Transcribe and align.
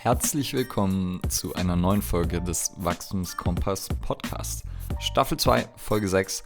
Herzlich 0.00 0.52
willkommen 0.52 1.20
zu 1.28 1.56
einer 1.56 1.74
neuen 1.74 2.02
Folge 2.02 2.40
des 2.40 2.70
Wachstumskompass 2.76 3.88
Podcast. 4.00 4.62
Staffel 5.00 5.36
2, 5.36 5.68
Folge 5.74 6.08
6 6.08 6.44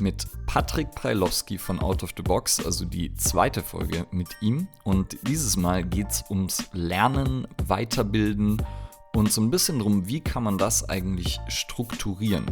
mit 0.00 0.28
Patrick 0.44 0.90
Preilowski 0.90 1.56
von 1.56 1.78
Out 1.78 2.02
of 2.02 2.10
the 2.14 2.22
Box, 2.22 2.62
also 2.62 2.84
die 2.84 3.14
zweite 3.14 3.62
Folge 3.62 4.06
mit 4.10 4.28
ihm. 4.42 4.68
Und 4.84 5.16
dieses 5.26 5.56
Mal 5.56 5.82
geht 5.82 6.10
es 6.10 6.24
ums 6.28 6.68
Lernen, 6.74 7.48
Weiterbilden 7.66 8.62
und 9.16 9.32
so 9.32 9.40
ein 9.40 9.50
bisschen 9.50 9.78
darum, 9.78 10.06
wie 10.06 10.20
kann 10.20 10.42
man 10.42 10.58
das 10.58 10.86
eigentlich 10.90 11.40
strukturieren. 11.48 12.44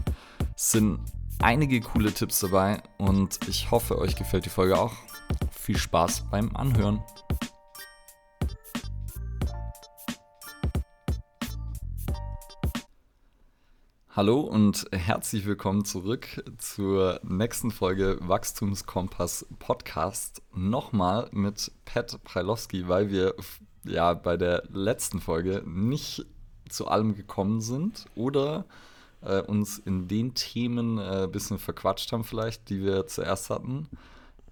Es 0.56 0.70
sind 0.70 0.98
einige 1.40 1.82
coole 1.82 2.10
Tipps 2.10 2.40
dabei 2.40 2.82
und 2.96 3.38
ich 3.48 3.70
hoffe, 3.70 3.98
euch 3.98 4.16
gefällt 4.16 4.46
die 4.46 4.50
Folge 4.50 4.78
auch. 4.78 4.94
Viel 5.52 5.76
Spaß 5.76 6.24
beim 6.30 6.56
Anhören. 6.56 7.02
Hallo 14.18 14.40
und 14.40 14.84
herzlich 14.90 15.46
willkommen 15.46 15.84
zurück 15.84 16.42
zur 16.58 17.20
nächsten 17.22 17.70
Folge 17.70 18.18
Wachstumskompass 18.20 19.46
Podcast. 19.60 20.42
Nochmal 20.52 21.28
mit 21.30 21.70
Pat 21.84 22.18
Preilowski, 22.24 22.88
weil 22.88 23.12
wir 23.12 23.36
ja 23.84 24.14
bei 24.14 24.36
der 24.36 24.64
letzten 24.72 25.20
Folge 25.20 25.62
nicht 25.64 26.26
zu 26.68 26.88
allem 26.88 27.14
gekommen 27.14 27.60
sind 27.60 28.06
oder 28.16 28.64
äh, 29.20 29.40
uns 29.40 29.78
in 29.78 30.08
den 30.08 30.34
Themen 30.34 30.98
ein 30.98 31.26
äh, 31.26 31.28
bisschen 31.28 31.60
verquatscht 31.60 32.10
haben, 32.10 32.24
vielleicht, 32.24 32.70
die 32.70 32.82
wir 32.82 33.06
zuerst 33.06 33.50
hatten. 33.50 33.88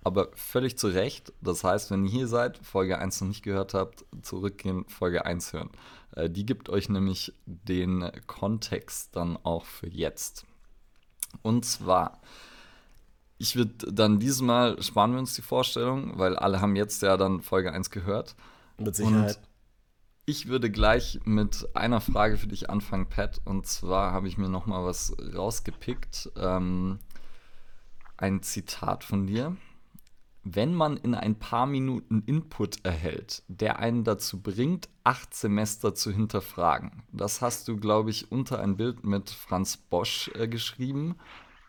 Aber 0.05 0.29
völlig 0.35 0.79
zu 0.79 0.87
Recht. 0.87 1.33
Das 1.41 1.65
heißt, 1.65 1.91
wenn 1.91 2.05
ihr 2.05 2.13
hier 2.13 2.29
seid, 2.29 2.57
Folge 2.59 3.01
1 3.01 3.21
noch 3.21 3.29
nicht 3.29 3.43
gehört 3.43 3.75
habt, 3.75 4.05
zurückgehen, 4.23 4.85
Folge 4.87 5.27
1 5.27 5.55
hören. 5.55 5.71
Äh, 6.17 6.29
die 6.29 6.45
gibt 6.45 6.69
euch 6.69 6.89
nämlich 6.89 7.33
den 7.47 8.11
Kontext 8.27 9.15
dann 9.15 9.39
auch 9.45 9.65
für 9.65 9.89
jetzt. 9.89 10.45
Und 11.43 11.65
zwar, 11.65 12.21
ich 13.39 13.55
würde 13.55 13.93
dann 13.93 14.19
diesmal 14.19 14.83
sparen 14.83 15.13
wir 15.13 15.21
uns 15.21 15.35
die 15.35 15.43
Vorstellung, 15.43 16.19
weil 16.19 16.35
alle 16.37 16.61
haben 16.61 16.75
jetzt 16.75 17.03
ja 17.03 17.17
dann 17.17 17.43
Folge 17.43 17.73
1 17.73 17.91
gehört. 17.91 18.35
Mit 18.79 18.97
Sicherheit. 18.97 19.37
Und 19.37 19.49
ich 20.29 20.49
würde 20.49 20.71
gleich 20.71 21.21
mit 21.25 21.69
einer 21.75 22.01
Frage 22.01 22.37
für 22.37 22.49
dich 22.49 22.69
anfangen, 22.69 23.09
Pat. 23.09 23.41
Und 23.45 23.67
zwar 23.67 24.13
habe 24.13 24.27
ich 24.27 24.39
mir 24.39 24.49
noch 24.49 24.67
mal 24.67 24.85
was 24.85 25.15
rausgepickt. 25.35 26.33
Ähm, 26.37 26.99
ein 28.17 28.43
Zitat 28.43 29.05
von 29.05 29.27
dir. 29.27 29.57
Wenn 30.49 30.75
man 30.75 30.97
in 30.97 31.17
ein 31.17 31.35
paar 31.35 31.67
Minuten 31.67 32.23
Input 32.25 32.85
erhält, 32.85 33.43
der 33.49 33.81
einen 33.81 34.05
dazu 34.05 34.41
bringt, 34.41 34.89
acht 35.03 35.35
Semester 35.35 35.93
zu 35.93 36.13
hinterfragen. 36.13 37.03
Das 37.11 37.43
hast 37.43 37.67
du, 37.67 37.77
glaube 37.77 38.11
ich, 38.11 38.31
unter 38.31 38.61
ein 38.61 38.77
Bild 38.77 39.03
mit 39.03 39.29
Franz 39.29 39.77
Bosch 39.77 40.31
äh, 40.35 40.47
geschrieben. 40.47 41.17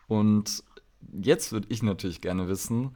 Und 0.08 0.64
jetzt 1.12 1.52
würde 1.52 1.66
ich 1.72 1.82
natürlich 1.82 2.22
gerne 2.22 2.48
wissen, 2.50 2.96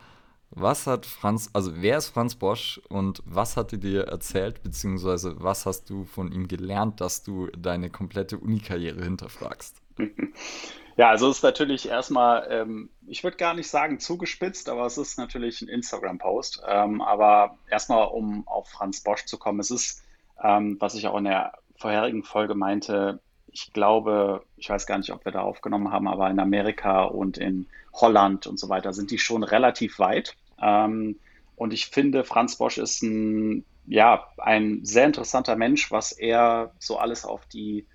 was 0.52 0.86
hat 0.86 1.08
Franz, 1.08 1.50
also 1.54 1.72
wer 1.82 1.98
ist 1.98 2.10
Franz 2.10 2.36
Bosch 2.36 2.80
und 2.90 3.24
was 3.26 3.58
hat 3.58 3.72
er 3.72 3.80
dir 3.80 4.04
erzählt, 4.04 4.62
beziehungsweise 4.62 5.42
was 5.42 5.66
hast 5.66 5.90
du 5.90 6.04
von 6.04 6.32
ihm 6.32 6.48
gelernt, 6.48 7.02
dass 7.02 7.24
du 7.24 7.48
deine 7.58 7.90
komplette 7.90 8.38
Uni-Karriere 8.38 9.04
hinterfragst? 9.04 9.82
Ja, 11.02 11.10
also 11.10 11.32
es 11.32 11.38
ist 11.38 11.44
natürlich 11.44 11.90
erstmal, 11.90 12.46
ähm, 12.52 12.92
ich 13.08 13.24
würde 13.24 13.36
gar 13.36 13.56
nicht 13.56 13.68
sagen 13.68 14.00
zugespitzt, 14.00 14.70
aber 14.70 14.86
es 14.86 15.00
ist 15.00 15.18
natürlich 15.18 15.60
ein 15.64 15.68
Instagram-Post. 15.68 16.62
Ähm, 16.68 17.02
aber 17.02 17.58
erstmal, 17.68 18.08
um 18.10 18.48
auf 18.48 18.70
Franz 18.70 19.02
Bosch 19.02 19.26
zu 19.26 19.40
kommen, 19.40 19.60
es 19.60 19.72
ist, 19.72 20.04
ähm, 20.44 20.78
was 20.80 20.94
ich 20.94 21.08
auch 21.08 21.18
in 21.18 21.24
der 21.24 21.54
vorherigen 21.76 22.22
Folge 22.22 22.54
meinte, 22.54 23.20
ich 23.48 23.74
glaube, 23.74 24.44
ich 24.58 24.70
weiß 24.70 24.86
gar 24.86 25.00
nicht, 25.00 25.12
ob 25.12 25.26
wir 25.26 25.32
da 25.32 25.42
aufgenommen 25.42 25.92
haben, 25.92 26.08
aber 26.08 26.30
in 26.30 26.40
Amerika 26.40 27.06
und 27.06 27.40
in 27.40 27.66
Holland 27.94 28.46
und 28.46 28.60
so 28.60 28.70
weiter 28.70 28.94
sind 28.94 29.10
die 29.10 29.18
schon 29.18 29.42
relativ 29.42 29.98
weit. 29.98 30.36
Ähm, 30.62 31.18
und 31.56 31.74
ich 31.74 31.88
finde, 31.88 32.24
Franz 32.24 32.58
Bosch 32.58 32.78
ist 32.78 33.02
ein, 33.02 33.66
ja, 33.88 34.28
ein 34.38 34.86
sehr 34.86 35.08
interessanter 35.08 35.56
Mensch, 35.56 35.90
was 35.90 36.12
er 36.12 36.74
so 36.78 37.00
alles 37.00 37.26
auf 37.26 37.48
die, 37.48 37.88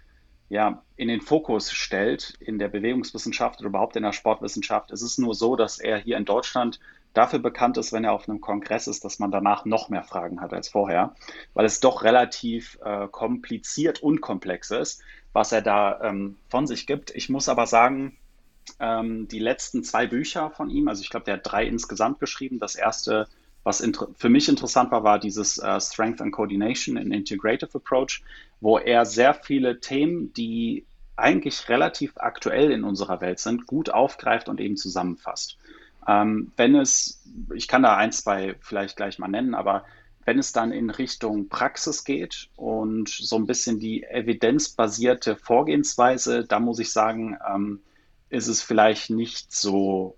ja, 0.49 0.83
in 0.97 1.09
den 1.09 1.21
Fokus 1.21 1.73
stellt 1.73 2.35
in 2.41 2.59
der 2.59 2.69
Bewegungswissenschaft 2.69 3.61
oder 3.61 3.69
überhaupt 3.69 3.97
in 3.97 4.03
der 4.03 4.13
Sportwissenschaft. 4.13 4.91
Es 4.91 5.03
ist 5.03 5.19
nur 5.19 5.35
so, 5.35 5.57
dass 5.57 5.79
er 5.79 5.99
hier 5.99 6.17
in 6.17 6.25
Deutschland 6.25 6.79
dafür 7.15 7.39
bekannt 7.39 7.79
ist, 7.79 7.93
wenn 7.93 8.05
er 8.05 8.13
auf 8.13 8.29
einem 8.29 8.41
Kongress 8.41 8.87
ist, 8.87 9.05
dass 9.05 9.19
man 9.19 9.31
danach 9.31 9.65
noch 9.65 9.89
mehr 9.89 10.05
Fragen 10.05 10.41
hat 10.41 10.53
als 10.53 10.69
vorher, 10.69 11.15
weil 11.55 11.65
es 11.65 11.81
doch 11.81 12.03
relativ 12.03 12.79
äh, 12.85 13.09
kompliziert 13.09 14.03
und 14.03 14.21
komplex 14.21 14.71
ist, 14.71 15.03
was 15.33 15.51
er 15.53 15.63
da 15.63 16.01
ähm, 16.03 16.37
von 16.49 16.67
sich 16.67 16.87
gibt. 16.87 17.11
Ich 17.15 17.29
muss 17.29 17.49
aber 17.49 17.67
sagen, 17.67 18.17
ähm, 18.81 19.29
die 19.29 19.39
letzten 19.39 19.83
zwei 19.83 20.07
Bücher 20.07 20.51
von 20.51 20.71
ihm, 20.71 20.89
also 20.89 21.03
ich 21.03 21.11
glaube, 21.11 21.25
der 21.25 21.35
hat 21.35 21.51
drei 21.51 21.67
insgesamt 21.67 22.21
geschrieben. 22.21 22.59
Das 22.59 22.75
erste, 22.75 23.29
was 23.67 23.83
für 24.17 24.29
mich 24.29 24.49
interessant 24.49 24.93
war, 24.93 25.03
war 25.03 25.19
dieses 25.19 25.59
äh, 25.59 25.81
Strength 25.81 26.21
and 26.21 26.33
Coordination 26.33 26.97
in 26.97 27.11
Integrative 27.11 27.75
Approach, 27.75 28.23
wo 28.61 28.79
er 28.79 29.05
sehr 29.05 29.35
viele 29.35 29.81
Themen, 29.81 30.33
die 30.35 30.87
eigentlich 31.17 31.69
relativ 31.69 32.13
aktuell 32.15 32.71
in 32.71 32.85
unserer 32.85 33.21
Welt 33.21 33.41
sind, 33.41 33.67
gut 33.67 33.91
aufgreift 33.91 34.49
und 34.49 34.61
eben 34.61 34.77
zusammenfasst. 34.77 35.59
Ähm, 36.07 36.53
wenn 36.57 36.77
es, 36.77 37.21
ich 37.57 37.67
kann 37.67 37.83
da 37.83 37.97
ein, 37.97 38.13
zwei 38.13 38.55
vielleicht 38.61 38.95
gleich 38.97 39.19
mal 39.19 39.27
nennen, 39.27 39.57
aber 39.57 39.85
wenn 40.25 40.39
es 40.39 40.53
dann 40.53 40.71
in 40.71 40.91
Richtung 40.91 41.49
Praxis 41.49 42.05
geht 42.05 42.49
und 42.55 43.09
so 43.09 43.35
ein 43.35 43.47
bisschen 43.47 43.81
die 43.81 44.05
evidenzbasierte 44.05 45.35
Vorgehensweise, 45.35 46.45
da 46.45 46.61
muss 46.61 46.79
ich 46.79 46.93
sagen, 46.93 47.37
ähm, 47.53 47.81
ist 48.31 48.47
es 48.47 48.63
vielleicht 48.63 49.11
nicht 49.11 49.53
so 49.53 50.17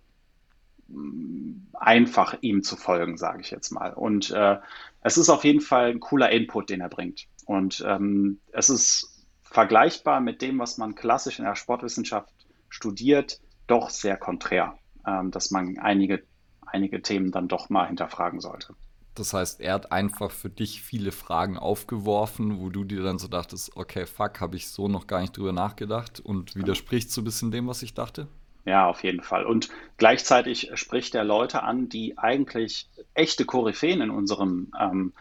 einfach, 1.75 2.37
ihm 2.41 2.63
zu 2.63 2.77
folgen, 2.77 3.17
sage 3.17 3.41
ich 3.41 3.51
jetzt 3.51 3.71
mal. 3.71 3.93
Und 3.93 4.31
äh, 4.31 4.59
es 5.03 5.19
ist 5.19 5.29
auf 5.29 5.45
jeden 5.45 5.61
Fall 5.61 5.91
ein 5.91 6.01
cooler 6.01 6.31
Input, 6.31 6.71
den 6.71 6.81
er 6.81 6.89
bringt. 6.89 7.27
Und 7.47 7.85
ähm, 7.87 8.41
es 8.53 8.71
ist 8.71 9.27
vergleichbar 9.43 10.21
mit 10.21 10.43
dem, 10.43 10.59
was 10.59 10.79
man 10.79 10.95
klassisch 10.95 11.39
in 11.39 11.45
der 11.45 11.55
Sportwissenschaft 11.55 12.33
studiert, 12.69 13.41
doch 13.67 13.91
sehr 13.91 14.17
konträr, 14.17 14.79
ähm, 15.07 15.31
dass 15.31 15.51
man 15.51 15.79
einige, 15.79 16.23
einige 16.67 17.03
Themen 17.03 17.33
dann 17.33 17.49
doch 17.49 17.71
mal 17.71 17.87
hinterfragen 17.87 18.41
sollte. 18.41 18.75
Das 19.15 19.35
heißt, 19.35 19.61
er 19.61 19.75
hat 19.75 19.91
einfach 19.91 20.31
für 20.31 20.49
dich 20.49 20.83
viele 20.83 21.11
Fragen 21.11 21.59
aufgeworfen, 21.59 22.61
wo 22.61 22.71
du 22.71 22.85
dir 22.85 23.03
dann 23.03 23.19
so 23.19 23.27
dachtest, 23.27 23.77
okay, 23.77 24.07
fuck, 24.07 24.41
habe 24.41 24.57
ich 24.57 24.69
so 24.69 24.87
noch 24.87 25.09
gar 25.09 25.21
nicht 25.21 25.37
drüber 25.37 25.53
nachgedacht 25.53 26.21
und 26.21 26.55
widerspricht 26.55 27.11
so 27.11 27.23
ein 27.23 27.25
bisschen 27.25 27.51
dem, 27.51 27.67
was 27.67 27.83
ich 27.83 27.95
dachte? 27.95 28.29
Ja, 28.69 28.87
auf 28.87 29.03
jeden 29.03 29.23
Fall. 29.23 29.47
Und 29.47 29.71
gleichzeitig 29.97 30.71
spricht 30.75 31.15
er 31.15 31.25
Leute 31.25 31.63
an, 31.63 31.89
die 31.89 32.19
eigentlich 32.19 32.89
echte 33.15 33.45
Koryphäen 33.45 34.03
in 34.03 34.11
unserem, 34.11 34.73
ähm, 34.79 35.13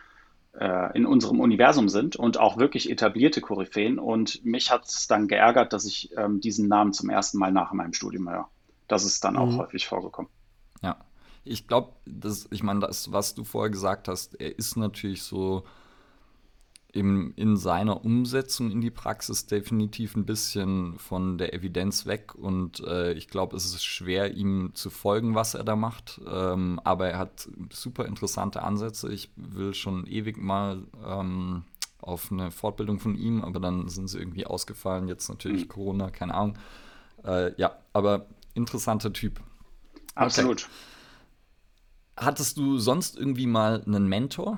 äh, 0.59 0.95
in 0.97 1.05
unserem 1.05 1.39
Universum 1.39 1.87
sind 1.87 2.17
und 2.17 2.37
auch 2.37 2.57
wirklich 2.57 2.91
etablierte 2.91 3.39
Koryphäen. 3.39 3.99
Und 3.99 4.43
mich 4.43 4.69
hat 4.69 4.85
es 4.85 5.07
dann 5.07 5.27
geärgert, 5.27 5.71
dass 5.71 5.85
ich 5.85 6.11
ähm, 6.17 6.41
diesen 6.41 6.67
Namen 6.67 6.91
zum 6.91 7.09
ersten 7.09 7.37
Mal 7.37 7.53
nach 7.53 7.71
meinem 7.71 7.93
Studium 7.93 8.29
höre. 8.29 8.49
Das 8.89 9.05
ist 9.05 9.23
dann 9.23 9.37
auch 9.37 9.51
mhm. 9.51 9.59
häufig 9.59 9.87
vorgekommen. 9.87 10.29
Ja 10.81 10.97
ich 11.47 11.67
glaube, 11.67 11.93
ich 12.51 12.63
meine, 12.63 12.81
das, 12.81 13.11
was 13.11 13.33
du 13.33 13.43
vorher 13.43 13.69
gesagt 13.69 14.07
hast, 14.07 14.39
er 14.39 14.57
ist 14.57 14.75
natürlich 14.75 15.23
so 15.23 15.63
im, 16.97 17.33
in 17.35 17.57
seiner 17.57 18.03
Umsetzung 18.03 18.71
in 18.71 18.81
die 18.81 18.89
Praxis 18.89 19.45
definitiv 19.45 20.15
ein 20.15 20.25
bisschen 20.25 20.97
von 20.97 21.37
der 21.37 21.53
Evidenz 21.53 22.07
weg 22.07 22.33
und 22.33 22.79
äh, 22.79 23.13
ich 23.13 23.27
glaube, 23.27 23.55
es 23.55 23.65
ist 23.65 23.85
schwer, 23.85 24.33
ihm 24.33 24.71
zu 24.73 24.89
folgen, 24.89 25.35
was 25.35 25.53
er 25.53 25.63
da 25.63 25.75
macht. 25.75 26.19
Ähm, 26.27 26.81
aber 26.83 27.09
er 27.09 27.19
hat 27.19 27.47
super 27.71 28.05
interessante 28.05 28.63
Ansätze. 28.63 29.13
Ich 29.13 29.29
will 29.35 29.75
schon 29.75 30.07
ewig 30.07 30.37
mal 30.37 30.83
ähm, 31.05 31.65
auf 32.01 32.31
eine 32.31 32.49
Fortbildung 32.49 32.99
von 32.99 33.15
ihm, 33.15 33.43
aber 33.43 33.59
dann 33.59 33.87
sind 33.89 34.07
sie 34.07 34.17
irgendwie 34.17 34.47
ausgefallen. 34.47 35.07
Jetzt 35.07 35.29
natürlich 35.29 35.65
mhm. 35.65 35.69
Corona, 35.69 36.09
keine 36.09 36.33
Ahnung. 36.33 36.57
Äh, 37.23 37.53
ja, 37.61 37.77
aber 37.93 38.25
interessanter 38.55 39.13
Typ. 39.13 39.39
Absolut. 40.15 40.63
Okay. 40.63 42.25
Hattest 42.25 42.57
du 42.57 42.79
sonst 42.79 43.15
irgendwie 43.15 43.45
mal 43.45 43.83
einen 43.85 44.07
Mentor? 44.07 44.57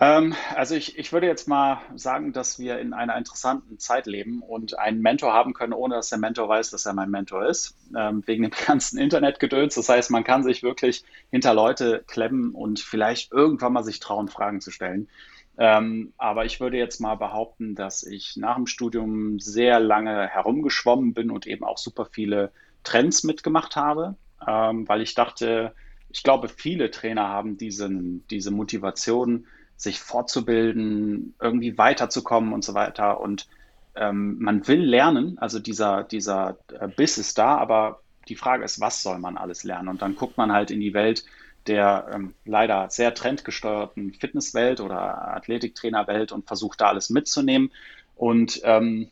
Ähm, 0.00 0.34
also 0.54 0.74
ich, 0.76 0.96
ich 0.96 1.12
würde 1.12 1.26
jetzt 1.26 1.48
mal 1.48 1.80
sagen, 1.96 2.32
dass 2.32 2.58
wir 2.58 2.78
in 2.78 2.92
einer 2.92 3.16
interessanten 3.16 3.78
Zeit 3.78 4.06
leben 4.06 4.42
und 4.42 4.78
einen 4.78 5.02
Mentor 5.02 5.32
haben 5.32 5.54
können, 5.54 5.72
ohne 5.72 5.96
dass 5.96 6.10
der 6.10 6.18
Mentor 6.18 6.48
weiß, 6.48 6.70
dass 6.70 6.86
er 6.86 6.92
mein 6.92 7.10
Mentor 7.10 7.46
ist, 7.46 7.76
ähm, 7.96 8.22
wegen 8.26 8.44
dem 8.44 8.52
ganzen 8.66 8.98
Internetgedöns. 8.98 9.74
Das 9.74 9.88
heißt, 9.88 10.10
man 10.10 10.24
kann 10.24 10.44
sich 10.44 10.62
wirklich 10.62 11.04
hinter 11.30 11.52
Leute 11.54 12.04
klemmen 12.06 12.52
und 12.54 12.78
vielleicht 12.80 13.32
irgendwann 13.32 13.72
mal 13.72 13.84
sich 13.84 13.98
trauen, 13.98 14.28
Fragen 14.28 14.60
zu 14.60 14.70
stellen. 14.70 15.08
Ähm, 15.56 16.12
aber 16.16 16.44
ich 16.44 16.60
würde 16.60 16.76
jetzt 16.76 17.00
mal 17.00 17.16
behaupten, 17.16 17.74
dass 17.74 18.04
ich 18.04 18.36
nach 18.36 18.54
dem 18.54 18.68
Studium 18.68 19.40
sehr 19.40 19.80
lange 19.80 20.28
herumgeschwommen 20.28 21.14
bin 21.14 21.32
und 21.32 21.48
eben 21.48 21.64
auch 21.64 21.78
super 21.78 22.06
viele 22.06 22.52
Trends 22.84 23.24
mitgemacht 23.24 23.74
habe 23.74 24.16
weil 24.40 25.02
ich 25.02 25.14
dachte, 25.14 25.74
ich 26.10 26.22
glaube, 26.22 26.48
viele 26.48 26.90
Trainer 26.90 27.28
haben 27.28 27.56
diesen, 27.56 28.26
diese 28.28 28.50
Motivation, 28.50 29.46
sich 29.78 30.00
fortzubilden, 30.00 31.34
irgendwie 31.40 31.78
weiterzukommen 31.78 32.52
und 32.52 32.64
so 32.64 32.74
weiter. 32.74 33.20
Und 33.20 33.48
ähm, 33.94 34.38
man 34.38 34.68
will 34.68 34.82
lernen, 34.82 35.38
also 35.38 35.58
dieser, 35.58 36.02
dieser 36.04 36.58
äh, 36.78 36.88
Biss 36.88 37.16
ist 37.16 37.38
da, 37.38 37.56
aber 37.56 38.00
die 38.28 38.36
Frage 38.36 38.64
ist, 38.64 38.80
was 38.80 39.02
soll 39.02 39.18
man 39.18 39.38
alles 39.38 39.64
lernen? 39.64 39.88
Und 39.88 40.02
dann 40.02 40.16
guckt 40.16 40.36
man 40.36 40.52
halt 40.52 40.70
in 40.70 40.80
die 40.80 40.92
Welt 40.92 41.24
der 41.68 42.08
ähm, 42.12 42.34
leider 42.44 42.88
sehr 42.90 43.14
trendgesteuerten 43.14 44.14
Fitnesswelt 44.14 44.80
oder 44.80 45.36
Athletiktrainerwelt 45.36 46.32
und 46.32 46.46
versucht 46.46 46.80
da 46.80 46.88
alles 46.88 47.10
mitzunehmen. 47.10 47.70
Und 48.16 48.60
ähm, 48.64 49.10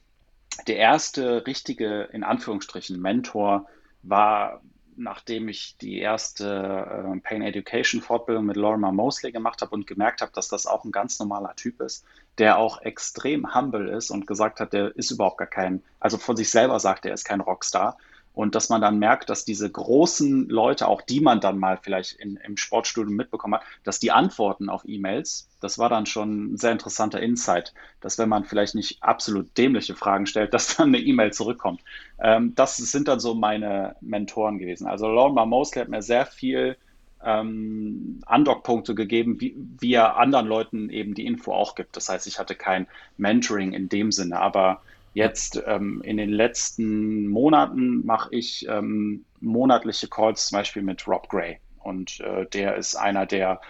der 0.66 0.76
erste 0.76 1.46
richtige, 1.46 2.08
in 2.12 2.24
Anführungsstrichen, 2.24 3.00
Mentor 3.00 3.66
war, 4.02 4.62
nachdem 4.96 5.48
ich 5.48 5.76
die 5.78 5.98
erste 5.98 6.46
äh, 6.46 7.20
Pain 7.20 7.42
Education 7.42 8.00
Fortbildung 8.00 8.46
mit 8.46 8.56
Lorimer 8.56 8.92
Mosley 8.92 9.32
gemacht 9.32 9.62
habe 9.62 9.72
und 9.72 9.86
gemerkt 9.86 10.20
habe, 10.20 10.32
dass 10.32 10.48
das 10.48 10.66
auch 10.66 10.84
ein 10.84 10.92
ganz 10.92 11.18
normaler 11.18 11.54
Typ 11.56 11.80
ist, 11.80 12.04
der 12.38 12.58
auch 12.58 12.82
extrem 12.82 13.54
humble 13.54 13.88
ist 13.88 14.10
und 14.10 14.26
gesagt 14.26 14.60
hat, 14.60 14.72
der 14.72 14.94
ist 14.96 15.10
überhaupt 15.10 15.38
gar 15.38 15.46
kein, 15.46 15.82
also 16.00 16.18
von 16.18 16.36
sich 16.36 16.50
selber 16.50 16.80
sagt, 16.80 17.06
er 17.06 17.14
ist 17.14 17.24
kein 17.24 17.40
Rockstar 17.40 17.96
und 18.36 18.54
dass 18.54 18.68
man 18.68 18.82
dann 18.82 18.98
merkt, 18.98 19.30
dass 19.30 19.46
diese 19.46 19.70
großen 19.70 20.50
Leute, 20.50 20.88
auch 20.88 21.00
die 21.00 21.20
man 21.20 21.40
dann 21.40 21.58
mal 21.58 21.78
vielleicht 21.80 22.12
in, 22.12 22.36
im 22.36 22.58
Sportstudium 22.58 23.16
mitbekommen 23.16 23.54
hat, 23.54 23.62
dass 23.82 23.98
die 23.98 24.12
Antworten 24.12 24.68
auf 24.68 24.82
E-Mails, 24.84 25.48
das 25.62 25.78
war 25.78 25.88
dann 25.88 26.04
schon 26.04 26.52
ein 26.52 26.56
sehr 26.58 26.72
interessanter 26.72 27.18
Insight, 27.18 27.72
dass 28.02 28.18
wenn 28.18 28.28
man 28.28 28.44
vielleicht 28.44 28.74
nicht 28.74 29.02
absolut 29.02 29.56
dämliche 29.56 29.94
Fragen 29.94 30.26
stellt, 30.26 30.52
dass 30.54 30.76
dann 30.76 30.88
eine 30.88 30.98
E-Mail 30.98 31.32
zurückkommt. 31.32 31.80
Ähm, 32.18 32.54
das 32.54 32.76
sind 32.76 33.08
dann 33.08 33.20
so 33.20 33.34
meine 33.34 33.96
Mentoren 34.02 34.58
gewesen. 34.58 34.86
Also 34.86 35.08
Lorna 35.08 35.46
Mosley 35.46 35.80
hat 35.80 35.88
mir 35.88 36.02
sehr 36.02 36.26
viel 36.26 36.76
ähm, 37.24 38.20
Andockpunkte 38.26 38.94
gegeben, 38.94 39.40
wie, 39.40 39.56
wie 39.80 39.94
er 39.94 40.18
anderen 40.18 40.46
Leuten 40.46 40.90
eben 40.90 41.14
die 41.14 41.24
Info 41.24 41.54
auch 41.54 41.74
gibt. 41.74 41.96
Das 41.96 42.10
heißt, 42.10 42.26
ich 42.26 42.38
hatte 42.38 42.54
kein 42.54 42.86
Mentoring 43.16 43.72
in 43.72 43.88
dem 43.88 44.12
Sinne, 44.12 44.38
aber 44.38 44.82
Jetzt 45.16 45.62
ähm, 45.64 46.02
in 46.04 46.18
den 46.18 46.28
letzten 46.28 47.26
Monaten 47.26 48.04
mache 48.04 48.28
ich 48.32 48.68
ähm, 48.68 49.24
monatliche 49.40 50.08
Calls 50.08 50.48
zum 50.48 50.58
Beispiel 50.58 50.82
mit 50.82 51.08
Rob 51.08 51.30
Gray. 51.30 51.58
Und 51.78 52.20
äh, 52.20 52.44
der 52.44 52.76
ist 52.76 52.96
einer, 52.96 53.24
der 53.24 53.62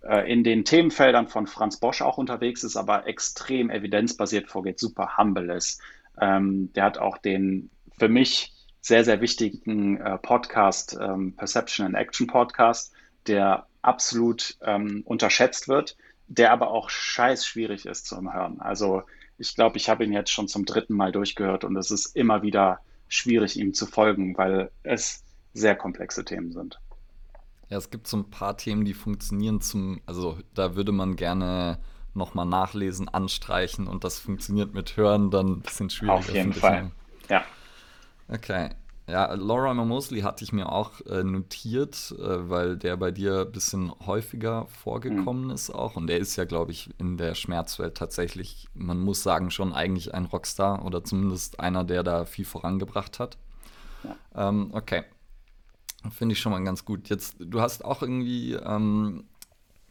äh, 0.00 0.32
in 0.32 0.42
den 0.42 0.64
Themenfeldern 0.64 1.28
von 1.28 1.46
Franz 1.46 1.76
Bosch 1.76 2.00
auch 2.00 2.16
unterwegs 2.16 2.64
ist, 2.64 2.78
aber 2.78 3.06
extrem 3.06 3.68
evidenzbasiert 3.68 4.48
vorgeht, 4.48 4.78
super 4.78 5.18
humble 5.18 5.54
ist. 5.54 5.82
Ähm, 6.18 6.72
der 6.72 6.84
hat 6.84 6.96
auch 6.96 7.18
den 7.18 7.68
für 7.98 8.08
mich 8.08 8.54
sehr, 8.80 9.04
sehr 9.04 9.20
wichtigen 9.20 10.00
äh, 10.00 10.16
Podcast, 10.16 10.96
ähm, 10.98 11.36
Perception 11.36 11.84
and 11.84 11.94
Action 11.94 12.26
Podcast, 12.26 12.94
der 13.26 13.66
absolut 13.82 14.56
ähm, 14.62 15.02
unterschätzt 15.04 15.68
wird, 15.68 15.98
der 16.26 16.52
aber 16.52 16.70
auch 16.70 16.88
scheiß 16.88 17.44
schwierig 17.44 17.84
ist 17.84 18.06
zum 18.06 18.32
Hören. 18.32 18.62
Also 18.62 19.02
ich 19.38 19.54
glaube, 19.54 19.76
ich 19.76 19.88
habe 19.88 20.04
ihn 20.04 20.12
jetzt 20.12 20.30
schon 20.30 20.48
zum 20.48 20.64
dritten 20.64 20.94
Mal 20.94 21.12
durchgehört 21.12 21.64
und 21.64 21.76
es 21.76 21.90
ist 21.90 22.16
immer 22.16 22.42
wieder 22.42 22.80
schwierig, 23.08 23.58
ihm 23.58 23.74
zu 23.74 23.86
folgen, 23.86 24.36
weil 24.36 24.70
es 24.82 25.22
sehr 25.54 25.76
komplexe 25.76 26.24
Themen 26.24 26.52
sind. 26.52 26.80
Ja, 27.68 27.78
es 27.78 27.90
gibt 27.90 28.06
so 28.06 28.16
ein 28.18 28.30
paar 28.30 28.56
Themen, 28.56 28.84
die 28.84 28.94
funktionieren 28.94 29.60
zum, 29.60 30.00
also 30.06 30.38
da 30.54 30.76
würde 30.76 30.92
man 30.92 31.16
gerne 31.16 31.78
nochmal 32.14 32.46
nachlesen, 32.46 33.08
anstreichen 33.08 33.86
und 33.86 34.04
das 34.04 34.18
funktioniert 34.18 34.72
mit 34.72 34.96
Hören 34.96 35.30
dann 35.30 35.46
ein 35.48 35.60
bisschen 35.62 35.90
schwieriger. 35.90 36.14
Auf 36.14 36.32
jeden 36.32 36.52
Fall, 36.52 36.92
ja. 37.28 37.44
Okay. 38.28 38.70
Ja, 39.08 39.32
Laura 39.34 39.72
Mosley 39.72 40.22
hatte 40.22 40.42
ich 40.42 40.52
mir 40.52 40.70
auch 40.70 41.00
äh, 41.02 41.22
notiert, 41.22 42.12
äh, 42.18 42.50
weil 42.50 42.76
der 42.76 42.96
bei 42.96 43.12
dir 43.12 43.42
ein 43.42 43.52
bisschen 43.52 43.92
häufiger 44.04 44.66
vorgekommen 44.66 45.44
mhm. 45.44 45.50
ist 45.50 45.70
auch. 45.70 45.94
Und 45.94 46.08
der 46.08 46.18
ist 46.18 46.34
ja, 46.34 46.44
glaube 46.44 46.72
ich, 46.72 46.90
in 46.98 47.16
der 47.16 47.36
Schmerzwelt 47.36 47.96
tatsächlich, 47.96 48.66
man 48.74 48.98
muss 48.98 49.22
sagen, 49.22 49.52
schon 49.52 49.72
eigentlich 49.72 50.12
ein 50.12 50.24
Rockstar 50.24 50.84
oder 50.84 51.04
zumindest 51.04 51.60
einer, 51.60 51.84
der 51.84 52.02
da 52.02 52.24
viel 52.24 52.44
vorangebracht 52.44 53.20
hat. 53.20 53.38
Ja. 54.02 54.48
Ähm, 54.48 54.70
okay. 54.72 55.04
Finde 56.10 56.32
ich 56.32 56.40
schon 56.40 56.52
mal 56.52 56.64
ganz 56.64 56.84
gut. 56.84 57.08
Jetzt, 57.08 57.36
du 57.38 57.60
hast 57.60 57.84
auch 57.84 58.02
irgendwie, 58.02 58.54
ähm, 58.54 59.24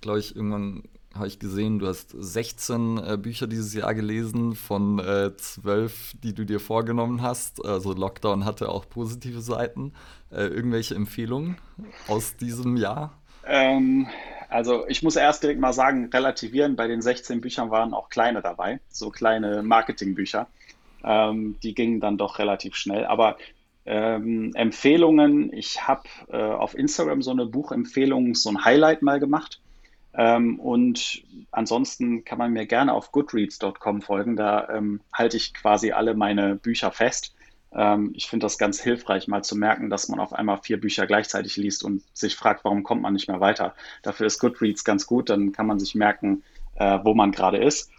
glaube 0.01 0.19
ich, 0.19 0.35
irgendwann 0.35 0.83
habe 1.15 1.27
ich 1.27 1.39
gesehen, 1.39 1.79
du 1.79 1.87
hast 1.87 2.11
16 2.11 2.97
äh, 2.97 3.17
Bücher 3.17 3.47
dieses 3.47 3.73
Jahr 3.73 3.93
gelesen 3.93 4.55
von 4.55 4.99
äh, 4.99 5.35
12, 5.35 6.13
die 6.23 6.33
du 6.33 6.45
dir 6.45 6.59
vorgenommen 6.59 7.21
hast. 7.21 7.65
Also 7.65 7.93
Lockdown 7.93 8.45
hatte 8.45 8.69
auch 8.69 8.87
positive 8.89 9.41
Seiten. 9.41 9.93
Äh, 10.31 10.47
irgendwelche 10.47 10.95
Empfehlungen 10.95 11.57
aus 12.07 12.35
diesem 12.37 12.77
Jahr? 12.77 13.17
Ähm, 13.45 14.07
also 14.49 14.85
ich 14.87 15.03
muss 15.03 15.15
erst 15.15 15.43
direkt 15.43 15.59
mal 15.59 15.73
sagen, 15.73 16.09
relativieren, 16.13 16.75
bei 16.75 16.87
den 16.87 17.01
16 17.01 17.41
Büchern 17.41 17.71
waren 17.71 17.93
auch 17.93 18.09
kleine 18.09 18.41
dabei, 18.41 18.79
so 18.89 19.09
kleine 19.09 19.63
Marketingbücher. 19.63 20.47
Ähm, 21.03 21.57
die 21.63 21.73
gingen 21.73 21.99
dann 21.99 22.17
doch 22.17 22.39
relativ 22.39 22.75
schnell. 22.75 23.05
Aber 23.05 23.37
ähm, 23.85 24.51
Empfehlungen, 24.55 25.53
ich 25.53 25.87
habe 25.87 26.03
äh, 26.29 26.37
auf 26.37 26.75
Instagram 26.75 27.21
so 27.21 27.31
eine 27.31 27.45
Buchempfehlung, 27.45 28.35
so 28.35 28.49
ein 28.49 28.65
Highlight 28.65 29.01
mal 29.01 29.19
gemacht 29.19 29.61
und 30.17 31.23
ansonsten 31.51 32.23
kann 32.23 32.37
man 32.37 32.53
mir 32.53 32.65
gerne 32.65 32.93
auf 32.93 33.11
goodreads.com 33.11 34.01
folgen. 34.01 34.35
Da 34.35 34.69
ähm, 34.69 35.01
halte 35.11 35.37
ich 35.37 35.53
quasi 35.53 35.91
alle 35.91 36.13
meine 36.13 36.55
Bücher 36.55 36.91
fest. 36.91 37.35
Ähm, 37.73 38.13
ich 38.15 38.27
finde 38.27 38.45
das 38.45 38.57
ganz 38.57 38.79
hilfreich, 38.79 39.27
mal 39.27 39.43
zu 39.43 39.57
merken, 39.57 39.89
dass 39.89 40.07
man 40.07 40.19
auf 40.19 40.33
einmal 40.33 40.57
vier 40.61 40.79
Bücher 40.79 41.05
gleichzeitig 41.05 41.57
liest 41.57 41.83
und 41.83 42.03
sich 42.13 42.35
fragt, 42.35 42.63
warum 42.63 42.83
kommt 42.83 43.01
man 43.01 43.13
nicht 43.13 43.27
mehr 43.27 43.41
weiter. 43.41 43.75
Dafür 44.03 44.27
ist 44.27 44.39
Goodreads 44.39 44.85
ganz 44.85 45.05
gut. 45.05 45.29
Dann 45.29 45.51
kann 45.51 45.67
man 45.67 45.79
sich 45.79 45.95
merken, 45.95 46.43
äh, 46.75 46.99
wo 47.03 47.13
man 47.13 47.31
gerade 47.31 47.57
ist. 47.57 47.91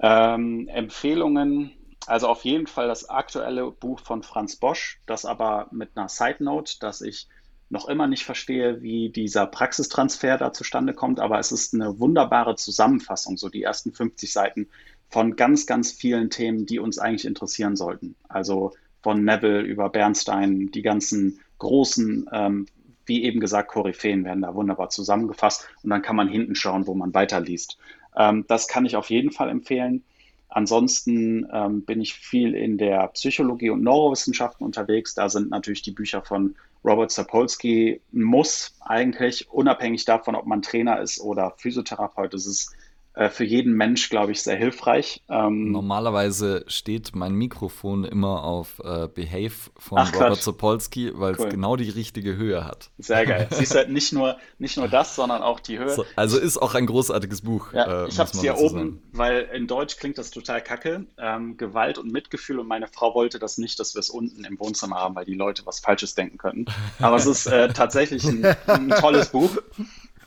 Ähm, 0.00 0.68
Empfehlungen, 0.68 1.72
also 2.06 2.28
auf 2.28 2.44
jeden 2.44 2.66
Fall 2.66 2.86
das 2.86 3.08
aktuelle 3.08 3.70
Buch 3.70 4.00
von 4.00 4.22
Franz 4.22 4.56
Bosch, 4.56 5.00
das 5.06 5.24
aber 5.24 5.68
mit 5.70 5.90
einer 5.96 6.08
Side 6.08 6.42
Note, 6.44 6.74
dass 6.80 7.00
ich 7.00 7.28
noch 7.74 7.88
immer 7.88 8.06
nicht 8.06 8.24
verstehe, 8.24 8.80
wie 8.80 9.10
dieser 9.10 9.46
Praxistransfer 9.46 10.38
da 10.38 10.52
zustande 10.52 10.94
kommt, 10.94 11.20
aber 11.20 11.38
es 11.38 11.52
ist 11.52 11.74
eine 11.74 11.98
wunderbare 11.98 12.56
Zusammenfassung, 12.56 13.36
so 13.36 13.50
die 13.50 13.62
ersten 13.62 13.92
50 13.92 14.32
Seiten 14.32 14.68
von 15.10 15.36
ganz, 15.36 15.66
ganz 15.66 15.92
vielen 15.92 16.30
Themen, 16.30 16.64
die 16.64 16.78
uns 16.78 16.98
eigentlich 16.98 17.26
interessieren 17.26 17.76
sollten. 17.76 18.16
Also 18.28 18.72
von 19.02 19.22
Neville 19.22 19.60
über 19.60 19.90
Bernstein, 19.90 20.70
die 20.70 20.82
ganzen 20.82 21.40
großen, 21.58 22.30
ähm, 22.32 22.66
wie 23.04 23.24
eben 23.24 23.40
gesagt, 23.40 23.70
Koryphäen 23.70 24.24
werden 24.24 24.42
da 24.42 24.54
wunderbar 24.54 24.88
zusammengefasst 24.88 25.68
und 25.82 25.90
dann 25.90 26.00
kann 26.00 26.16
man 26.16 26.28
hinten 26.28 26.54
schauen, 26.54 26.86
wo 26.86 26.94
man 26.94 27.12
weiterliest. 27.12 27.76
Ähm, 28.16 28.46
das 28.48 28.66
kann 28.66 28.86
ich 28.86 28.96
auf 28.96 29.10
jeden 29.10 29.30
Fall 29.30 29.50
empfehlen. 29.50 30.04
Ansonsten 30.48 31.46
ähm, 31.52 31.82
bin 31.82 32.00
ich 32.00 32.14
viel 32.14 32.54
in 32.54 32.78
der 32.78 33.08
Psychologie 33.08 33.70
und 33.70 33.82
Neurowissenschaften 33.82 34.64
unterwegs. 34.64 35.14
Da 35.14 35.28
sind 35.28 35.50
natürlich 35.50 35.82
die 35.82 35.90
Bücher 35.90 36.22
von 36.22 36.54
Robert 36.84 37.10
Sapolsky 37.10 38.02
muss 38.12 38.76
eigentlich, 38.80 39.50
unabhängig 39.50 40.04
davon, 40.04 40.34
ob 40.34 40.46
man 40.46 40.62
Trainer 40.62 41.00
ist 41.00 41.20
oder 41.20 41.54
Physiotherapeut, 41.56 42.34
ist 42.46 42.74
äh, 43.14 43.30
für 43.30 43.44
jeden 43.44 43.74
Mensch, 43.74 44.10
glaube 44.10 44.32
ich, 44.32 44.42
sehr 44.42 44.56
hilfreich. 44.56 45.22
Ähm, 45.28 45.70
Normalerweise 45.70 46.64
steht 46.66 47.14
mein 47.14 47.34
Mikrofon 47.34 48.04
immer 48.04 48.42
auf 48.42 48.80
äh, 48.80 49.06
Behave 49.06 49.52
von 49.78 49.98
Ach, 49.98 50.12
Robert 50.14 50.42
Sapolsky, 50.42 51.12
weil 51.14 51.36
cool. 51.38 51.46
es 51.46 51.50
genau 51.50 51.76
die 51.76 51.90
richtige 51.90 52.36
Höhe 52.36 52.64
hat. 52.64 52.90
Sehr 52.98 53.24
geil. 53.24 53.46
Siehst 53.52 53.76
halt 53.76 53.90
nicht 53.90 54.12
nur, 54.12 54.36
nicht 54.58 54.76
nur 54.76 54.88
das, 54.88 55.14
sondern 55.14 55.42
auch 55.42 55.60
die 55.60 55.78
Höhe. 55.78 55.90
So, 55.90 56.04
also 56.16 56.38
ist 56.38 56.58
auch 56.58 56.74
ein 56.74 56.86
großartiges 56.86 57.42
Buch. 57.42 57.72
Ja, 57.72 58.04
äh, 58.04 58.08
ich 58.08 58.18
habe 58.18 58.30
es 58.32 58.40
hier 58.40 58.58
oben, 58.58 58.78
sagen. 58.78 59.02
weil 59.12 59.48
in 59.54 59.68
Deutsch 59.68 59.96
klingt 59.96 60.18
das 60.18 60.32
total 60.32 60.60
kacke. 60.60 61.06
Ähm, 61.16 61.56
Gewalt 61.56 61.98
und 61.98 62.10
Mitgefühl 62.10 62.58
und 62.58 62.66
meine 62.66 62.88
Frau 62.88 63.14
wollte 63.14 63.38
das 63.38 63.58
nicht, 63.58 63.78
dass 63.78 63.94
wir 63.94 64.00
es 64.00 64.10
unten 64.10 64.44
im 64.44 64.58
Wohnzimmer 64.58 64.96
haben, 64.96 65.14
weil 65.14 65.24
die 65.24 65.34
Leute 65.34 65.64
was 65.66 65.78
Falsches 65.78 66.16
denken 66.16 66.36
könnten. 66.36 66.64
Aber 66.98 67.14
es 67.14 67.26
ist 67.26 67.46
äh, 67.46 67.68
tatsächlich 67.68 68.24
ein, 68.24 68.44
ein, 68.66 68.90
tolles 68.90 69.28
Buch. 69.28 69.56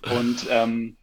Und 0.10 0.48
ähm, 0.50 0.96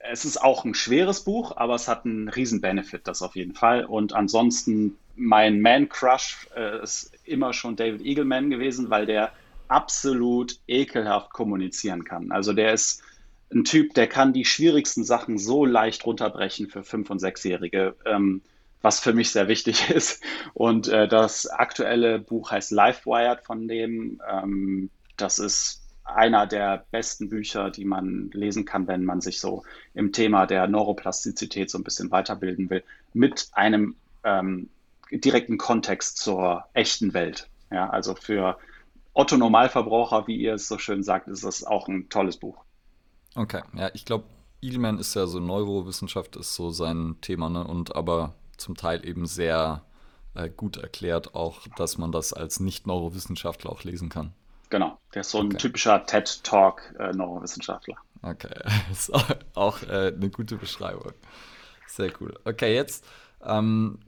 es 0.00 0.24
ist 0.24 0.42
auch 0.42 0.64
ein 0.64 0.74
schweres 0.74 1.20
Buch, 1.20 1.56
aber 1.56 1.74
es 1.74 1.86
hat 1.86 2.04
einen 2.04 2.28
riesen 2.28 2.60
Benefit, 2.60 3.02
das 3.06 3.22
auf 3.22 3.36
jeden 3.36 3.54
Fall. 3.54 3.84
Und 3.84 4.14
ansonsten, 4.14 4.96
mein 5.14 5.60
Man-Crush 5.60 6.48
äh, 6.56 6.82
ist 6.82 7.12
immer 7.24 7.52
schon 7.52 7.76
David 7.76 8.00
Eagleman 8.00 8.50
gewesen, 8.50 8.90
weil 8.90 9.06
der 9.06 9.32
absolut 9.68 10.58
ekelhaft 10.66 11.32
kommunizieren 11.32 12.04
kann. 12.04 12.32
Also 12.32 12.52
der 12.52 12.72
ist 12.72 13.02
ein 13.52 13.64
Typ, 13.64 13.94
der 13.94 14.06
kann 14.06 14.32
die 14.32 14.44
schwierigsten 14.44 15.04
Sachen 15.04 15.38
so 15.38 15.64
leicht 15.64 16.06
runterbrechen 16.06 16.68
für 16.68 16.82
Fünf- 16.82 17.10
und 17.10 17.18
Sechsjährige, 17.18 17.94
ähm, 18.06 18.42
was 18.80 19.00
für 19.00 19.12
mich 19.12 19.30
sehr 19.30 19.48
wichtig 19.48 19.90
ist. 19.94 20.22
Und 20.54 20.88
äh, 20.88 21.08
das 21.08 21.46
aktuelle 21.46 22.18
Buch 22.18 22.50
heißt 22.50 22.70
Life 22.70 23.04
Wired 23.04 23.42
von 23.42 23.68
dem. 23.68 24.20
Ähm, 24.28 24.90
das 25.16 25.38
ist 25.38 25.79
einer 26.16 26.46
der 26.46 26.84
besten 26.90 27.28
Bücher, 27.28 27.70
die 27.70 27.84
man 27.84 28.30
lesen 28.32 28.64
kann, 28.64 28.86
wenn 28.86 29.04
man 29.04 29.20
sich 29.20 29.40
so 29.40 29.64
im 29.94 30.12
Thema 30.12 30.46
der 30.46 30.66
Neuroplastizität 30.66 31.70
so 31.70 31.78
ein 31.78 31.84
bisschen 31.84 32.10
weiterbilden 32.10 32.70
will, 32.70 32.82
mit 33.12 33.48
einem 33.52 33.96
ähm, 34.24 34.68
direkten 35.10 35.58
Kontext 35.58 36.18
zur 36.18 36.64
echten 36.72 37.14
Welt. 37.14 37.48
Ja, 37.70 37.88
also 37.90 38.14
für 38.14 38.58
Otto 39.12 39.36
Normalverbraucher, 39.36 40.26
wie 40.26 40.36
ihr 40.36 40.54
es 40.54 40.68
so 40.68 40.78
schön 40.78 41.02
sagt, 41.02 41.28
ist 41.28 41.44
das 41.44 41.64
auch 41.64 41.88
ein 41.88 42.08
tolles 42.08 42.36
Buch. 42.36 42.56
Okay, 43.34 43.62
ja, 43.74 43.90
ich 43.94 44.04
glaube, 44.04 44.24
Edelman 44.62 44.98
ist 44.98 45.14
ja 45.14 45.26
so 45.26 45.40
Neurowissenschaft 45.40 46.36
ist 46.36 46.54
so 46.54 46.70
sein 46.70 47.16
Thema, 47.20 47.48
ne? 47.48 47.64
Und 47.64 47.94
aber 47.96 48.34
zum 48.56 48.76
Teil 48.76 49.06
eben 49.06 49.26
sehr 49.26 49.82
äh, 50.34 50.50
gut 50.50 50.76
erklärt, 50.76 51.34
auch 51.34 51.66
dass 51.76 51.98
man 51.98 52.12
das 52.12 52.32
als 52.32 52.60
Nicht-Neurowissenschaftler 52.60 53.70
auch 53.70 53.84
lesen 53.84 54.08
kann. 54.10 54.34
Genau, 54.70 54.98
der 55.14 55.20
ist 55.22 55.30
so 55.30 55.40
ein 55.40 55.46
okay. 55.46 55.56
typischer 55.56 56.06
TED-Talk-Neurowissenschaftler. 56.06 57.96
Okay, 58.22 58.54
ist 58.90 59.12
auch 59.54 59.82
äh, 59.82 60.12
eine 60.14 60.30
gute 60.30 60.56
Beschreibung. 60.56 61.12
Sehr 61.88 62.12
cool. 62.20 62.38
Okay, 62.44 62.74
jetzt, 62.74 63.04
ähm, 63.44 63.98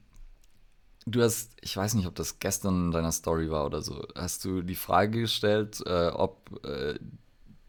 du 1.05 1.21
hast, 1.23 1.57
ich 1.61 1.77
weiß 1.77 1.95
nicht, 1.95 2.07
ob 2.07 2.15
das 2.15 2.39
gestern 2.39 2.87
in 2.87 2.91
deiner 2.93 3.11
Story 3.11 3.51
war 3.51 3.67
oder 3.67 3.83
so, 3.83 4.07
hast 4.17 4.45
du 4.45 4.63
die 4.63 4.77
Frage 4.77 5.23
gestellt, 5.23 5.83
äh, 5.85 6.09
ob 6.09 6.65
äh, 6.65 6.95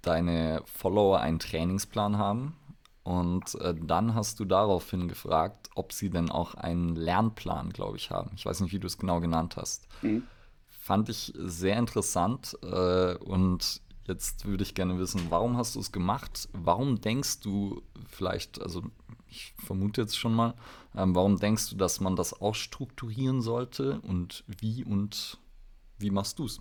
deine 0.04 0.62
Follower 0.66 1.20
einen 1.20 1.40
Trainingsplan 1.40 2.20
haben? 2.20 2.56
Und 3.04 3.56
äh, 3.56 3.74
dann 3.76 4.16
hast 4.16 4.40
du 4.40 4.46
daraufhin 4.46 5.08
gefragt, 5.08 5.70
ob 5.76 5.92
sie 5.92 6.10
denn 6.10 6.30
auch 6.30 6.54
einen 6.54 6.96
Lernplan, 6.96 7.72
glaube 7.72 7.98
ich, 7.98 8.12
haben. 8.12 8.32
Ich 8.36 8.46
weiß 8.46 8.62
nicht, 8.62 8.72
wie 8.72 8.80
du 8.80 8.88
es 8.88 8.98
genau 8.98 9.20
genannt 9.20 9.58
hast. 9.58 9.88
Mhm. 10.04 10.24
Fand 10.84 11.08
ich 11.08 11.32
sehr 11.38 11.78
interessant. 11.78 12.58
Äh, 12.62 13.16
und 13.16 13.82
jetzt 14.06 14.46
würde 14.46 14.63
ich 14.63 14.75
gerne 14.75 15.00
wissen, 15.00 15.28
warum 15.30 15.56
hast 15.56 15.75
du 15.75 15.80
es 15.80 15.94
gemacht? 15.94 16.50
Warum 16.52 17.00
denkst 17.00 17.40
du 17.40 17.82
vielleicht, 18.06 18.62
also 18.62 18.84
ich 19.30 19.54
vermute 19.63 20.02
jetzt 20.02 20.18
schon 20.18 20.36
mal, 20.36 20.56
ähm, 20.94 21.16
warum 21.16 21.40
denkst 21.40 21.70
du, 21.70 21.78
dass 21.78 22.02
man 22.02 22.18
das 22.18 22.34
auch 22.42 22.54
strukturieren 22.54 23.42
sollte? 23.42 24.02
Und 24.02 24.44
wie 24.46 24.84
und 24.84 25.40
wie 26.00 26.12
machst 26.12 26.38
du 26.40 26.48
es? 26.48 26.60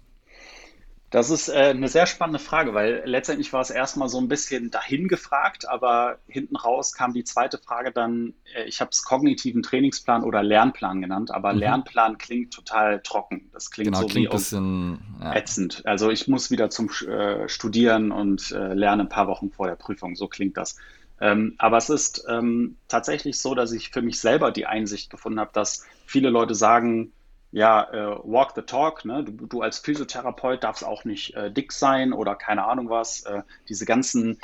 Das 1.12 1.28
ist 1.28 1.50
äh, 1.50 1.52
eine 1.52 1.88
sehr 1.88 2.06
spannende 2.06 2.38
Frage, 2.38 2.72
weil 2.72 3.02
letztendlich 3.04 3.52
war 3.52 3.60
es 3.60 3.68
erstmal 3.68 4.08
so 4.08 4.18
ein 4.18 4.28
bisschen 4.28 4.70
dahin 4.70 5.08
gefragt, 5.08 5.68
aber 5.68 6.16
hinten 6.26 6.56
raus 6.56 6.94
kam 6.94 7.12
die 7.12 7.22
zweite 7.22 7.58
Frage 7.58 7.92
dann, 7.92 8.32
äh, 8.54 8.64
ich 8.64 8.80
habe 8.80 8.90
es 8.92 9.04
kognitiven 9.04 9.62
Trainingsplan 9.62 10.24
oder 10.24 10.42
Lernplan 10.42 11.02
genannt, 11.02 11.30
aber 11.30 11.52
mhm. 11.52 11.58
Lernplan 11.58 12.16
klingt 12.16 12.54
total 12.54 13.02
trocken. 13.02 13.50
Das 13.52 13.70
klingt 13.70 13.88
genau, 13.88 14.00
so 14.00 14.06
klingt 14.06 14.30
wie 14.30 14.32
bisschen, 14.32 15.00
ja. 15.20 15.34
ätzend. 15.34 15.82
Also 15.84 16.10
ich 16.10 16.28
muss 16.28 16.50
wieder 16.50 16.70
zum 16.70 16.88
äh, 17.06 17.46
Studieren 17.46 18.10
und 18.10 18.50
äh, 18.50 18.72
lerne 18.72 19.02
ein 19.02 19.08
paar 19.10 19.26
Wochen 19.26 19.50
vor 19.50 19.66
der 19.66 19.76
Prüfung, 19.76 20.16
so 20.16 20.28
klingt 20.28 20.56
das. 20.56 20.76
Ähm, 21.20 21.56
aber 21.58 21.76
es 21.76 21.90
ist 21.90 22.24
ähm, 22.26 22.76
tatsächlich 22.88 23.38
so, 23.38 23.54
dass 23.54 23.72
ich 23.72 23.90
für 23.90 24.00
mich 24.00 24.18
selber 24.18 24.50
die 24.50 24.64
Einsicht 24.64 25.10
gefunden 25.10 25.40
habe, 25.40 25.50
dass 25.52 25.84
viele 26.06 26.30
Leute 26.30 26.54
sagen, 26.54 27.12
ja, 27.52 27.84
äh, 27.92 28.18
walk 28.24 28.52
the 28.56 28.62
talk, 28.62 29.04
ne? 29.04 29.24
Du, 29.24 29.46
du, 29.46 29.60
als 29.60 29.78
Physiotherapeut 29.78 30.64
darfst 30.64 30.84
auch 30.84 31.04
nicht 31.04 31.34
äh, 31.34 31.50
dick 31.50 31.72
sein 31.72 32.14
oder 32.14 32.34
keine 32.34 32.64
Ahnung 32.64 32.88
was. 32.88 33.24
Äh, 33.24 33.42
diese 33.68 33.84
ganzen 33.84 34.38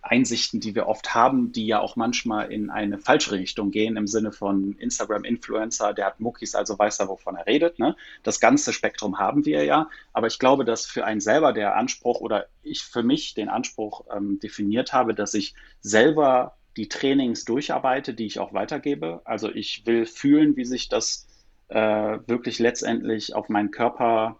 Einsichten, 0.00 0.60
die 0.60 0.74
wir 0.74 0.86
oft 0.86 1.14
haben, 1.14 1.52
die 1.52 1.66
ja 1.66 1.80
auch 1.80 1.96
manchmal 1.96 2.50
in 2.52 2.70
eine 2.70 2.98
falsche 2.98 3.32
Richtung 3.32 3.70
gehen, 3.70 3.96
im 3.96 4.06
Sinne 4.06 4.32
von 4.32 4.76
Instagram-Influencer, 4.78 5.92
der 5.94 6.06
hat 6.06 6.20
Muckis, 6.20 6.54
also 6.54 6.78
weiß 6.78 7.00
er, 7.00 7.08
wovon 7.08 7.36
er 7.36 7.46
redet. 7.46 7.78
Ne? 7.78 7.96
Das 8.22 8.40
ganze 8.40 8.72
Spektrum 8.72 9.18
haben 9.18 9.44
wir 9.44 9.64
ja. 9.64 9.88
Aber 10.12 10.26
ich 10.26 10.38
glaube, 10.38 10.64
dass 10.64 10.86
für 10.86 11.04
einen 11.04 11.20
selber 11.20 11.52
der 11.52 11.76
Anspruch 11.76 12.20
oder 12.20 12.46
ich 12.62 12.82
für 12.82 13.02
mich 13.02 13.34
den 13.34 13.48
Anspruch 13.48 14.04
ähm, 14.14 14.40
definiert 14.40 14.92
habe, 14.92 15.14
dass 15.14 15.34
ich 15.34 15.54
selber 15.80 16.56
die 16.76 16.88
Trainings 16.88 17.44
durcharbeite, 17.44 18.14
die 18.14 18.26
ich 18.26 18.40
auch 18.40 18.52
weitergebe. 18.52 19.20
Also 19.24 19.50
ich 19.50 19.86
will 19.86 20.06
fühlen, 20.06 20.56
wie 20.56 20.64
sich 20.64 20.88
das 20.88 21.26
äh, 21.68 22.18
wirklich 22.26 22.58
letztendlich 22.58 23.34
auf 23.34 23.48
meinen 23.48 23.70
Körper, 23.70 24.38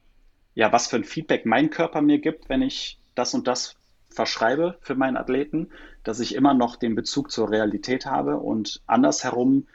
ja, 0.55 0.73
was 0.73 0.87
für 0.87 0.97
ein 0.97 1.05
Feedback 1.05 1.47
mein 1.47 1.71
Körper 1.71 2.01
mir 2.03 2.19
gibt, 2.19 2.49
wenn 2.49 2.63
ich 2.63 2.99
das 3.15 3.35
und 3.35 3.47
das 3.47 3.77
verschreibe 4.11 4.79
für 4.81 4.95
meinen 4.95 5.17
Athleten, 5.17 5.71
dass 6.05 6.21
ich 6.21 6.35
immer 6.35 6.55
noch 6.55 6.77
den 6.77 6.95
Bezug 6.95 7.31
zur 7.31 7.51
Realität 7.51 8.07
habe. 8.07 8.37
Und 8.37 8.81
andersherum 8.87 9.67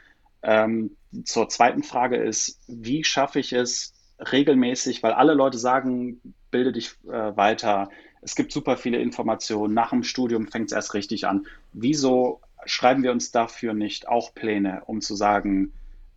ähm, 0.42 0.96
zur 1.24 1.48
zweiten 1.48 1.82
Frage 1.82 2.16
ist, 2.16 2.58
wie 2.66 3.04
schaffe 3.04 3.40
ich 3.40 3.52
es 3.52 3.92
regelmäßig, 4.18 5.02
weil 5.02 5.12
alle 5.12 5.34
Leute 5.34 5.58
sagen, 5.58 6.20
bilde 6.50 6.72
dich 6.72 6.92
äh, 7.06 7.36
weiter, 7.36 7.90
es 8.22 8.34
gibt 8.34 8.52
super 8.52 8.76
viele 8.76 8.98
Informationen, 8.98 9.74
nach 9.74 9.90
dem 9.90 10.02
Studium 10.02 10.46
fängt 10.46 10.66
es 10.66 10.72
erst 10.72 10.94
richtig 10.94 11.26
an. 11.26 11.46
Wieso 11.72 12.40
schreiben 12.66 13.02
wir 13.02 13.12
uns 13.12 13.30
dafür 13.30 13.72
nicht 13.72 14.08
auch 14.08 14.34
Pläne, 14.34 14.82
um 14.86 15.00
zu 15.00 15.14
sagen, 15.14 15.72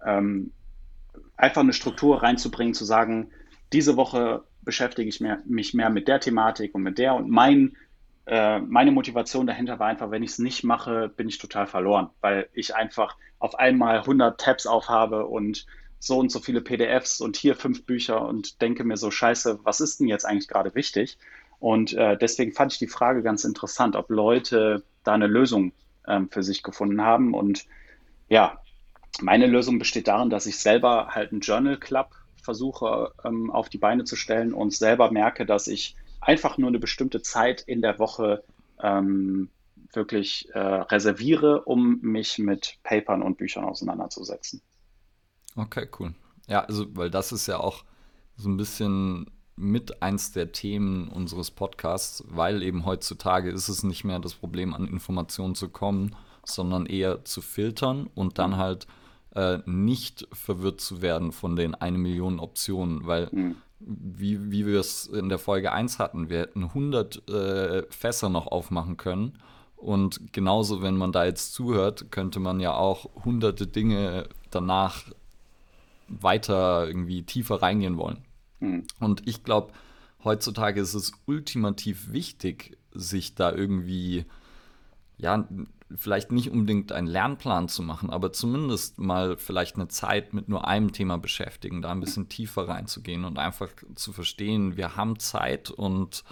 ähm, 0.06 0.52
einfach 1.38 1.62
eine 1.62 1.74
Struktur 1.74 2.22
reinzubringen, 2.22 2.74
zu 2.74 2.86
sagen, 2.86 3.32
diese 3.72 3.98
Woche 3.98 4.44
beschäftige 4.62 5.10
ich 5.10 5.22
mich 5.46 5.74
mehr 5.74 5.90
mit 5.90 6.08
der 6.08 6.20
Thematik 6.20 6.76
und 6.76 6.84
mit 6.84 6.98
der. 6.98 7.16
Und 7.16 7.30
mein, 7.30 7.76
äh, 8.26 8.60
meine 8.60 8.92
Motivation 8.92 9.48
dahinter 9.48 9.80
war 9.80 9.88
einfach, 9.88 10.12
wenn 10.12 10.24
ich 10.24 10.32
es 10.32 10.40
nicht 10.40 10.64
mache, 10.64 11.10
bin 11.10 11.28
ich 11.28 11.38
total 11.38 11.68
verloren, 11.68 12.10
weil 12.22 12.48
ich 12.54 12.76
einfach 12.76 13.18
auf 13.40 13.56
einmal 13.56 14.00
100 14.00 14.40
Tabs 14.40 14.66
aufhabe 14.66 15.26
und 15.26 15.66
so 16.00 16.18
und 16.18 16.32
so 16.32 16.40
viele 16.40 16.62
PDFs 16.62 17.22
und 17.22 17.38
hier 17.38 17.56
fünf 17.56 17.86
Bücher 17.86 18.26
und 18.28 18.62
denke 18.62 18.84
mir 18.84 18.98
so, 18.98 19.10
scheiße, 19.10 19.60
was 19.64 19.80
ist 19.80 20.00
denn 20.00 20.08
jetzt 20.08 20.26
eigentlich 20.26 20.48
gerade 20.48 20.76
wichtig? 20.76 21.18
Und 21.60 21.94
äh, 21.94 22.18
deswegen 22.18 22.52
fand 22.52 22.74
ich 22.74 22.80
die 22.80 22.88
Frage 22.88 23.24
ganz 23.24 23.46
interessant, 23.46 23.96
ob 23.96 24.10
Leute 24.10 24.84
da 25.06 25.14
eine 25.14 25.28
Lösung 25.28 25.72
ähm, 26.06 26.30
für 26.30 26.44
sich 26.44 26.62
gefunden 26.62 27.02
haben. 27.02 27.34
Und 27.34 27.66
ja, 28.28 28.62
meine 29.22 29.48
Lösung 29.48 29.80
besteht 29.80 30.08
darin, 30.08 30.30
dass 30.30 30.46
ich 30.46 30.58
selber 30.58 31.10
halt 31.10 31.32
einen 31.32 31.42
Journal 31.42 31.78
Club 31.78 32.12
versuche 32.42 33.14
ähm, 33.24 33.52
auf 33.52 33.70
die 33.70 33.78
Beine 33.78 34.04
zu 34.04 34.16
stellen 34.16 34.54
und 34.54 34.74
selber 34.74 35.12
merke, 35.12 35.46
dass 35.46 35.68
ich 35.68 35.96
einfach 36.20 36.58
nur 36.58 36.70
eine 36.70 36.80
bestimmte 36.80 37.22
Zeit 37.22 37.62
in 37.62 37.82
der 37.82 38.00
Woche 38.00 38.44
ähm, 38.82 39.50
wirklich 39.94 40.50
äh, 40.54 40.60
reserviere, 40.60 41.64
um 41.64 42.00
mich 42.02 42.40
mit 42.40 42.78
Papern 42.84 43.22
und 43.22 43.38
Büchern 43.38 43.64
auseinanderzusetzen. 43.64 44.62
Okay, 45.56 45.88
cool. 46.00 46.14
Ja, 46.48 46.62
also, 46.62 46.86
weil 46.96 47.10
das 47.10 47.32
ist 47.32 47.48
ja 47.48 47.60
auch 47.60 47.84
so 48.36 48.50
ein 48.50 48.58
bisschen 48.58 49.30
mit 49.56 50.02
eins 50.02 50.32
der 50.32 50.52
Themen 50.52 51.10
unseres 51.10 51.52
Podcasts, 51.52 52.24
weil 52.28 52.64
eben 52.64 52.86
heutzutage 52.86 53.52
ist 53.52 53.70
es 53.70 53.84
nicht 53.84 54.04
mehr 54.04 54.20
das 54.20 54.34
Problem, 54.34 54.74
an 54.74 54.88
Informationen 54.88 55.54
zu 55.54 55.70
kommen, 55.70 56.16
sondern 56.44 56.88
eher 56.88 57.24
zu 57.24 57.42
filtern 57.42 58.10
und 58.16 58.40
dann 58.40 58.58
halt 58.58 58.88
äh, 59.36 59.60
nicht 59.66 60.28
verwirrt 60.32 60.82
zu 60.82 61.02
werden 61.02 61.32
von 61.32 61.56
den 61.56 61.76
eine 61.76 61.98
Million 61.98 62.40
Optionen, 62.40 63.06
weil 63.06 63.30
mhm. 63.32 63.56
wie, 63.80 64.52
wie 64.52 64.66
wir 64.66 64.80
es 64.80 65.06
in 65.08 65.30
der 65.30 65.40
Folge 65.40 65.72
1 65.72 66.00
hatten, 66.00 66.30
wir 66.30 66.40
hätten 66.40 66.64
100 66.64 67.30
äh, 67.30 67.84
Fässer 67.90 68.30
noch 68.30 68.48
aufmachen 68.48 68.98
können 68.98 69.38
und 69.84 70.32
genauso, 70.32 70.82
wenn 70.82 70.96
man 70.96 71.12
da 71.12 71.26
jetzt 71.26 71.54
zuhört, 71.54 72.10
könnte 72.10 72.40
man 72.40 72.62
ja 72.62 72.74
auch 72.74 73.10
hunderte 73.26 73.68
Dinge 73.68 74.30
danach 74.50 75.04
weiter 76.08 76.88
irgendwie 76.88 77.24
tiefer 77.24 77.62
reingehen 77.62 77.98
wollen. 77.98 78.20
Mhm. 78.62 78.86
Und 79.02 79.28
ich 79.28 79.44
glaube, 79.44 79.74
heutzutage 80.24 80.80
ist 80.80 80.94
es 80.94 81.12
ultimativ 81.26 82.14
wichtig, 82.14 82.78
sich 82.94 83.36
da 83.36 83.52
irgendwie 83.52 84.26
ja, 85.18 85.48
vielleicht 85.96 86.32
nicht 86.32 86.50
unbedingt 86.50 86.92
einen 86.92 87.08
Lernplan 87.08 87.68
zu 87.68 87.84
machen, 87.84 88.10
aber 88.10 88.32
zumindest 88.34 89.00
mal 89.00 89.38
vielleicht 89.38 89.76
eine 89.76 89.88
Zeit 89.88 90.34
mit 90.34 90.50
nur 90.50 90.68
einem 90.68 90.92
Thema 90.92 91.18
beschäftigen, 91.18 91.82
da 91.82 91.92
ein 91.92 92.00
bisschen 92.00 92.30
tiefer 92.30 92.68
reinzugehen 92.68 93.26
und 93.26 93.38
einfach 93.38 93.70
zu 93.96 94.14
verstehen, 94.14 94.78
wir 94.78 94.96
haben 94.96 95.20
Zeit 95.20 95.72
und 95.72 96.24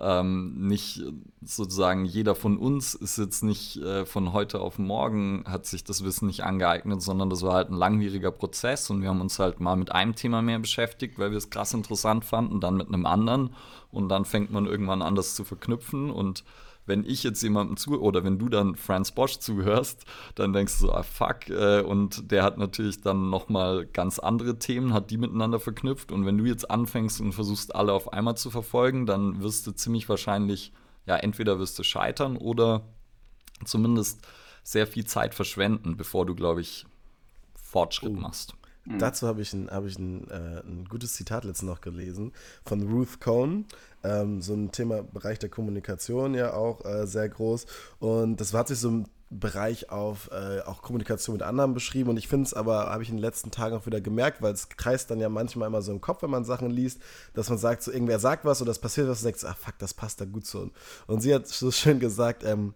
ähm, 0.00 0.68
nicht 0.68 1.02
sozusagen 1.42 2.04
jeder 2.04 2.34
von 2.34 2.56
uns 2.56 2.94
ist 2.94 3.18
jetzt 3.18 3.42
nicht 3.42 3.78
äh, 3.78 4.06
von 4.06 4.32
heute 4.32 4.60
auf 4.60 4.78
morgen 4.78 5.44
hat 5.46 5.66
sich 5.66 5.82
das 5.82 6.04
Wissen 6.04 6.26
nicht 6.26 6.44
angeeignet, 6.44 7.02
sondern 7.02 7.30
das 7.30 7.42
war 7.42 7.54
halt 7.54 7.70
ein 7.70 7.76
langwieriger 7.76 8.30
Prozess 8.30 8.90
und 8.90 9.02
wir 9.02 9.08
haben 9.08 9.20
uns 9.20 9.38
halt 9.40 9.58
mal 9.58 9.76
mit 9.76 9.90
einem 9.90 10.14
Thema 10.14 10.40
mehr 10.40 10.60
beschäftigt, 10.60 11.18
weil 11.18 11.30
wir 11.30 11.38
es 11.38 11.50
krass 11.50 11.74
interessant 11.74 12.24
fanden, 12.24 12.60
dann 12.60 12.76
mit 12.76 12.88
einem 12.88 13.06
anderen 13.06 13.50
und 13.90 14.08
dann 14.08 14.24
fängt 14.24 14.52
man 14.52 14.66
irgendwann 14.66 15.02
an, 15.02 15.16
das 15.16 15.34
zu 15.34 15.42
verknüpfen 15.42 16.10
und 16.10 16.44
wenn 16.88 17.04
ich 17.04 17.22
jetzt 17.22 17.42
jemandem 17.42 17.76
zu 17.76 18.00
oder 18.00 18.24
wenn 18.24 18.38
du 18.38 18.48
dann 18.48 18.74
Franz 18.74 19.12
Bosch 19.12 19.38
zuhörst, 19.38 20.04
dann 20.34 20.52
denkst 20.52 20.78
du 20.78 20.86
so, 20.86 20.92
ah 20.92 21.02
fuck, 21.02 21.48
äh, 21.48 21.82
und 21.82 22.30
der 22.32 22.42
hat 22.42 22.58
natürlich 22.58 23.00
dann 23.00 23.30
nochmal 23.30 23.86
ganz 23.86 24.18
andere 24.18 24.58
Themen, 24.58 24.92
hat 24.92 25.10
die 25.10 25.18
miteinander 25.18 25.60
verknüpft 25.60 26.10
und 26.10 26.26
wenn 26.26 26.38
du 26.38 26.44
jetzt 26.44 26.70
anfängst 26.70 27.20
und 27.20 27.32
versuchst 27.32 27.74
alle 27.74 27.92
auf 27.92 28.12
einmal 28.12 28.36
zu 28.36 28.50
verfolgen, 28.50 29.06
dann 29.06 29.42
wirst 29.42 29.66
du 29.66 29.72
ziemlich 29.72 30.08
wahrscheinlich, 30.08 30.72
ja, 31.06 31.16
entweder 31.16 31.58
wirst 31.58 31.78
du 31.78 31.82
scheitern 31.82 32.36
oder 32.36 32.82
zumindest 33.64 34.26
sehr 34.62 34.86
viel 34.86 35.04
Zeit 35.04 35.34
verschwenden, 35.34 35.96
bevor 35.96 36.26
du, 36.26 36.34
glaube 36.34 36.60
ich, 36.60 36.86
Fortschritt 37.54 38.10
uh. 38.10 38.20
machst. 38.20 38.54
Dazu 38.96 39.26
habe 39.26 39.42
ich, 39.42 39.52
ein, 39.52 39.68
hab 39.70 39.84
ich 39.84 39.98
ein, 39.98 40.28
äh, 40.30 40.60
ein 40.60 40.86
gutes 40.88 41.12
Zitat 41.12 41.44
letztens 41.44 41.68
noch 41.68 41.80
gelesen 41.82 42.32
von 42.64 42.82
Ruth 42.88 43.20
Cohn. 43.20 43.66
Ähm, 44.04 44.40
so 44.40 44.54
ein 44.54 44.70
Thema 44.72 45.02
Bereich 45.02 45.38
der 45.38 45.48
Kommunikation 45.48 46.34
ja 46.34 46.54
auch 46.54 46.84
äh, 46.84 47.06
sehr 47.06 47.28
groß. 47.28 47.66
Und 47.98 48.40
das 48.40 48.54
hat 48.54 48.68
sich 48.68 48.78
so 48.78 48.90
ein 48.90 49.08
Bereich 49.30 49.90
auf 49.90 50.30
äh, 50.32 50.60
auch 50.62 50.80
Kommunikation 50.80 51.34
mit 51.34 51.42
anderen 51.42 51.74
beschrieben 51.74 52.08
und 52.08 52.16
ich 52.16 52.28
finde 52.28 52.46
es 52.46 52.54
aber, 52.54 52.88
habe 52.88 53.02
ich 53.02 53.10
in 53.10 53.16
den 53.16 53.22
letzten 53.22 53.50
Tagen 53.50 53.76
auch 53.76 53.84
wieder 53.84 54.00
gemerkt, 54.00 54.40
weil 54.40 54.54
es 54.54 54.70
kreist 54.70 55.10
dann 55.10 55.20
ja 55.20 55.28
manchmal 55.28 55.68
immer 55.68 55.82
so 55.82 55.92
im 55.92 56.00
Kopf, 56.00 56.22
wenn 56.22 56.30
man 56.30 56.46
Sachen 56.46 56.70
liest, 56.70 57.02
dass 57.34 57.50
man 57.50 57.58
sagt, 57.58 57.82
so 57.82 57.92
irgendwer 57.92 58.20
sagt 58.20 58.46
was 58.46 58.62
oder 58.62 58.70
das 58.70 58.78
passiert 58.78 59.06
was 59.06 59.22
und 59.22 59.36
sagt, 59.36 59.44
ah 59.44 59.54
fuck, 59.54 59.78
das 59.78 59.92
passt 59.92 60.22
da 60.22 60.24
gut 60.24 60.46
so. 60.46 60.70
Und 61.06 61.20
sie 61.20 61.34
hat 61.34 61.46
so 61.46 61.70
schön 61.70 62.00
gesagt, 62.00 62.42
ähm, 62.42 62.72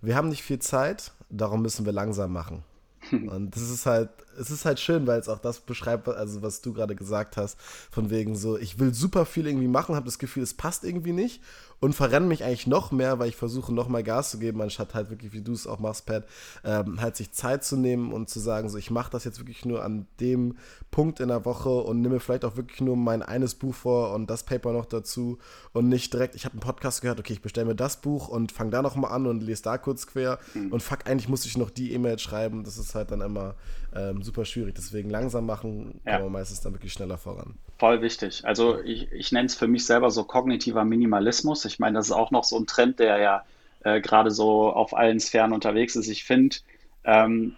wir 0.00 0.16
haben 0.16 0.28
nicht 0.28 0.42
viel 0.42 0.58
Zeit, 0.58 1.12
darum 1.30 1.62
müssen 1.62 1.86
wir 1.86 1.92
langsam 1.92 2.32
machen. 2.32 2.64
Und 3.10 3.54
das 3.54 3.62
ist 3.62 3.86
halt, 3.86 4.10
es 4.38 4.50
ist 4.50 4.64
halt 4.64 4.80
schön, 4.80 5.06
weil 5.06 5.20
es 5.20 5.28
auch 5.28 5.38
das 5.38 5.60
beschreibt, 5.60 6.08
also 6.08 6.42
was 6.42 6.60
du 6.60 6.72
gerade 6.72 6.94
gesagt 6.94 7.36
hast, 7.36 7.58
von 7.90 8.10
wegen 8.10 8.36
so, 8.36 8.58
ich 8.58 8.78
will 8.78 8.94
super 8.94 9.26
viel 9.26 9.46
irgendwie 9.46 9.68
machen, 9.68 9.94
habe 9.94 10.06
das 10.06 10.18
Gefühl, 10.18 10.42
es 10.42 10.54
passt 10.54 10.84
irgendwie 10.84 11.12
nicht 11.12 11.40
und 11.82 11.94
verrenne 11.94 12.26
mich 12.26 12.44
eigentlich 12.44 12.68
noch 12.68 12.92
mehr, 12.92 13.18
weil 13.18 13.28
ich 13.28 13.34
versuche 13.34 13.74
noch 13.74 13.88
mal 13.88 14.04
Gas 14.04 14.30
zu 14.30 14.38
geben, 14.38 14.62
anstatt 14.62 14.94
halt 14.94 15.10
wirklich, 15.10 15.32
wie 15.32 15.40
du 15.40 15.52
es 15.52 15.66
auch 15.66 15.80
machst, 15.80 16.06
Pat, 16.06 16.26
ähm, 16.62 17.00
halt 17.00 17.16
sich 17.16 17.32
Zeit 17.32 17.64
zu 17.64 17.76
nehmen 17.76 18.12
und 18.12 18.30
zu 18.30 18.38
sagen, 18.38 18.68
so 18.68 18.78
ich 18.78 18.92
mache 18.92 19.10
das 19.10 19.24
jetzt 19.24 19.40
wirklich 19.40 19.64
nur 19.64 19.82
an 19.82 20.06
dem 20.20 20.56
Punkt 20.92 21.18
in 21.18 21.26
der 21.26 21.44
Woche 21.44 21.70
und 21.70 22.00
nehme 22.00 22.20
vielleicht 22.20 22.44
auch 22.44 22.56
wirklich 22.56 22.80
nur 22.80 22.96
mein 22.96 23.24
eines 23.24 23.56
Buch 23.56 23.74
vor 23.74 24.14
und 24.14 24.30
das 24.30 24.44
Paper 24.44 24.72
noch 24.72 24.86
dazu 24.86 25.38
und 25.72 25.88
nicht 25.88 26.12
direkt, 26.12 26.36
ich 26.36 26.44
habe 26.44 26.52
einen 26.52 26.60
Podcast 26.60 27.02
gehört, 27.02 27.18
okay, 27.18 27.32
ich 27.32 27.42
bestelle 27.42 27.66
mir 27.66 27.74
das 27.74 28.00
Buch 28.00 28.28
und 28.28 28.52
fange 28.52 28.70
da 28.70 28.80
noch 28.80 28.94
mal 28.94 29.08
an 29.08 29.26
und 29.26 29.42
lese 29.42 29.64
da 29.64 29.76
kurz 29.76 30.06
quer 30.06 30.38
mhm. 30.54 30.70
und 30.70 30.84
fuck, 30.84 31.08
eigentlich 31.08 31.28
muss 31.28 31.46
ich 31.46 31.58
noch 31.58 31.70
die 31.70 31.92
E-Mail 31.92 32.20
schreiben, 32.20 32.62
das 32.62 32.78
ist 32.78 32.94
halt 32.94 33.10
dann 33.10 33.22
immer 33.22 33.56
ähm, 33.92 34.21
super 34.22 34.44
schwierig, 34.44 34.74
deswegen 34.74 35.10
langsam 35.10 35.46
machen, 35.46 36.00
ja. 36.04 36.18
kommen 36.18 36.26
wir 36.26 36.38
meistens 36.38 36.60
dann 36.60 36.72
wirklich 36.72 36.92
schneller 36.92 37.18
voran. 37.18 37.54
Voll 37.78 38.02
wichtig. 38.02 38.44
Also 38.44 38.80
ich, 38.82 39.10
ich 39.12 39.32
nenne 39.32 39.46
es 39.46 39.54
für 39.54 39.68
mich 39.68 39.86
selber 39.86 40.10
so 40.10 40.24
kognitiver 40.24 40.84
Minimalismus. 40.84 41.64
Ich 41.64 41.78
meine, 41.78 41.98
das 41.98 42.06
ist 42.06 42.12
auch 42.12 42.30
noch 42.30 42.44
so 42.44 42.58
ein 42.58 42.66
Trend, 42.66 42.98
der 42.98 43.18
ja 43.18 43.44
äh, 43.84 44.00
gerade 44.00 44.30
so 44.30 44.72
auf 44.72 44.94
allen 44.94 45.20
Sphären 45.20 45.52
unterwegs 45.52 45.96
ist. 45.96 46.08
Ich 46.08 46.24
finde, 46.24 46.56
ähm, 47.04 47.56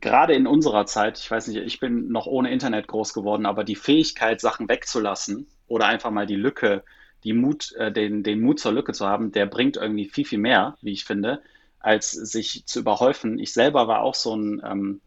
gerade 0.00 0.34
in 0.34 0.46
unserer 0.46 0.86
Zeit, 0.86 1.18
ich 1.18 1.30
weiß 1.30 1.48
nicht, 1.48 1.58
ich 1.58 1.80
bin 1.80 2.08
noch 2.08 2.26
ohne 2.26 2.50
Internet 2.50 2.86
groß 2.88 3.14
geworden, 3.14 3.46
aber 3.46 3.64
die 3.64 3.76
Fähigkeit, 3.76 4.40
Sachen 4.40 4.68
wegzulassen 4.68 5.46
oder 5.68 5.86
einfach 5.86 6.10
mal 6.10 6.26
die 6.26 6.36
Lücke, 6.36 6.82
die 7.24 7.32
Mut, 7.32 7.72
äh, 7.76 7.92
den, 7.92 8.22
den 8.22 8.40
Mut 8.40 8.60
zur 8.60 8.72
Lücke 8.72 8.92
zu 8.92 9.06
haben, 9.06 9.32
der 9.32 9.46
bringt 9.46 9.76
irgendwie 9.76 10.06
viel, 10.06 10.24
viel 10.24 10.38
mehr, 10.38 10.76
wie 10.82 10.92
ich 10.92 11.04
finde, 11.04 11.42
als 11.78 12.12
sich 12.12 12.64
zu 12.66 12.80
überhäufen. 12.80 13.38
Ich 13.38 13.52
selber 13.52 13.88
war 13.88 14.02
auch 14.02 14.14
so 14.14 14.34
ein, 14.34 14.62
ähm, 14.64 15.00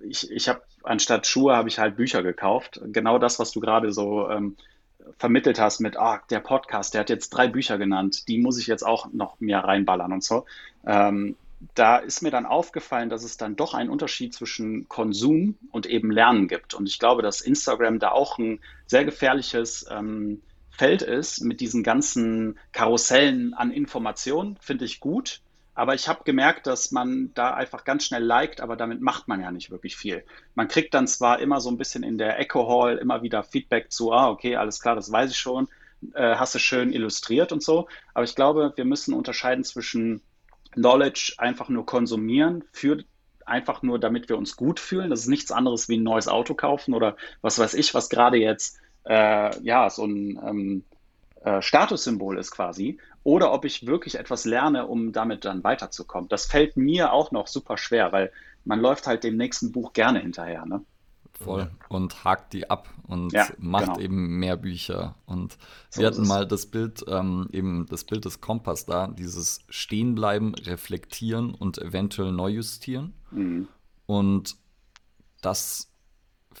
ich, 0.00 0.30
ich 0.30 0.48
habe 0.48 0.62
anstatt 0.82 1.26
Schuhe 1.26 1.56
habe 1.56 1.68
ich 1.68 1.78
halt 1.78 1.96
Bücher 1.96 2.22
gekauft. 2.22 2.80
Genau 2.86 3.18
das, 3.18 3.38
was 3.38 3.52
du 3.52 3.60
gerade 3.60 3.92
so 3.92 4.28
ähm, 4.28 4.56
vermittelt 5.18 5.58
hast 5.58 5.80
mit, 5.80 5.96
ah, 5.96 6.22
der 6.30 6.40
Podcast, 6.40 6.94
der 6.94 7.00
hat 7.00 7.10
jetzt 7.10 7.30
drei 7.30 7.48
Bücher 7.48 7.78
genannt, 7.78 8.28
die 8.28 8.38
muss 8.38 8.58
ich 8.58 8.66
jetzt 8.66 8.84
auch 8.84 9.12
noch 9.12 9.40
mehr 9.40 9.60
reinballern 9.60 10.12
und 10.12 10.24
so. 10.24 10.44
Ähm, 10.86 11.36
da 11.74 11.96
ist 11.96 12.22
mir 12.22 12.30
dann 12.30 12.46
aufgefallen, 12.46 13.08
dass 13.08 13.24
es 13.24 13.36
dann 13.36 13.56
doch 13.56 13.74
einen 13.74 13.90
Unterschied 13.90 14.32
zwischen 14.32 14.88
Konsum 14.88 15.56
und 15.72 15.86
eben 15.86 16.10
Lernen 16.10 16.46
gibt. 16.46 16.74
Und 16.74 16.88
ich 16.88 16.98
glaube, 16.98 17.22
dass 17.22 17.40
Instagram 17.40 17.98
da 17.98 18.12
auch 18.12 18.38
ein 18.38 18.60
sehr 18.86 19.04
gefährliches 19.04 19.86
ähm, 19.90 20.40
Feld 20.70 21.02
ist 21.02 21.40
mit 21.40 21.60
diesen 21.60 21.82
ganzen 21.82 22.58
Karussellen 22.70 23.54
an 23.54 23.72
Informationen, 23.72 24.56
finde 24.60 24.84
ich 24.84 25.00
gut. 25.00 25.40
Aber 25.78 25.94
ich 25.94 26.08
habe 26.08 26.24
gemerkt, 26.24 26.66
dass 26.66 26.90
man 26.90 27.30
da 27.34 27.54
einfach 27.54 27.84
ganz 27.84 28.02
schnell 28.02 28.24
liked, 28.24 28.60
aber 28.60 28.74
damit 28.74 29.00
macht 29.00 29.28
man 29.28 29.40
ja 29.40 29.52
nicht 29.52 29.70
wirklich 29.70 29.96
viel. 29.96 30.24
Man 30.56 30.66
kriegt 30.66 30.92
dann 30.92 31.06
zwar 31.06 31.38
immer 31.38 31.60
so 31.60 31.70
ein 31.70 31.78
bisschen 31.78 32.02
in 32.02 32.18
der 32.18 32.40
Echo 32.40 32.68
Hall 32.68 32.98
immer 32.98 33.22
wieder 33.22 33.44
Feedback 33.44 33.92
zu, 33.92 34.12
ah, 34.12 34.28
okay, 34.28 34.56
alles 34.56 34.80
klar, 34.80 34.96
das 34.96 35.12
weiß 35.12 35.30
ich 35.30 35.36
schon, 35.36 35.68
äh, 36.14 36.34
hast 36.34 36.56
du 36.56 36.58
schön 36.58 36.92
illustriert 36.92 37.52
und 37.52 37.62
so. 37.62 37.86
Aber 38.12 38.24
ich 38.24 38.34
glaube, 38.34 38.72
wir 38.74 38.84
müssen 38.84 39.14
unterscheiden 39.14 39.62
zwischen 39.62 40.20
Knowledge 40.72 41.34
einfach 41.38 41.68
nur 41.68 41.86
konsumieren, 41.86 42.64
für 42.72 43.04
einfach 43.46 43.82
nur, 43.82 44.00
damit 44.00 44.28
wir 44.28 44.36
uns 44.36 44.56
gut 44.56 44.80
fühlen. 44.80 45.10
Das 45.10 45.20
ist 45.20 45.28
nichts 45.28 45.52
anderes 45.52 45.88
wie 45.88 45.96
ein 45.96 46.02
neues 46.02 46.26
Auto 46.26 46.54
kaufen 46.54 46.92
oder 46.92 47.16
was 47.40 47.56
weiß 47.56 47.74
ich, 47.74 47.94
was 47.94 48.10
gerade 48.10 48.36
jetzt 48.36 48.80
äh, 49.04 49.56
ja 49.62 49.88
so 49.90 50.04
ein 50.04 50.40
ähm, 50.44 50.84
äh, 51.42 51.62
Statussymbol 51.62 52.38
ist 52.38 52.50
quasi 52.50 52.98
oder 53.24 53.52
ob 53.52 53.64
ich 53.64 53.86
wirklich 53.86 54.16
etwas 54.16 54.44
lerne, 54.44 54.86
um 54.86 55.12
damit 55.12 55.44
dann 55.44 55.62
weiterzukommen. 55.64 56.28
Das 56.28 56.46
fällt 56.46 56.76
mir 56.76 57.12
auch 57.12 57.30
noch 57.30 57.46
super 57.46 57.76
schwer, 57.76 58.12
weil 58.12 58.32
man 58.64 58.80
läuft 58.80 59.06
halt 59.06 59.24
dem 59.24 59.36
nächsten 59.36 59.72
Buch 59.72 59.92
gerne 59.92 60.20
hinterher. 60.20 60.66
Ne? 60.66 60.82
Voll. 61.32 61.70
Und 61.88 62.24
hakt 62.24 62.52
die 62.52 62.68
ab 62.68 62.88
und 63.06 63.32
ja, 63.32 63.46
macht 63.58 63.86
genau. 63.86 64.00
eben 64.00 64.38
mehr 64.38 64.56
Bücher. 64.56 65.14
Und 65.24 65.56
so 65.88 66.00
wir 66.00 66.08
hatten 66.08 66.26
mal 66.26 66.46
das 66.46 66.66
Bild, 66.66 67.04
ähm, 67.08 67.48
eben 67.52 67.86
das 67.86 68.04
Bild 68.04 68.24
des 68.24 68.40
Kompass 68.40 68.86
da, 68.86 69.06
dieses 69.06 69.64
Stehenbleiben, 69.68 70.54
reflektieren 70.54 71.54
und 71.54 71.78
eventuell 71.78 72.32
neu 72.32 72.48
justieren. 72.48 73.14
Mhm. 73.30 73.68
Und 74.06 74.56
das 75.40 75.92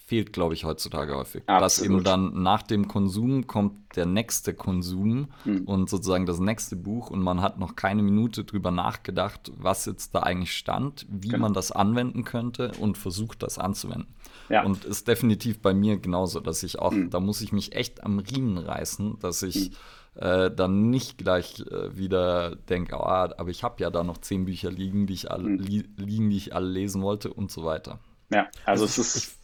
fehlt, 0.06 0.32
glaube 0.32 0.54
ich, 0.54 0.64
heutzutage 0.64 1.14
häufig. 1.14 1.42
Absolut. 1.46 1.62
Dass 1.62 1.82
eben 1.82 2.04
dann 2.04 2.42
nach 2.42 2.62
dem 2.62 2.88
Konsum 2.88 3.46
kommt 3.46 3.96
der 3.96 4.06
nächste 4.06 4.54
Konsum 4.54 5.28
hm. 5.44 5.64
und 5.64 5.90
sozusagen 5.90 6.26
das 6.26 6.38
nächste 6.38 6.76
Buch 6.76 7.10
und 7.10 7.20
man 7.20 7.40
hat 7.40 7.58
noch 7.58 7.76
keine 7.76 8.02
Minute 8.02 8.44
drüber 8.44 8.70
nachgedacht, 8.70 9.52
was 9.56 9.86
jetzt 9.86 10.14
da 10.14 10.20
eigentlich 10.20 10.56
stand, 10.56 11.06
wie 11.08 11.28
genau. 11.28 11.42
man 11.42 11.52
das 11.52 11.72
anwenden 11.72 12.24
könnte 12.24 12.72
und 12.78 12.98
versucht, 12.98 13.42
das 13.42 13.58
anzuwenden. 13.58 14.14
Ja. 14.48 14.64
Und 14.64 14.84
ist 14.84 15.08
definitiv 15.08 15.60
bei 15.60 15.74
mir 15.74 15.98
genauso, 15.98 16.40
dass 16.40 16.62
ich 16.62 16.78
auch, 16.78 16.92
hm. 16.92 17.10
da 17.10 17.20
muss 17.20 17.40
ich 17.40 17.52
mich 17.52 17.74
echt 17.74 18.04
am 18.04 18.18
Riemen 18.18 18.58
reißen, 18.58 19.18
dass 19.20 19.42
ich 19.42 19.72
hm. 20.14 20.22
äh, 20.22 20.50
dann 20.50 20.90
nicht 20.90 21.18
gleich 21.18 21.60
äh, 21.70 21.96
wieder 21.96 22.56
denke, 22.56 22.96
oh, 22.96 23.04
aber 23.04 23.48
ich 23.48 23.62
habe 23.62 23.82
ja 23.82 23.90
da 23.90 24.02
noch 24.04 24.18
zehn 24.18 24.46
Bücher 24.46 24.70
liegen, 24.70 25.06
die 25.06 25.14
ich 25.14 25.30
alle, 25.30 25.44
hm. 25.44 25.58
li 25.58 25.84
liegen, 25.96 26.30
die 26.30 26.36
ich 26.36 26.54
alle 26.54 26.68
lesen 26.68 27.02
wollte 27.02 27.32
und 27.32 27.50
so 27.50 27.64
weiter. 27.64 27.98
Ja, 28.30 28.48
also, 28.64 28.84
also 28.84 28.84
es 28.84 28.98
ist, 28.98 29.38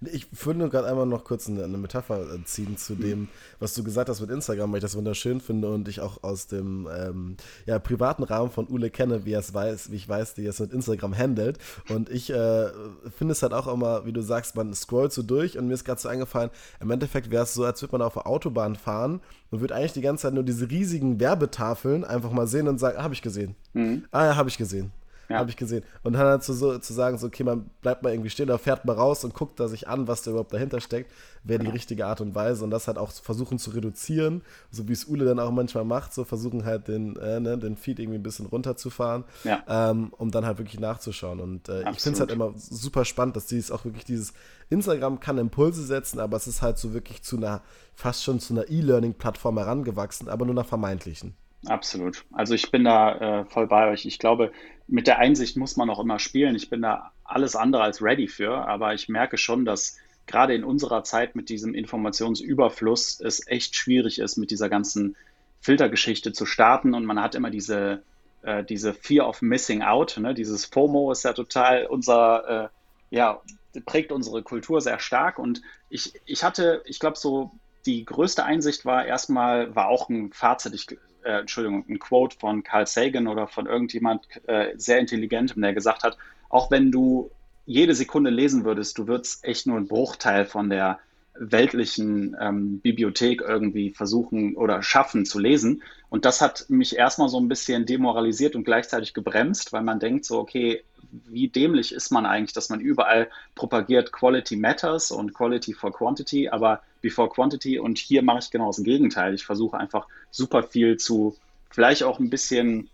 ich, 0.00 0.26
würde 0.44 0.58
nur 0.58 0.70
gerade 0.70 0.88
einmal 0.88 1.06
noch 1.06 1.24
kurz 1.24 1.48
eine, 1.48 1.64
eine, 1.64 1.78
Metapher 1.78 2.34
äh, 2.34 2.44
ziehen 2.44 2.76
zu 2.76 2.94
dem, 2.94 3.28
was 3.58 3.74
du 3.74 3.82
gesagt 3.82 4.08
hast 4.08 4.20
mit 4.20 4.30
Instagram, 4.30 4.70
weil 4.70 4.78
ich 4.78 4.82
das 4.82 4.96
wunderschön 4.96 5.40
finde 5.40 5.70
und 5.70 5.88
ich 5.88 6.00
auch 6.00 6.22
aus 6.22 6.46
dem 6.46 6.88
ähm, 6.94 7.36
ja, 7.64 7.78
privaten 7.78 8.22
Rahmen 8.22 8.50
von 8.50 8.68
Ule 8.68 8.90
kenne, 8.90 9.24
wie 9.24 9.32
er 9.32 9.40
es 9.40 9.54
weiß, 9.54 9.90
wie 9.90 9.96
ich 9.96 10.08
weiß, 10.08 10.36
wie 10.36 10.44
er 10.44 10.50
es 10.50 10.60
mit 10.60 10.72
Instagram 10.72 11.16
handelt. 11.16 11.58
Und 11.88 12.10
ich 12.10 12.30
äh, 12.30 12.68
finde 13.16 13.32
es 13.32 13.42
halt 13.42 13.52
auch 13.52 13.66
immer, 13.66 14.04
wie 14.04 14.12
du 14.12 14.22
sagst, 14.22 14.56
man 14.56 14.74
scrollt 14.74 15.12
so 15.12 15.22
durch 15.22 15.58
und 15.58 15.66
mir 15.68 15.74
ist 15.74 15.84
gerade 15.84 16.00
so 16.00 16.08
eingefallen, 16.08 16.50
im 16.80 16.90
Endeffekt 16.90 17.30
wäre 17.30 17.44
es 17.44 17.54
so, 17.54 17.64
als 17.64 17.80
würde 17.82 17.92
man 17.92 18.02
auf 18.02 18.14
der 18.14 18.26
Autobahn 18.26 18.76
fahren 18.76 19.20
und 19.50 19.60
würde 19.60 19.74
eigentlich 19.74 19.92
die 19.92 20.02
ganze 20.02 20.22
Zeit 20.22 20.34
nur 20.34 20.44
diese 20.44 20.70
riesigen 20.70 21.20
Werbetafeln 21.20 22.04
einfach 22.04 22.30
mal 22.30 22.46
sehen 22.46 22.68
und 22.68 22.78
sagen, 22.78 22.98
ah, 22.98 23.02
habe 23.02 23.14
ich 23.14 23.22
gesehen. 23.22 23.54
Mhm. 23.72 24.04
Ah 24.10 24.26
ja, 24.26 24.36
habe 24.36 24.48
ich 24.48 24.58
gesehen. 24.58 24.92
Ja. 25.28 25.38
Habe 25.38 25.50
ich 25.50 25.56
gesehen. 25.56 25.82
Und 26.02 26.12
dann 26.12 26.22
halt 26.22 26.42
zu, 26.44 26.52
so, 26.52 26.78
zu 26.78 26.92
sagen, 26.92 27.18
so, 27.18 27.26
okay, 27.26 27.42
man 27.42 27.70
bleibt 27.80 28.02
mal 28.02 28.12
irgendwie 28.12 28.30
stehen 28.30 28.48
oder 28.48 28.58
fährt 28.58 28.84
mal 28.84 28.94
raus 28.94 29.24
und 29.24 29.34
guckt 29.34 29.58
da 29.58 29.68
sich 29.68 29.88
an, 29.88 30.06
was 30.06 30.22
da 30.22 30.30
überhaupt 30.30 30.52
dahinter 30.52 30.80
steckt, 30.80 31.10
wäre 31.42 31.62
die 31.62 31.70
richtige 31.70 32.06
Art 32.06 32.20
und 32.20 32.34
Weise. 32.34 32.62
Und 32.64 32.70
das 32.70 32.86
halt 32.86 32.98
auch 32.98 33.10
versuchen 33.10 33.58
zu 33.58 33.70
reduzieren, 33.70 34.42
so 34.70 34.88
wie 34.88 34.92
es 34.92 35.06
Ule 35.06 35.24
dann 35.24 35.40
auch 35.40 35.50
manchmal 35.50 35.84
macht, 35.84 36.14
so 36.14 36.24
versuchen 36.24 36.64
halt 36.64 36.88
den, 36.88 37.16
äh, 37.16 37.40
ne, 37.40 37.58
den 37.58 37.76
Feed 37.76 37.98
irgendwie 37.98 38.18
ein 38.18 38.22
bisschen 38.22 38.46
runterzufahren, 38.46 39.24
ja. 39.44 39.62
ähm, 39.68 40.12
um 40.16 40.30
dann 40.30 40.46
halt 40.46 40.58
wirklich 40.58 40.80
nachzuschauen. 40.80 41.40
Und 41.40 41.68
äh, 41.68 41.90
ich 41.90 42.00
finde 42.00 42.14
es 42.14 42.20
halt 42.20 42.30
immer 42.30 42.52
super 42.56 43.04
spannend, 43.04 43.36
dass 43.36 43.46
dieses 43.46 43.70
auch 43.70 43.84
wirklich 43.84 44.04
dieses 44.04 44.32
Instagram 44.70 45.20
kann 45.20 45.38
Impulse 45.38 45.84
setzen, 45.84 46.20
aber 46.20 46.36
es 46.36 46.46
ist 46.46 46.62
halt 46.62 46.78
so 46.78 46.92
wirklich 46.92 47.22
zu 47.22 47.36
einer, 47.36 47.62
fast 47.94 48.24
schon 48.24 48.40
zu 48.40 48.52
einer 48.52 48.68
E-Learning-Plattform 48.68 49.58
herangewachsen, 49.58 50.28
aber 50.28 50.44
nur 50.44 50.54
nach 50.54 50.66
vermeintlichen. 50.66 51.34
Absolut. 51.66 52.24
Also 52.32 52.54
ich 52.54 52.70
bin 52.70 52.84
da 52.84 53.40
äh, 53.40 53.44
voll 53.46 53.66
bei 53.66 53.90
euch. 53.90 54.06
Ich 54.06 54.18
glaube, 54.18 54.52
mit 54.86 55.06
der 55.06 55.18
Einsicht 55.18 55.56
muss 55.56 55.76
man 55.76 55.90
auch 55.90 55.98
immer 55.98 56.18
spielen. 56.18 56.54
Ich 56.54 56.70
bin 56.70 56.82
da 56.82 57.12
alles 57.24 57.56
andere 57.56 57.82
als 57.82 58.02
ready 58.02 58.28
für, 58.28 58.56
aber 58.68 58.94
ich 58.94 59.08
merke 59.08 59.36
schon, 59.36 59.64
dass 59.64 59.96
gerade 60.26 60.54
in 60.54 60.64
unserer 60.64 61.02
Zeit 61.04 61.34
mit 61.36 61.48
diesem 61.48 61.74
Informationsüberfluss 61.74 63.20
es 63.20 63.46
echt 63.46 63.74
schwierig 63.76 64.18
ist, 64.18 64.36
mit 64.36 64.50
dieser 64.50 64.68
ganzen 64.68 65.16
Filtergeschichte 65.60 66.32
zu 66.32 66.46
starten 66.46 66.94
und 66.94 67.04
man 67.04 67.20
hat 67.20 67.34
immer 67.34 67.50
diese, 67.50 68.02
äh, 68.42 68.64
diese 68.64 68.94
Fear 68.94 69.28
of 69.28 69.42
Missing 69.42 69.82
Out. 69.82 70.18
Ne? 70.18 70.34
Dieses 70.34 70.64
FOMO 70.66 71.10
ist 71.10 71.24
ja 71.24 71.32
total 71.32 71.86
unser, 71.86 72.64
äh, 72.64 72.68
ja, 73.10 73.40
prägt 73.84 74.12
unsere 74.12 74.42
Kultur 74.42 74.80
sehr 74.80 74.98
stark 74.98 75.38
und 75.38 75.62
ich, 75.90 76.12
ich 76.24 76.44
hatte, 76.44 76.82
ich 76.86 76.98
glaube, 76.98 77.18
so 77.18 77.50
die 77.84 78.04
größte 78.04 78.44
Einsicht 78.44 78.84
war 78.84 79.06
erstmal, 79.06 79.74
war 79.74 79.88
auch 79.88 80.08
ein 80.08 80.32
Fazit, 80.32 80.74
ich 80.74 80.86
äh, 81.26 81.40
Entschuldigung, 81.40 81.84
ein 81.88 81.98
Quote 81.98 82.38
von 82.38 82.62
Carl 82.62 82.86
Sagan 82.86 83.26
oder 83.26 83.48
von 83.48 83.66
irgendjemand 83.66 84.26
äh, 84.46 84.72
sehr 84.76 84.98
intelligentem, 84.98 85.60
der 85.60 85.74
gesagt 85.74 86.04
hat, 86.04 86.16
auch 86.48 86.70
wenn 86.70 86.92
du 86.92 87.30
jede 87.66 87.94
Sekunde 87.94 88.30
lesen 88.30 88.64
würdest, 88.64 88.96
du 88.96 89.08
würdest 89.08 89.44
echt 89.44 89.66
nur 89.66 89.76
einen 89.76 89.88
Bruchteil 89.88 90.46
von 90.46 90.70
der 90.70 91.00
weltlichen 91.38 92.36
ähm, 92.40 92.80
Bibliothek 92.80 93.42
irgendwie 93.42 93.90
versuchen 93.90 94.56
oder 94.56 94.82
schaffen 94.82 95.26
zu 95.26 95.38
lesen. 95.38 95.82
Und 96.08 96.24
das 96.24 96.40
hat 96.40 96.66
mich 96.68 96.96
erstmal 96.96 97.28
so 97.28 97.38
ein 97.38 97.48
bisschen 97.48 97.84
demoralisiert 97.84 98.56
und 98.56 98.64
gleichzeitig 98.64 99.12
gebremst, 99.12 99.72
weil 99.72 99.82
man 99.82 99.98
denkt 99.98 100.24
so, 100.24 100.38
okay, 100.38 100.82
wie 101.10 101.48
dämlich 101.48 101.92
ist 101.92 102.10
man 102.10 102.26
eigentlich, 102.26 102.52
dass 102.52 102.68
man 102.68 102.80
überall 102.80 103.28
propagiert, 103.54 104.12
Quality 104.12 104.56
matters 104.56 105.10
und 105.10 105.34
Quality 105.34 105.74
for 105.74 105.92
Quantity, 105.92 106.48
aber 106.48 106.82
before 107.00 107.28
Quantity. 107.28 107.78
Und 107.78 107.98
hier 107.98 108.22
mache 108.22 108.38
ich 108.40 108.50
genau 108.50 108.68
das 108.68 108.82
Gegenteil. 108.82 109.34
Ich 109.34 109.44
versuche 109.44 109.76
einfach 109.76 110.06
super 110.30 110.62
viel 110.62 110.96
zu, 110.96 111.36
vielleicht 111.70 112.02
auch 112.02 112.18
ein 112.18 112.30
bisschen, 112.30 112.88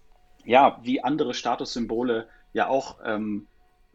ja, 0.44 0.80
wie 0.82 1.02
andere 1.02 1.34
Statussymbole 1.34 2.28
ja 2.52 2.68
auch 2.68 2.96
ähm, 3.04 3.46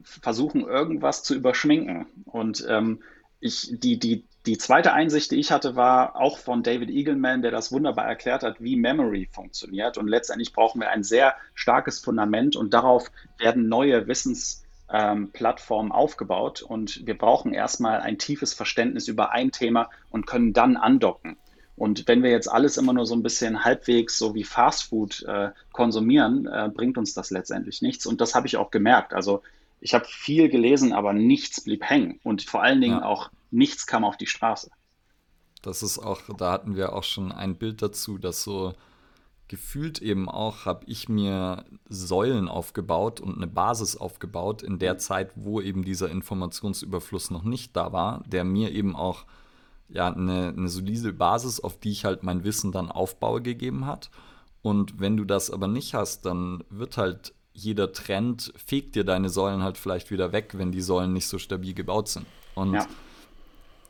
versuchen, 0.04 0.62
irgendwas 0.62 1.24
zu 1.24 1.36
überschminken. 1.36 2.08
Und 2.26 2.66
ähm, 2.68 3.02
ich, 3.40 3.70
die, 3.80 4.00
die, 4.00 4.24
die 4.48 4.58
zweite 4.58 4.94
Einsicht, 4.94 5.32
die 5.32 5.36
ich 5.36 5.52
hatte, 5.52 5.76
war 5.76 6.16
auch 6.16 6.38
von 6.38 6.64
David 6.64 6.90
Eagleman, 6.90 7.42
der 7.42 7.52
das 7.52 7.72
wunderbar 7.74 8.06
erklärt 8.06 8.44
hat, 8.44 8.62
wie 8.62 8.78
Memory 8.78 9.28
funktioniert. 9.32 9.98
Und 9.98 10.08
letztendlich 10.08 10.54
brauchen 10.54 10.80
wir 10.80 10.90
ein 10.90 11.04
sehr 11.04 11.36
starkes 11.54 12.00
Fundament 12.00 12.56
und 12.56 12.74
darauf 12.74 13.12
werden 13.38 13.68
neue 13.68 14.08
Wissensplattformen 14.08 15.92
ähm, 15.92 15.96
aufgebaut. 15.96 16.62
Und 16.62 17.06
wir 17.06 17.18
brauchen 17.18 17.54
erstmal 17.54 18.00
ein 18.00 18.18
tiefes 18.18 18.54
Verständnis 18.54 19.10
über 19.10 19.34
ein 19.34 19.52
Thema 19.52 19.90
und 20.12 20.28
können 20.28 20.54
dann 20.54 20.78
andocken. 20.78 21.36
Und 21.76 22.08
wenn 22.08 22.24
wir 22.24 22.32
jetzt 22.32 22.50
alles 22.50 22.78
immer 22.78 22.94
nur 22.94 23.06
so 23.06 23.16
ein 23.16 23.24
bisschen 23.24 23.66
halbwegs 23.66 24.18
so 24.18 24.34
wie 24.34 24.46
Fastfood 24.46 25.24
äh, 25.28 25.50
konsumieren, 25.74 26.48
äh, 26.48 26.70
bringt 26.74 26.98
uns 26.98 27.14
das 27.14 27.32
letztendlich 27.32 27.82
nichts. 27.82 28.06
Und 28.06 28.22
das 28.22 28.34
habe 28.34 28.48
ich 28.48 28.56
auch 28.56 28.72
gemerkt. 28.72 29.14
Also 29.14 29.44
ich 29.80 29.94
habe 29.94 30.06
viel 30.06 30.50
gelesen, 30.50 30.94
aber 30.94 31.14
nichts 31.14 31.64
blieb 31.64 31.84
hängen. 31.84 32.20
Und 32.24 32.44
vor 32.44 32.64
allen 32.64 32.82
Dingen 32.82 33.00
ja. 33.00 33.06
auch 33.06 33.30
nichts 33.52 33.86
kam 33.86 34.04
auf 34.04 34.18
die 34.18 34.28
Straße. 34.28 34.70
Das 35.62 35.84
ist 35.84 36.00
auch, 36.00 36.22
da 36.38 36.52
hatten 36.52 36.76
wir 36.76 36.94
auch 36.94 37.04
schon 37.04 37.32
ein 37.32 37.56
Bild 37.58 37.82
dazu, 37.82 38.18
dass 38.18 38.44
so 38.44 38.74
gefühlt 39.48 40.02
eben 40.02 40.28
auch 40.28 40.66
habe 40.66 40.86
ich 40.88 41.08
mir 41.08 41.66
Säulen 41.88 42.50
aufgebaut 42.50 43.20
und 43.20 43.38
eine 43.38 43.48
Basis 43.48 43.96
aufgebaut 43.96 44.62
in 44.62 44.78
der 44.78 44.98
Zeit, 44.98 45.32
wo 45.36 45.62
eben 45.62 45.84
dieser 45.84 46.10
Informationsüberfluss 46.10 47.32
noch 47.32 47.44
nicht 47.44 47.76
da 47.76 47.94
war, 47.94 48.24
der 48.28 48.44
mir 48.44 48.72
eben 48.72 48.96
auch 48.96 49.26
ja, 49.90 50.12
eine, 50.12 50.50
eine 50.50 50.68
solide 50.68 51.14
Basis, 51.14 51.62
auf 51.62 51.80
die 51.80 51.92
ich 51.92 52.04
halt 52.04 52.24
mein 52.24 52.44
Wissen 52.44 52.74
dann 52.74 52.92
aufbaue, 52.92 53.42
gegeben 53.42 53.86
hat. 53.86 54.10
Und 54.62 55.00
wenn 55.00 55.16
du 55.16 55.24
das 55.24 55.50
aber 55.50 55.68
nicht 55.68 55.94
hast, 55.94 56.26
dann 56.26 56.64
wird 56.70 56.98
halt 56.98 57.34
jeder 57.58 57.92
Trend, 57.92 58.54
fegt 58.56 58.96
dir 58.96 59.04
deine 59.04 59.30
Säulen 59.30 59.64
halt 59.64 59.80
vielleicht 59.80 60.12
wieder 60.12 60.32
weg, 60.32 60.52
wenn 60.54 60.72
die 60.72 60.82
Säulen 60.82 61.12
nicht 61.12 61.28
so 61.28 61.40
stabil 61.40 61.74
gebaut 61.74 62.08
sind. 62.08 62.28
Und 62.54 62.76
ja. 62.76 62.86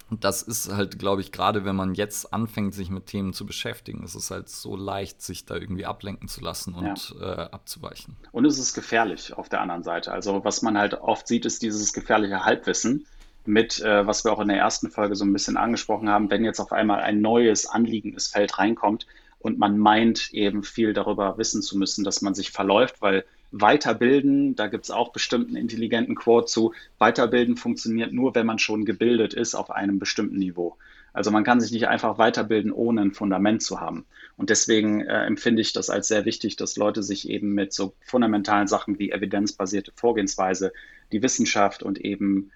das 0.10 0.42
ist 0.42 0.72
halt, 0.72 0.98
glaube 0.98 1.20
ich, 1.20 1.34
gerade 1.34 1.66
wenn 1.66 1.76
man 1.76 1.94
jetzt 1.94 2.34
anfängt, 2.34 2.74
sich 2.74 2.90
mit 2.90 3.08
Themen 3.08 3.34
zu 3.34 3.46
beschäftigen, 3.46 4.04
ist 4.04 4.16
es 4.16 4.32
halt 4.32 4.48
so 4.48 4.78
leicht, 4.78 5.22
sich 5.22 5.46
da 5.46 5.56
irgendwie 5.56 5.86
ablenken 5.86 6.30
zu 6.30 6.40
lassen 6.40 6.76
und 6.76 7.14
ja. 7.20 7.34
äh, 7.34 7.50
abzuweichen. 7.52 8.16
Und 8.32 8.46
es 8.46 8.58
ist 8.58 8.74
gefährlich 8.74 9.34
auf 9.34 9.50
der 9.50 9.60
anderen 9.60 9.84
Seite. 9.84 10.14
Also 10.14 10.46
was 10.46 10.62
man 10.62 10.78
halt 10.78 10.94
oft 10.94 11.28
sieht, 11.28 11.46
ist 11.46 11.62
dieses 11.62 11.92
gefährliche 11.92 12.46
Halbwissen 12.46 13.06
mit, 13.46 13.82
äh, 13.82 14.08
was 14.08 14.24
wir 14.24 14.32
auch 14.32 14.40
in 14.40 14.48
der 14.48 14.58
ersten 14.58 14.90
Folge 14.90 15.18
so 15.18 15.26
ein 15.26 15.34
bisschen 15.34 15.58
angesprochen 15.58 16.08
haben, 16.08 16.32
wenn 16.32 16.46
jetzt 16.46 16.62
auf 16.62 16.72
einmal 16.72 17.02
ein 17.02 17.20
neues, 17.20 17.66
anliegendes 17.66 18.28
Feld 18.28 18.60
reinkommt 18.60 19.08
und 19.40 19.60
man 19.60 19.78
meint 19.78 20.34
eben 20.34 20.64
viel 20.64 20.94
darüber 20.94 21.38
wissen 21.38 21.62
zu 21.62 21.78
müssen, 21.78 22.06
dass 22.06 22.22
man 22.22 22.34
sich 22.34 22.52
verläuft, 22.52 23.02
weil 23.02 23.26
Weiterbilden, 23.52 24.56
da 24.56 24.68
gibt 24.68 24.86
es 24.86 24.92
auch 24.92 25.12
bestimmt 25.12 25.48
einen 25.48 25.58
intelligenten 25.58 26.16
Quote 26.16 26.48
zu, 26.48 26.74
Weiterbilden 26.98 27.56
funktioniert 27.56 28.12
nur, 28.14 28.36
wenn 28.36 28.46
man 28.46 28.60
schon 28.60 28.86
gebildet 28.86 29.34
ist 29.34 29.56
auf 29.56 29.72
einem 29.72 30.00
bestimmten 30.00 30.38
Niveau. 30.38 30.78
Also 31.14 31.32
man 31.32 31.44
kann 31.44 31.60
sich 31.60 31.72
nicht 31.72 31.88
einfach 31.88 32.20
weiterbilden, 32.20 32.72
ohne 32.72 33.02
ein 33.02 33.14
Fundament 33.14 33.64
zu 33.64 33.80
haben. 33.80 34.06
Und 34.36 34.52
deswegen 34.52 35.02
äh, 35.02 35.26
empfinde 35.26 35.62
ich 35.62 35.74
das 35.74 35.90
als 35.90 36.08
sehr 36.08 36.26
wichtig, 36.26 36.58
dass 36.58 36.78
Leute 36.78 37.02
sich 37.02 37.28
eben 37.28 37.54
mit 37.54 37.74
so 37.74 37.96
fundamentalen 38.02 38.68
Sachen 38.68 39.00
wie 39.00 39.12
evidenzbasierte 39.12 39.92
Vorgehensweise, 39.96 40.74
die 41.12 41.24
Wissenschaft 41.24 41.82
und 41.82 42.00
eben 42.00 42.52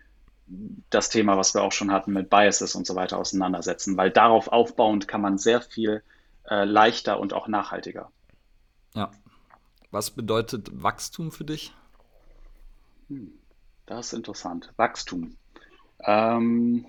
das 0.90 1.10
Thema, 1.10 1.38
was 1.38 1.56
wir 1.56 1.64
auch 1.64 1.72
schon 1.72 1.92
hatten 1.92 2.12
mit 2.12 2.30
Biases 2.30 2.76
und 2.76 2.86
so 2.86 2.96
weiter 2.96 3.18
auseinandersetzen, 3.18 3.98
weil 3.98 4.12
darauf 4.12 4.50
aufbauend 4.50 5.08
kann 5.08 5.22
man 5.22 5.38
sehr 5.38 5.62
viel 5.62 6.04
äh, 6.48 6.66
leichter 6.66 7.20
und 7.20 7.34
auch 7.34 7.48
nachhaltiger. 7.48 8.12
Ja. 8.94 9.12
Was 9.92 10.12
bedeutet 10.12 10.70
Wachstum 10.72 11.32
für 11.32 11.46
dich? 11.46 11.74
Hm, 13.10 13.32
das 13.86 14.08
ist 14.08 14.14
interessant. 14.14 14.74
Wachstum. 14.78 15.36
Ähm, 16.00 16.86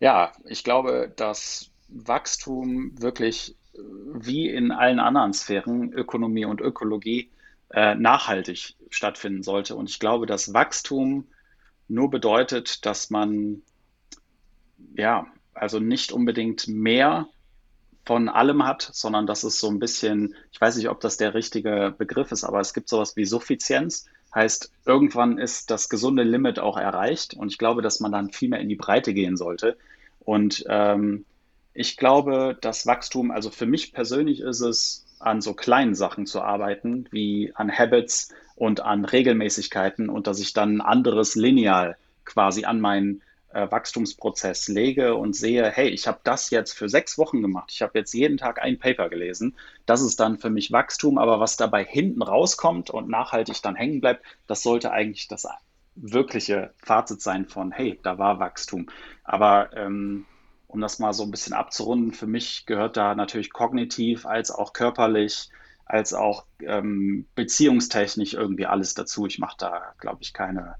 ja, 0.00 0.32
ich 0.44 0.64
glaube, 0.64 1.12
dass 1.14 1.70
Wachstum 1.88 3.00
wirklich 3.00 3.54
äh, 3.74 3.78
wie 4.14 4.48
in 4.48 4.72
allen 4.72 4.98
anderen 4.98 5.32
Sphären, 5.34 5.92
Ökonomie 5.92 6.46
und 6.46 6.60
Ökologie, 6.60 7.30
äh, 7.70 7.94
nachhaltig 7.94 8.74
stattfinden 8.88 9.42
sollte. 9.42 9.76
Und 9.76 9.90
ich 9.90 10.00
glaube, 10.00 10.26
dass 10.26 10.54
Wachstum 10.54 11.28
nur 11.86 12.10
bedeutet, 12.10 12.84
dass 12.86 13.10
man 13.10 13.62
ja, 14.94 15.26
also 15.54 15.78
nicht 15.78 16.12
unbedingt 16.12 16.68
mehr 16.68 17.28
von 18.04 18.28
allem 18.28 18.64
hat, 18.66 18.88
sondern 18.92 19.26
dass 19.26 19.44
es 19.44 19.60
so 19.60 19.68
ein 19.68 19.78
bisschen, 19.78 20.34
ich 20.52 20.60
weiß 20.60 20.76
nicht, 20.76 20.88
ob 20.88 21.00
das 21.00 21.16
der 21.16 21.34
richtige 21.34 21.94
Begriff 21.96 22.32
ist, 22.32 22.44
aber 22.44 22.60
es 22.60 22.74
gibt 22.74 22.88
sowas 22.88 23.16
wie 23.16 23.24
Suffizienz. 23.24 24.06
Heißt, 24.34 24.72
irgendwann 24.86 25.38
ist 25.38 25.70
das 25.70 25.88
gesunde 25.88 26.22
Limit 26.22 26.58
auch 26.58 26.76
erreicht 26.76 27.34
und 27.34 27.50
ich 27.50 27.58
glaube, 27.58 27.82
dass 27.82 28.00
man 28.00 28.12
dann 28.12 28.30
viel 28.30 28.48
mehr 28.48 28.60
in 28.60 28.68
die 28.68 28.76
Breite 28.76 29.12
gehen 29.12 29.36
sollte. 29.36 29.76
Und 30.20 30.64
ähm, 30.68 31.24
ich 31.74 31.96
glaube, 31.96 32.56
das 32.60 32.86
Wachstum, 32.86 33.30
also 33.30 33.50
für 33.50 33.66
mich 33.66 33.92
persönlich 33.92 34.40
ist 34.40 34.60
es, 34.60 35.06
an 35.18 35.42
so 35.42 35.52
kleinen 35.52 35.94
Sachen 35.94 36.24
zu 36.24 36.40
arbeiten, 36.40 37.06
wie 37.10 37.52
an 37.54 37.70
Habits, 37.70 38.32
und 38.60 38.82
an 38.82 39.06
Regelmäßigkeiten 39.06 40.10
und 40.10 40.26
dass 40.26 40.38
ich 40.38 40.52
dann 40.52 40.76
ein 40.76 40.80
anderes 40.82 41.34
Lineal 41.34 41.96
quasi 42.26 42.66
an 42.66 42.78
meinen 42.78 43.22
äh, 43.52 43.70
Wachstumsprozess 43.70 44.68
lege 44.68 45.14
und 45.14 45.34
sehe, 45.34 45.70
hey, 45.70 45.88
ich 45.88 46.06
habe 46.06 46.20
das 46.24 46.50
jetzt 46.50 46.72
für 46.72 46.88
sechs 46.88 47.18
Wochen 47.18 47.42
gemacht, 47.42 47.70
ich 47.72 47.82
habe 47.82 47.98
jetzt 47.98 48.12
jeden 48.12 48.36
Tag 48.36 48.62
ein 48.62 48.78
Paper 48.78 49.08
gelesen, 49.08 49.56
das 49.86 50.02
ist 50.02 50.20
dann 50.20 50.38
für 50.38 50.50
mich 50.50 50.72
Wachstum, 50.72 51.18
aber 51.18 51.40
was 51.40 51.56
dabei 51.56 51.84
hinten 51.84 52.22
rauskommt 52.22 52.90
und 52.90 53.08
nachhaltig 53.08 53.62
dann 53.62 53.76
hängen 53.76 54.00
bleibt, 54.00 54.24
das 54.46 54.62
sollte 54.62 54.92
eigentlich 54.92 55.28
das 55.28 55.46
wirkliche 55.96 56.72
Fazit 56.82 57.20
sein 57.20 57.46
von, 57.46 57.72
hey, 57.72 57.98
da 58.02 58.18
war 58.18 58.38
Wachstum. 58.38 58.88
Aber 59.24 59.76
ähm, 59.76 60.26
um 60.68 60.80
das 60.80 60.98
mal 60.98 61.12
so 61.12 61.24
ein 61.24 61.30
bisschen 61.30 61.52
abzurunden, 61.52 62.12
für 62.12 62.28
mich 62.28 62.64
gehört 62.64 62.96
da 62.96 63.14
natürlich 63.14 63.52
kognitiv 63.52 64.24
als 64.24 64.50
auch 64.50 64.72
körperlich 64.72 65.50
als 65.90 66.14
auch 66.14 66.44
ähm, 66.60 67.26
beziehungstechnisch 67.34 68.34
irgendwie 68.34 68.66
alles 68.66 68.94
dazu. 68.94 69.26
Ich 69.26 69.40
mache 69.40 69.56
da, 69.58 69.94
glaube 69.98 70.18
ich, 70.22 70.32
keine 70.32 70.76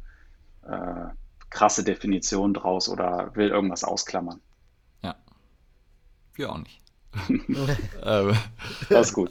äh, 0.62 1.08
krasse 1.50 1.84
Definition 1.84 2.54
draus 2.54 2.88
oder 2.88 3.34
will 3.34 3.48
irgendwas 3.48 3.84
ausklammern. 3.84 4.40
Ja. 5.02 5.16
Wir 6.34 6.52
auch 6.52 6.58
nicht. 6.58 6.80
ähm, 8.04 8.36
das 8.88 9.08
ist 9.08 9.14
gut. 9.14 9.30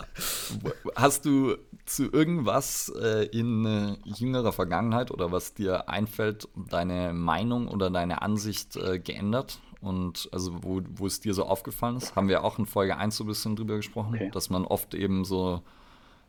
Hast 0.95 1.25
du 1.25 1.55
zu 1.85 2.11
irgendwas 2.11 2.91
äh, 3.01 3.25
in 3.27 3.65
äh, 3.65 3.95
jüngerer 4.03 4.51
Vergangenheit 4.51 5.11
oder 5.11 5.31
was 5.31 5.53
dir 5.53 5.87
einfällt, 5.89 6.49
deine 6.55 7.13
Meinung 7.13 7.67
oder 7.69 7.89
deine 7.89 8.21
Ansicht 8.21 8.75
äh, 8.75 8.99
geändert? 8.99 9.59
Und 9.81 10.27
also, 10.33 10.61
wo, 10.61 10.81
wo 10.95 11.07
es 11.07 11.21
dir 11.21 11.33
so 11.33 11.45
aufgefallen 11.45 11.95
ist, 11.95 12.15
haben 12.15 12.27
wir 12.27 12.43
auch 12.43 12.59
in 12.59 12.65
Folge 12.65 12.97
1 12.97 13.15
so 13.15 13.23
ein 13.23 13.27
bisschen 13.27 13.55
drüber 13.55 13.77
gesprochen, 13.77 14.15
okay. 14.15 14.29
dass 14.31 14.49
man 14.49 14.65
oft 14.65 14.93
eben 14.93 15.23
so, 15.23 15.61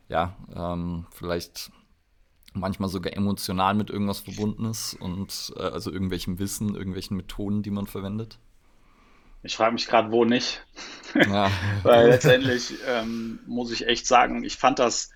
ja, 0.07 0.33
ähm, 0.55 1.05
vielleicht 1.11 1.69
manchmal 2.53 2.89
sogar 2.89 3.13
emotional 3.13 3.73
mit 3.73 3.89
irgendwas 3.89 4.19
verbunden 4.19 4.65
ist 4.65 4.93
und 4.99 5.53
äh, 5.57 5.61
also 5.61 5.91
irgendwelchem 5.91 6.39
Wissen, 6.39 6.75
irgendwelchen 6.75 7.17
Methoden, 7.17 7.63
die 7.63 7.71
man 7.71 7.87
verwendet. 7.87 8.37
Ich 9.43 9.55
frage 9.55 9.73
mich 9.73 9.87
gerade, 9.87 10.11
wo 10.11 10.25
nicht. 10.25 10.63
Ja. 11.15 11.49
Weil 11.83 12.09
letztendlich 12.09 12.75
ähm, 12.87 13.39
muss 13.47 13.71
ich 13.71 13.87
echt 13.87 14.05
sagen, 14.05 14.43
ich 14.43 14.57
fand 14.57 14.79
das 14.79 15.09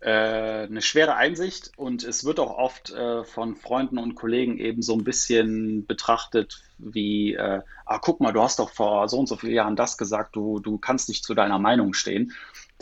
äh, 0.00 0.64
eine 0.64 0.82
schwere 0.82 1.14
Einsicht 1.14 1.72
und 1.76 2.02
es 2.02 2.24
wird 2.24 2.40
auch 2.40 2.58
oft 2.58 2.90
äh, 2.90 3.24
von 3.24 3.56
Freunden 3.56 3.98
und 3.98 4.16
Kollegen 4.16 4.58
eben 4.58 4.82
so 4.82 4.94
ein 4.94 5.04
bisschen 5.04 5.86
betrachtet 5.86 6.62
wie, 6.78 7.34
äh, 7.34 7.62
ah, 7.86 7.98
guck 7.98 8.20
mal, 8.20 8.32
du 8.32 8.42
hast 8.42 8.58
doch 8.58 8.70
vor 8.70 9.08
so 9.08 9.18
und 9.18 9.28
so 9.28 9.36
vielen 9.36 9.54
Jahren 9.54 9.76
das 9.76 9.96
gesagt, 9.96 10.36
du, 10.36 10.58
du 10.58 10.76
kannst 10.76 11.08
nicht 11.08 11.24
zu 11.24 11.32
deiner 11.32 11.58
Meinung 11.58 11.94
stehen, 11.94 12.32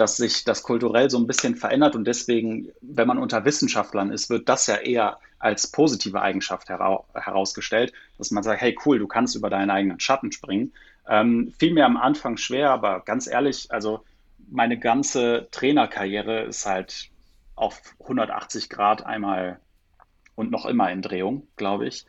dass 0.02 0.16
sich 0.16 0.42
das 0.42 0.64
kulturell 0.64 1.10
so 1.10 1.16
ein 1.16 1.28
bisschen 1.28 1.54
verändert 1.54 1.94
und 1.94 2.04
deswegen, 2.04 2.72
wenn 2.80 3.06
man 3.06 3.18
unter 3.18 3.44
Wissenschaftlern 3.44 4.10
ist, 4.10 4.30
wird 4.30 4.48
das 4.48 4.66
ja 4.66 4.78
eher 4.78 5.20
als 5.38 5.70
positive 5.70 6.20
Eigenschaft 6.20 6.68
hera 6.68 7.04
herausgestellt, 7.14 7.92
dass 8.18 8.32
man 8.32 8.42
sagt, 8.42 8.60
hey 8.60 8.76
cool, 8.84 8.98
du 8.98 9.06
kannst 9.06 9.36
über 9.36 9.48
deinen 9.48 9.70
eigenen 9.70 10.00
Schatten 10.00 10.32
springen. 10.32 10.72
Ähm, 11.08 11.54
fiel 11.56 11.72
mir 11.72 11.86
am 11.86 11.96
Anfang 11.96 12.36
schwer, 12.36 12.70
aber 12.70 13.02
ganz 13.04 13.28
ehrlich, 13.28 13.70
also 13.70 14.02
meine 14.50 14.76
ganze 14.76 15.46
Trainerkarriere 15.52 16.46
ist 16.46 16.66
halt 16.66 17.10
auf 17.54 17.80
180 18.00 18.68
Grad 18.70 19.06
einmal 19.06 19.60
und 20.34 20.50
noch 20.50 20.66
immer 20.66 20.90
in 20.90 21.02
Drehung, 21.02 21.46
glaube 21.54 21.86
ich. 21.86 22.06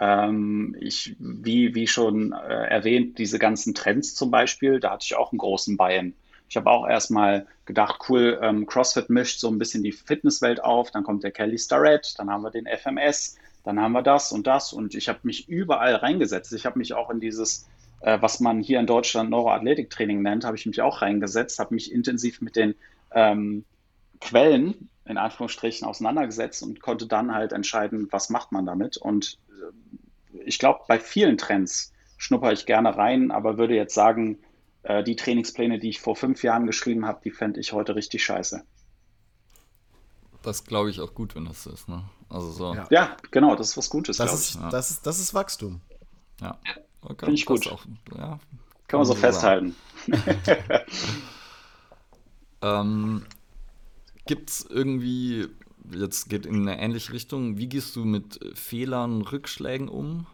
Ähm, 0.00 0.74
ich, 0.80 1.14
wie, 1.20 1.76
wie 1.76 1.86
schon 1.86 2.32
äh, 2.32 2.66
erwähnt, 2.66 3.18
diese 3.18 3.38
ganzen 3.38 3.72
Trends 3.72 4.16
zum 4.16 4.32
Beispiel, 4.32 4.80
da 4.80 4.90
hatte 4.90 5.04
ich 5.04 5.16
auch 5.16 5.30
einen 5.30 5.38
großen 5.38 5.76
Buy-in. 5.76 6.16
Ich 6.48 6.56
habe 6.56 6.70
auch 6.70 6.86
erstmal 6.86 7.46
gedacht, 7.64 8.00
cool, 8.08 8.38
ähm, 8.42 8.66
CrossFit 8.66 9.10
mischt 9.10 9.40
so 9.40 9.48
ein 9.48 9.58
bisschen 9.58 9.82
die 9.82 9.92
Fitnesswelt 9.92 10.62
auf, 10.62 10.90
dann 10.90 11.02
kommt 11.02 11.24
der 11.24 11.32
Kelly 11.32 11.58
Starrett, 11.58 12.14
dann 12.18 12.30
haben 12.30 12.42
wir 12.42 12.50
den 12.50 12.66
FMS, 12.66 13.36
dann 13.64 13.80
haben 13.80 13.92
wir 13.92 14.02
das 14.02 14.30
und 14.30 14.46
das 14.46 14.72
und 14.72 14.94
ich 14.94 15.08
habe 15.08 15.20
mich 15.24 15.48
überall 15.48 15.96
reingesetzt. 15.96 16.52
Ich 16.52 16.66
habe 16.66 16.78
mich 16.78 16.94
auch 16.94 17.10
in 17.10 17.18
dieses, 17.18 17.66
äh, 18.00 18.18
was 18.20 18.38
man 18.38 18.60
hier 18.60 18.78
in 18.78 18.86
Deutschland 18.86 19.30
Neuroathletiktraining 19.30 20.22
nennt, 20.22 20.44
habe 20.44 20.56
ich 20.56 20.66
mich 20.66 20.80
auch 20.82 21.02
reingesetzt, 21.02 21.58
habe 21.58 21.74
mich 21.74 21.92
intensiv 21.92 22.40
mit 22.40 22.54
den 22.54 22.76
ähm, 23.10 23.64
Quellen 24.20 24.88
in 25.04 25.18
Anführungsstrichen 25.18 25.86
auseinandergesetzt 25.86 26.62
und 26.62 26.80
konnte 26.80 27.06
dann 27.06 27.34
halt 27.34 27.52
entscheiden, 27.52 28.08
was 28.10 28.30
macht 28.30 28.52
man 28.52 28.66
damit. 28.66 28.96
Und 28.96 29.38
äh, 29.48 30.38
ich 30.44 30.58
glaube, 30.58 30.80
bei 30.88 30.98
vielen 30.98 31.38
Trends 31.38 31.92
schnupper 32.18 32.52
ich 32.52 32.66
gerne 32.66 32.96
rein, 32.96 33.30
aber 33.30 33.58
würde 33.58 33.74
jetzt 33.74 33.94
sagen, 33.94 34.38
äh, 34.86 35.02
die 35.02 35.16
Trainingspläne, 35.16 35.80
die 35.80 35.88
ich 35.88 36.00
vor 36.00 36.14
fünf 36.14 36.44
Jahren 36.44 36.64
geschrieben 36.64 37.06
habe, 37.06 37.20
die 37.24 37.32
fände 37.32 37.58
ich 37.58 37.72
heute 37.72 37.96
richtig 37.96 38.24
scheiße. 38.24 38.64
Das 40.42 40.62
glaube 40.62 40.90
ich 40.90 41.00
auch 41.00 41.12
gut, 41.12 41.34
wenn 41.34 41.44
das 41.44 41.66
ist. 41.66 41.88
Ne? 41.88 42.04
Also 42.28 42.52
so. 42.52 42.74
Ja. 42.74 42.86
ja. 42.90 43.16
genau, 43.32 43.56
das 43.56 43.70
ist 43.70 43.76
was 43.76 43.90
Gutes. 43.90 44.18
Das, 44.18 44.32
ist, 44.32 44.54
ja. 44.54 44.70
das, 44.70 44.92
ist, 44.92 45.04
das 45.04 45.18
ist 45.18 45.34
Wachstum. 45.34 45.80
Ja. 46.40 46.56
Okay, 47.02 47.26
Finde 47.26 47.34
ich 47.34 47.46
gut. 47.46 47.66
Auch, 47.66 47.84
ja, 48.16 48.38
kann, 48.86 48.98
man 48.98 49.06
so 49.06 49.16
festhalten. 49.16 49.74
ähm, 52.62 53.26
Gibt 54.26 54.50
es 54.50 54.66
irgendwie, 54.68 55.48
jetzt 55.90 56.28
geht 56.28 56.46
in 56.46 56.68
eine 56.68 56.80
ähnliche 56.80 57.12
Richtung, 57.12 57.58
wie 57.58 57.68
gehst 57.68 57.96
du 57.96 58.04
mit 58.04 58.38
Fehlern, 58.54 59.22
Rückschlägen 59.22 59.88
um? 59.88 60.26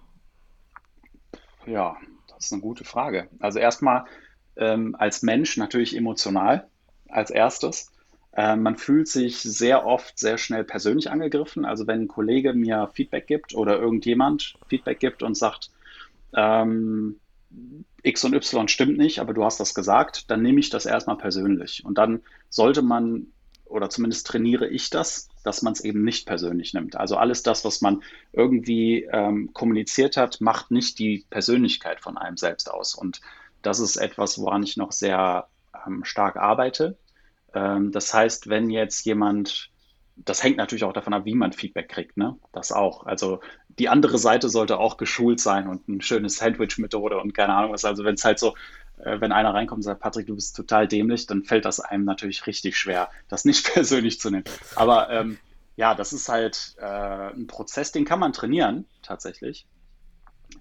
Ja, 1.66 1.96
das 2.28 2.46
ist 2.46 2.52
eine 2.52 2.62
gute 2.62 2.84
Frage. 2.84 3.28
Also 3.40 3.58
erstmal 3.58 4.04
ähm, 4.56 4.94
als 4.98 5.22
Mensch 5.22 5.56
natürlich 5.56 5.96
emotional 5.96 6.66
als 7.08 7.30
erstes. 7.30 7.92
Äh, 8.32 8.56
man 8.56 8.76
fühlt 8.76 9.08
sich 9.08 9.40
sehr 9.40 9.86
oft 9.86 10.18
sehr 10.18 10.38
schnell 10.38 10.64
persönlich 10.64 11.10
angegriffen. 11.10 11.64
Also 11.64 11.86
wenn 11.86 12.02
ein 12.02 12.08
Kollege 12.08 12.54
mir 12.54 12.90
Feedback 12.92 13.26
gibt 13.26 13.54
oder 13.54 13.78
irgendjemand 13.78 14.54
Feedback 14.68 15.00
gibt 15.00 15.22
und 15.22 15.36
sagt, 15.36 15.70
ähm, 16.34 17.16
X 18.02 18.24
und 18.24 18.34
Y 18.34 18.68
stimmt 18.68 18.98
nicht, 18.98 19.18
aber 19.18 19.34
du 19.34 19.44
hast 19.44 19.60
das 19.60 19.74
gesagt, 19.74 20.30
dann 20.30 20.42
nehme 20.42 20.60
ich 20.60 20.70
das 20.70 20.86
erstmal 20.86 21.18
persönlich. 21.18 21.84
Und 21.84 21.98
dann 21.98 22.22
sollte 22.48 22.82
man, 22.82 23.26
oder 23.66 23.90
zumindest 23.90 24.26
trainiere 24.26 24.66
ich 24.66 24.90
das, 24.90 25.28
dass 25.44 25.62
man 25.62 25.74
es 25.74 25.80
eben 25.82 26.02
nicht 26.02 26.26
persönlich 26.26 26.72
nimmt. 26.74 26.96
Also 26.96 27.16
alles 27.16 27.42
das, 27.42 27.64
was 27.64 27.80
man 27.80 28.02
irgendwie 28.32 29.04
ähm, 29.12 29.52
kommuniziert 29.52 30.16
hat, 30.16 30.40
macht 30.40 30.70
nicht 30.70 30.98
die 30.98 31.26
Persönlichkeit 31.30 32.00
von 32.00 32.16
einem 32.16 32.36
selbst 32.36 32.70
aus. 32.70 32.94
Und 32.94 33.20
das 33.62 33.81
ist 33.81 33.96
etwas, 33.96 34.38
woran 34.38 34.62
ich 34.62 34.77
noch 34.77 34.92
sehr 34.92 35.48
ähm, 35.87 36.05
stark 36.05 36.37
arbeite. 36.37 36.98
Ähm, 37.55 37.92
das 37.92 38.12
heißt, 38.12 38.48
wenn 38.48 38.70
jetzt 38.70 39.05
jemand 39.05 39.72
das 40.16 40.42
hängt 40.42 40.57
natürlich 40.57 40.85
auch 40.85 40.92
davon 40.92 41.14
ab, 41.14 41.25
wie 41.25 41.35
man 41.35 41.53
Feedback 41.53 41.88
kriegt, 41.88 42.16
ne? 42.16 42.37
Das 42.53 42.72
auch. 42.72 43.07
Also 43.07 43.40
die 43.79 43.88
andere 43.88 44.18
Seite 44.18 44.48
sollte 44.48 44.79
auch 44.79 44.96
geschult 44.96 45.40
sein 45.40 45.66
und 45.68 45.88
ein 45.88 46.01
schönes 46.01 46.37
Sandwich-Methode 46.37 47.18
und 47.18 47.35
keine 47.35 47.55
Ahnung 47.55 47.72
was. 47.72 47.85
Also 47.85 48.05
wenn 48.05 48.14
es 48.14 48.25
halt 48.25 48.38
so, 48.38 48.55
äh, 48.98 49.20
wenn 49.20 49.33
einer 49.33 49.55
reinkommt 49.55 49.79
und 49.79 49.83
sagt, 49.83 50.01
Patrick, 50.01 50.27
du 50.27 50.35
bist 50.35 50.55
total 50.55 50.87
dämlich, 50.87 51.27
dann 51.27 51.44
fällt 51.44 51.64
das 51.64 51.81
einem 51.81 52.05
natürlich 52.05 52.46
richtig 52.46 52.77
schwer, 52.77 53.11
das 53.29 53.44
nicht 53.44 53.64
persönlich 53.72 54.20
zu 54.20 54.31
nehmen. 54.31 54.44
Aber 54.75 55.11
ähm, 55.11 55.38
ja, 55.77 55.94
das 55.94 56.12
ist 56.12 56.29
halt 56.29 56.75
äh, 56.79 56.85
ein 56.85 57.46
Prozess, 57.46 57.92
den 57.92 58.05
kann 58.05 58.18
man 58.20 58.33
trainieren, 58.33 58.85
tatsächlich. 59.03 59.66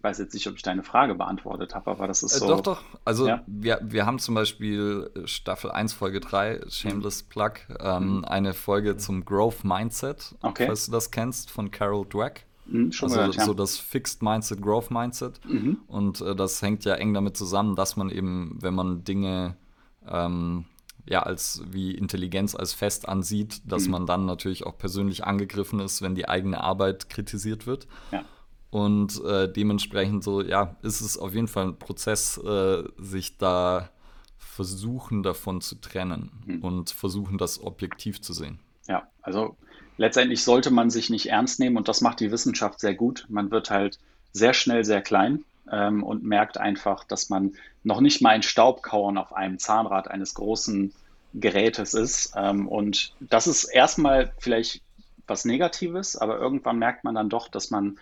Ich 0.01 0.03
weiß 0.03 0.17
jetzt 0.17 0.33
nicht, 0.33 0.47
ob 0.47 0.55
ich 0.55 0.63
deine 0.63 0.81
Frage 0.81 1.13
beantwortet 1.13 1.75
habe, 1.75 1.91
aber 1.91 2.07
das 2.07 2.23
ist 2.23 2.33
äh, 2.33 2.39
so. 2.39 2.45
Äh, 2.45 2.47
doch, 2.47 2.61
doch. 2.61 2.81
Also 3.05 3.27
ja. 3.27 3.43
wir, 3.45 3.79
wir 3.83 4.07
haben 4.07 4.17
zum 4.17 4.33
Beispiel 4.33 5.11
Staffel 5.25 5.69
1, 5.69 5.93
Folge 5.93 6.19
3, 6.19 6.61
Shameless 6.69 7.21
Plug, 7.21 7.51
ähm, 7.79 8.17
mhm. 8.17 8.25
eine 8.25 8.55
Folge 8.55 8.97
zum 8.97 9.23
Growth 9.23 9.63
Mindset, 9.63 10.33
okay. 10.41 10.65
falls 10.65 10.87
du 10.87 10.91
das 10.91 11.11
kennst, 11.11 11.51
von 11.51 11.69
Carol 11.69 12.07
Dweck. 12.07 12.47
Mhm, 12.65 12.91
also 12.99 13.15
gehört, 13.15 13.35
ja. 13.35 13.45
so 13.45 13.53
das 13.53 13.77
Fixed 13.77 14.23
Mindset, 14.23 14.59
Growth 14.59 14.89
Mindset. 14.89 15.39
Mhm. 15.45 15.77
Und 15.85 16.19
äh, 16.21 16.35
das 16.35 16.63
hängt 16.63 16.83
ja 16.83 16.95
eng 16.95 17.13
damit 17.13 17.37
zusammen, 17.37 17.75
dass 17.75 17.95
man 17.95 18.09
eben, 18.09 18.57
wenn 18.59 18.73
man 18.73 19.03
Dinge 19.03 19.55
ähm, 20.09 20.65
ja 21.05 21.21
als 21.21 21.61
wie 21.69 21.93
Intelligenz 21.93 22.55
als 22.55 22.73
fest 22.73 23.07
ansieht, 23.07 23.61
dass 23.71 23.85
mhm. 23.85 23.91
man 23.91 24.05
dann 24.07 24.25
natürlich 24.25 24.65
auch 24.65 24.79
persönlich 24.79 25.25
angegriffen 25.25 25.79
ist, 25.79 26.01
wenn 26.01 26.15
die 26.15 26.27
eigene 26.27 26.59
Arbeit 26.59 27.07
kritisiert 27.09 27.67
wird. 27.67 27.85
Ja. 28.11 28.25
Und 28.71 29.23
äh, 29.25 29.51
dementsprechend 29.51 30.23
so, 30.23 30.41
ja, 30.41 30.75
ist 30.81 31.01
es 31.01 31.17
auf 31.17 31.33
jeden 31.33 31.49
Fall 31.49 31.67
ein 31.67 31.77
Prozess, 31.77 32.37
äh, 32.37 32.83
sich 32.97 33.37
da 33.37 33.89
versuchen 34.37 35.23
davon 35.23 35.61
zu 35.61 35.75
trennen 35.75 36.31
mhm. 36.45 36.61
und 36.63 36.89
versuchen, 36.89 37.37
das 37.37 37.61
objektiv 37.61 38.21
zu 38.21 38.33
sehen. 38.33 38.59
Ja, 38.87 39.07
also 39.21 39.57
letztendlich 39.97 40.43
sollte 40.43 40.71
man 40.71 40.89
sich 40.89 41.09
nicht 41.09 41.27
ernst 41.27 41.59
nehmen 41.59 41.77
und 41.77 41.87
das 41.87 42.01
macht 42.01 42.19
die 42.21 42.31
Wissenschaft 42.31 42.79
sehr 42.79 42.95
gut. 42.95 43.25
Man 43.29 43.51
wird 43.51 43.69
halt 43.69 43.99
sehr 44.31 44.53
schnell 44.53 44.85
sehr 44.85 45.01
klein 45.01 45.43
ähm, 45.71 46.03
und 46.03 46.23
merkt 46.23 46.57
einfach, 46.57 47.03
dass 47.03 47.29
man 47.29 47.53
noch 47.83 48.01
nicht 48.01 48.21
mal 48.21 48.29
ein 48.29 48.43
Staubkauern 48.43 49.17
auf 49.17 49.33
einem 49.33 49.59
Zahnrad 49.59 50.09
eines 50.09 50.33
großen 50.33 50.93
Gerätes 51.33 51.93
ist. 51.93 52.33
Ähm, 52.35 52.67
und 52.67 53.13
das 53.19 53.47
ist 53.47 53.65
erstmal 53.65 54.31
vielleicht 54.37 54.81
was 55.27 55.45
Negatives, 55.45 56.17
aber 56.17 56.37
irgendwann 56.39 56.77
merkt 56.77 57.03
man 57.03 57.15
dann 57.15 57.29
doch, 57.29 57.47
dass 57.47 57.69
man 57.69 57.97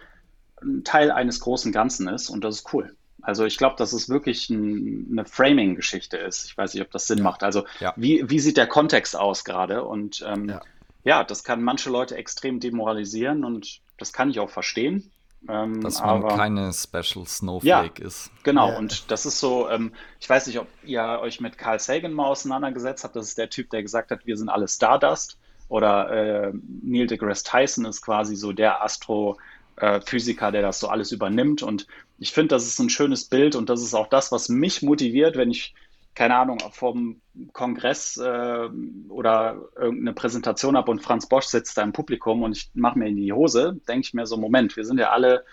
ein 0.62 0.84
Teil 0.84 1.12
eines 1.12 1.39
großen 1.39 1.72
Ganzen 1.72 2.08
ist 2.08 2.30
und 2.30 2.43
das 2.43 2.58
ist 2.58 2.74
cool. 2.74 2.95
Also 3.22 3.45
ich 3.45 3.58
glaube, 3.58 3.76
dass 3.76 3.93
es 3.93 4.10
wirklich 4.10 4.50
ein, 4.50 5.08
eine 5.12 5.26
Framing-Geschichte 5.26 6.17
ist. 6.17 6.45
Ich 6.45 6.58
weiß 6.58 6.74
nicht, 6.74 6.84
ob 6.84 6.91
das 6.91 7.08
Sinn 7.08 7.19
ja. 7.19 7.24
macht. 7.24 7.43
Also 7.43 7.65
ja. 7.80 7.93
wie, 7.95 8.30
wie 8.30 8.39
sieht 8.39 8.58
der 8.58 8.67
Kontext 8.67 9.15
aus 9.15 9.43
gerade? 9.43 9.84
Und 9.84 10.24
ähm, 10.26 10.50
ja. 10.50 10.62
ja. 11.04 11.24
das 11.24 11.43
kann 11.43 11.62
manche 11.62 11.89
Leute 11.89 12.15
extrem 12.15 12.60
demoralisieren 12.60 13.43
und 13.43 13.82
das 13.98 14.13
kann 14.13 14.30
ich 14.30 14.39
auch 14.39 14.50
verstehen. 14.50 15.12
Ähm, 15.48 15.82
Dass 15.82 16.00
man 16.02 16.24
aber, 16.24 16.36
keine 16.36 16.74
Special 16.74 17.26
Snowflake 17.26 18.02
ja, 18.02 18.08
ist. 18.08 18.32
Genau, 18.43 18.78
und 18.78 19.10
das 19.10 19.26
ist 19.26 19.39
so, 19.39 19.69
ähm, 19.69 19.93
ich 20.19 20.30
weiß 20.30 20.48
nicht, 20.48 20.60
ob 20.60 20.67
ihr 20.84 21.02
euch 21.22 21.39
mit 21.39 21.58
Carl 21.58 21.80
Sagan 21.80 22.13
mal 22.13 22.26
auseinandergesetzt 22.26 23.04
habt. 23.04 23.15
Das 23.15 23.28
ist 23.28 23.38
der 23.38 23.50
Typ, 23.50 23.69
der 23.69 23.82
gesagt 23.82 24.12
hat, 24.12 24.26
wir 24.26 24.38
sind 24.38 24.50
alle 24.50 24.67
Stardust. 24.67 25.38
Oder 25.69 26.10
äh, 26.10 26.54
Neil 26.82 27.06
deGrasse 27.06 27.43
Tyson 27.43 27.86
ist 27.86 28.02
quasi 28.02 28.36
so 28.36 28.52
der 28.52 28.84
Astro, 28.84 29.38
äh, 29.80 30.02
Physiker, 30.02 30.52
der 30.52 30.62
das 30.62 30.80
so 30.80 30.88
alles 30.88 31.12
übernimmt. 31.12 31.63
Und 31.63 31.88
ich 32.18 32.32
finde, 32.32 32.50
das 32.50 32.65
ist 32.65 32.80
ein 32.80 32.89
schönes 32.89 33.26
Bild 33.26 33.56
und 33.56 33.70
das 33.70 33.82
ist 33.82 33.94
auch 33.94 34.08
das, 34.08 34.32
was 34.32 34.50
mich 34.50 34.82
motiviert, 34.82 35.38
wenn 35.38 35.52
ich, 35.52 35.74
keine 36.15 36.36
Ahnung, 36.36 36.60
vom 36.72 37.22
Kongress 37.54 38.18
äh, 38.18 38.70
oder 39.10 39.62
irgendeine 39.76 40.13
Präsentation 40.13 40.76
habe 40.76 40.92
und 40.92 41.02
Franz 41.02 41.28
Bosch 41.28 41.46
sitzt 41.46 41.78
da 41.78 41.84
im 41.84 41.94
Publikum 41.94 42.44
und 42.44 42.58
ich 42.58 42.70
mache 42.74 43.00
mir 43.00 43.08
in 43.08 43.15
die 43.15 43.34
Hose, 43.34 43.80
denke 43.88 44.08
ich 44.08 44.13
mir 44.13 44.26
so, 44.26 44.38
Moment, 44.38 44.76
wir 44.76 44.86
sind 44.86 45.00
ja 45.00 45.12
alle 45.12 45.46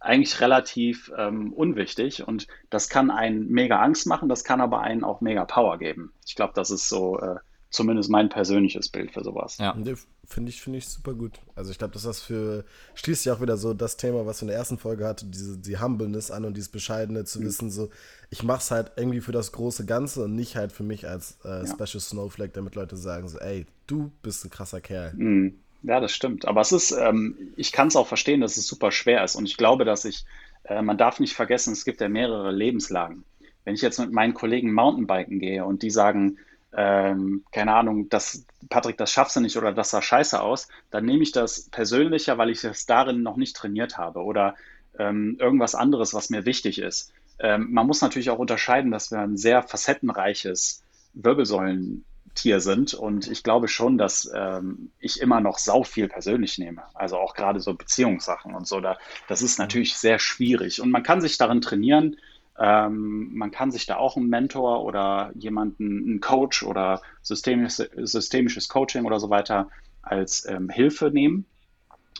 eigentlich 0.00 0.40
relativ 0.40 1.12
ähm, 1.16 1.52
unwichtig 1.52 2.26
und 2.26 2.46
das 2.70 2.88
kann 2.88 3.10
einen 3.10 3.48
mega 3.48 3.80
Angst 3.80 4.06
machen, 4.06 4.30
das 4.30 4.44
kann 4.44 4.62
aber 4.62 4.80
einen 4.80 5.04
auch 5.04 5.20
mega 5.20 5.44
Power 5.44 5.78
geben. 5.78 6.12
Ich 6.26 6.36
glaube, 6.36 6.54
das 6.54 6.70
ist 6.70 6.88
so 6.88 7.18
äh, 7.20 7.36
zumindest 7.70 8.10
mein 8.10 8.28
persönliches 8.28 8.88
Bild 8.88 9.12
für 9.12 9.24
sowas. 9.24 9.58
Ja. 9.58 9.72
Finde 9.72 10.50
ich, 10.50 10.60
finde 10.60 10.78
ich 10.78 10.88
super 10.88 11.14
gut. 11.14 11.40
Also 11.56 11.72
ich 11.72 11.78
glaube, 11.78 11.92
dass 11.92 12.04
das 12.04 12.20
für, 12.20 12.64
schließt 12.94 13.24
ja 13.24 13.34
auch 13.34 13.40
wieder 13.40 13.56
so 13.56 13.74
das 13.74 13.96
Thema, 13.96 14.26
was 14.26 14.40
wir 14.40 14.42
in 14.42 14.48
der 14.48 14.58
ersten 14.58 14.78
Folge 14.78 15.04
hatte, 15.04 15.26
diese, 15.26 15.58
die 15.58 15.78
Humbleness 15.78 16.30
an 16.30 16.44
und 16.44 16.56
dieses 16.56 16.68
Bescheidene 16.68 17.24
zu 17.24 17.40
mhm. 17.40 17.44
wissen, 17.44 17.70
so, 17.70 17.90
ich 18.30 18.44
mache 18.44 18.60
es 18.60 18.70
halt 18.70 18.92
irgendwie 18.96 19.20
für 19.20 19.32
das 19.32 19.50
große 19.50 19.86
Ganze 19.86 20.24
und 20.24 20.36
nicht 20.36 20.54
halt 20.54 20.70
für 20.70 20.84
mich 20.84 21.08
als 21.08 21.38
äh, 21.44 21.64
ja. 21.64 21.66
Special 21.66 22.00
Snowflake, 22.00 22.52
damit 22.52 22.76
Leute 22.76 22.96
sagen 22.96 23.28
so, 23.28 23.38
ey, 23.38 23.66
du 23.88 24.12
bist 24.22 24.44
ein 24.44 24.50
krasser 24.50 24.80
Kerl. 24.80 25.12
Mhm. 25.14 25.58
Ja, 25.82 25.98
das 25.98 26.12
stimmt. 26.12 26.46
Aber 26.46 26.60
es 26.60 26.72
ist, 26.72 26.92
ähm, 26.92 27.36
ich 27.56 27.72
kann 27.72 27.88
es 27.88 27.96
auch 27.96 28.06
verstehen, 28.06 28.40
dass 28.40 28.56
es 28.56 28.66
super 28.66 28.92
schwer 28.92 29.24
ist. 29.24 29.34
Und 29.34 29.46
ich 29.46 29.56
glaube, 29.56 29.84
dass 29.84 30.04
ich, 30.04 30.26
äh, 30.64 30.82
man 30.82 30.98
darf 30.98 31.20
nicht 31.20 31.34
vergessen, 31.34 31.72
es 31.72 31.84
gibt 31.84 32.00
ja 32.00 32.08
mehrere 32.08 32.52
Lebenslagen. 32.52 33.24
Wenn 33.64 33.74
ich 33.74 33.82
jetzt 33.82 33.98
mit 33.98 34.12
meinen 34.12 34.34
Kollegen 34.34 34.72
Mountainbiken 34.72 35.38
gehe 35.38 35.64
und 35.64 35.82
die 35.82 35.90
sagen, 35.90 36.38
ähm, 36.72 37.44
keine 37.50 37.74
Ahnung, 37.74 38.08
das, 38.08 38.46
Patrick, 38.68 38.96
das 38.96 39.10
schaffst 39.10 39.36
du 39.36 39.40
nicht 39.40 39.56
oder 39.56 39.72
das 39.72 39.90
sah 39.90 40.02
scheiße 40.02 40.40
aus, 40.40 40.68
dann 40.90 41.04
nehme 41.04 41.22
ich 41.22 41.32
das 41.32 41.68
persönlicher, 41.70 42.38
weil 42.38 42.50
ich 42.50 42.62
es 42.62 42.86
darin 42.86 43.22
noch 43.22 43.36
nicht 43.36 43.56
trainiert 43.56 43.98
habe 43.98 44.22
oder 44.22 44.54
ähm, 44.98 45.36
irgendwas 45.40 45.74
anderes, 45.74 46.14
was 46.14 46.30
mir 46.30 46.44
wichtig 46.44 46.78
ist. 46.78 47.12
Ähm, 47.38 47.68
man 47.72 47.86
muss 47.86 48.02
natürlich 48.02 48.30
auch 48.30 48.38
unterscheiden, 48.38 48.90
dass 48.90 49.10
wir 49.10 49.18
ein 49.18 49.36
sehr 49.36 49.62
facettenreiches 49.62 50.82
Wirbelsäulentier 51.14 52.60
sind 52.60 52.94
und 52.94 53.28
ich 53.28 53.42
glaube 53.42 53.66
schon, 53.66 53.98
dass 53.98 54.30
ähm, 54.32 54.92
ich 55.00 55.20
immer 55.20 55.40
noch 55.40 55.58
sau 55.58 55.82
viel 55.82 56.06
persönlich 56.06 56.58
nehme. 56.58 56.82
Also 56.94 57.16
auch 57.16 57.34
gerade 57.34 57.60
so 57.60 57.74
Beziehungssachen 57.74 58.54
und 58.54 58.68
so. 58.68 58.80
Da, 58.80 58.98
das 59.26 59.42
ist 59.42 59.58
natürlich 59.58 59.96
sehr 59.96 60.18
schwierig 60.20 60.80
und 60.80 60.90
man 60.90 61.02
kann 61.02 61.20
sich 61.20 61.36
darin 61.36 61.60
trainieren, 61.60 62.16
ähm, 62.60 63.34
man 63.34 63.50
kann 63.50 63.70
sich 63.70 63.86
da 63.86 63.96
auch 63.96 64.16
einen 64.16 64.28
Mentor 64.28 64.84
oder 64.84 65.32
jemanden, 65.34 66.04
einen 66.06 66.20
Coach 66.20 66.62
oder 66.62 67.00
systemisches, 67.22 67.88
systemisches 67.96 68.68
Coaching 68.68 69.06
oder 69.06 69.18
so 69.18 69.30
weiter 69.30 69.70
als 70.02 70.46
ähm, 70.46 70.68
Hilfe 70.68 71.10
nehmen. 71.10 71.46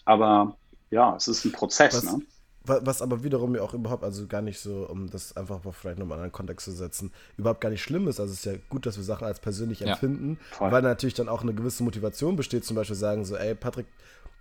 Aber 0.07 0.57
ja, 0.91 1.15
es 1.15 1.29
ist 1.29 1.45
ein 1.45 1.53
Prozess. 1.53 1.95
Was, 1.95 2.17
ne? 2.17 2.23
was 2.65 3.03
aber 3.03 3.23
wiederum 3.23 3.55
ja 3.55 3.61
auch 3.61 3.75
überhaupt, 3.75 4.03
also 4.03 4.27
gar 4.27 4.41
nicht 4.41 4.61
so, 4.61 4.87
um 4.89 5.11
das 5.11 5.37
einfach 5.37 5.63
mal 5.63 5.73
vielleicht 5.73 5.99
nochmal 5.99 6.19
in 6.19 6.25
einen 6.25 6.33
Kontext 6.33 6.65
zu 6.65 6.73
setzen, 6.73 7.13
überhaupt 7.37 7.61
gar 7.61 7.71
nicht 7.71 7.83
schlimm 7.83 8.09
ist. 8.09 8.19
Also 8.19 8.33
es 8.33 8.39
ist 8.41 8.45
ja 8.47 8.59
gut, 8.71 8.87
dass 8.87 8.97
wir 8.97 9.05
Sachen 9.05 9.27
als 9.27 9.41
persönlich 9.41 9.83
empfinden, 9.83 10.39
ja, 10.59 10.71
weil 10.73 10.81
natürlich 10.81 11.15
dann 11.15 11.29
auch 11.29 11.43
eine 11.43 11.53
gewisse 11.53 11.83
Motivation 11.83 12.37
besteht, 12.37 12.65
zum 12.65 12.77
Beispiel 12.77 12.97
sagen 12.97 13.27
so, 13.27 13.37
ey 13.37 13.55
Patrick, 13.55 13.87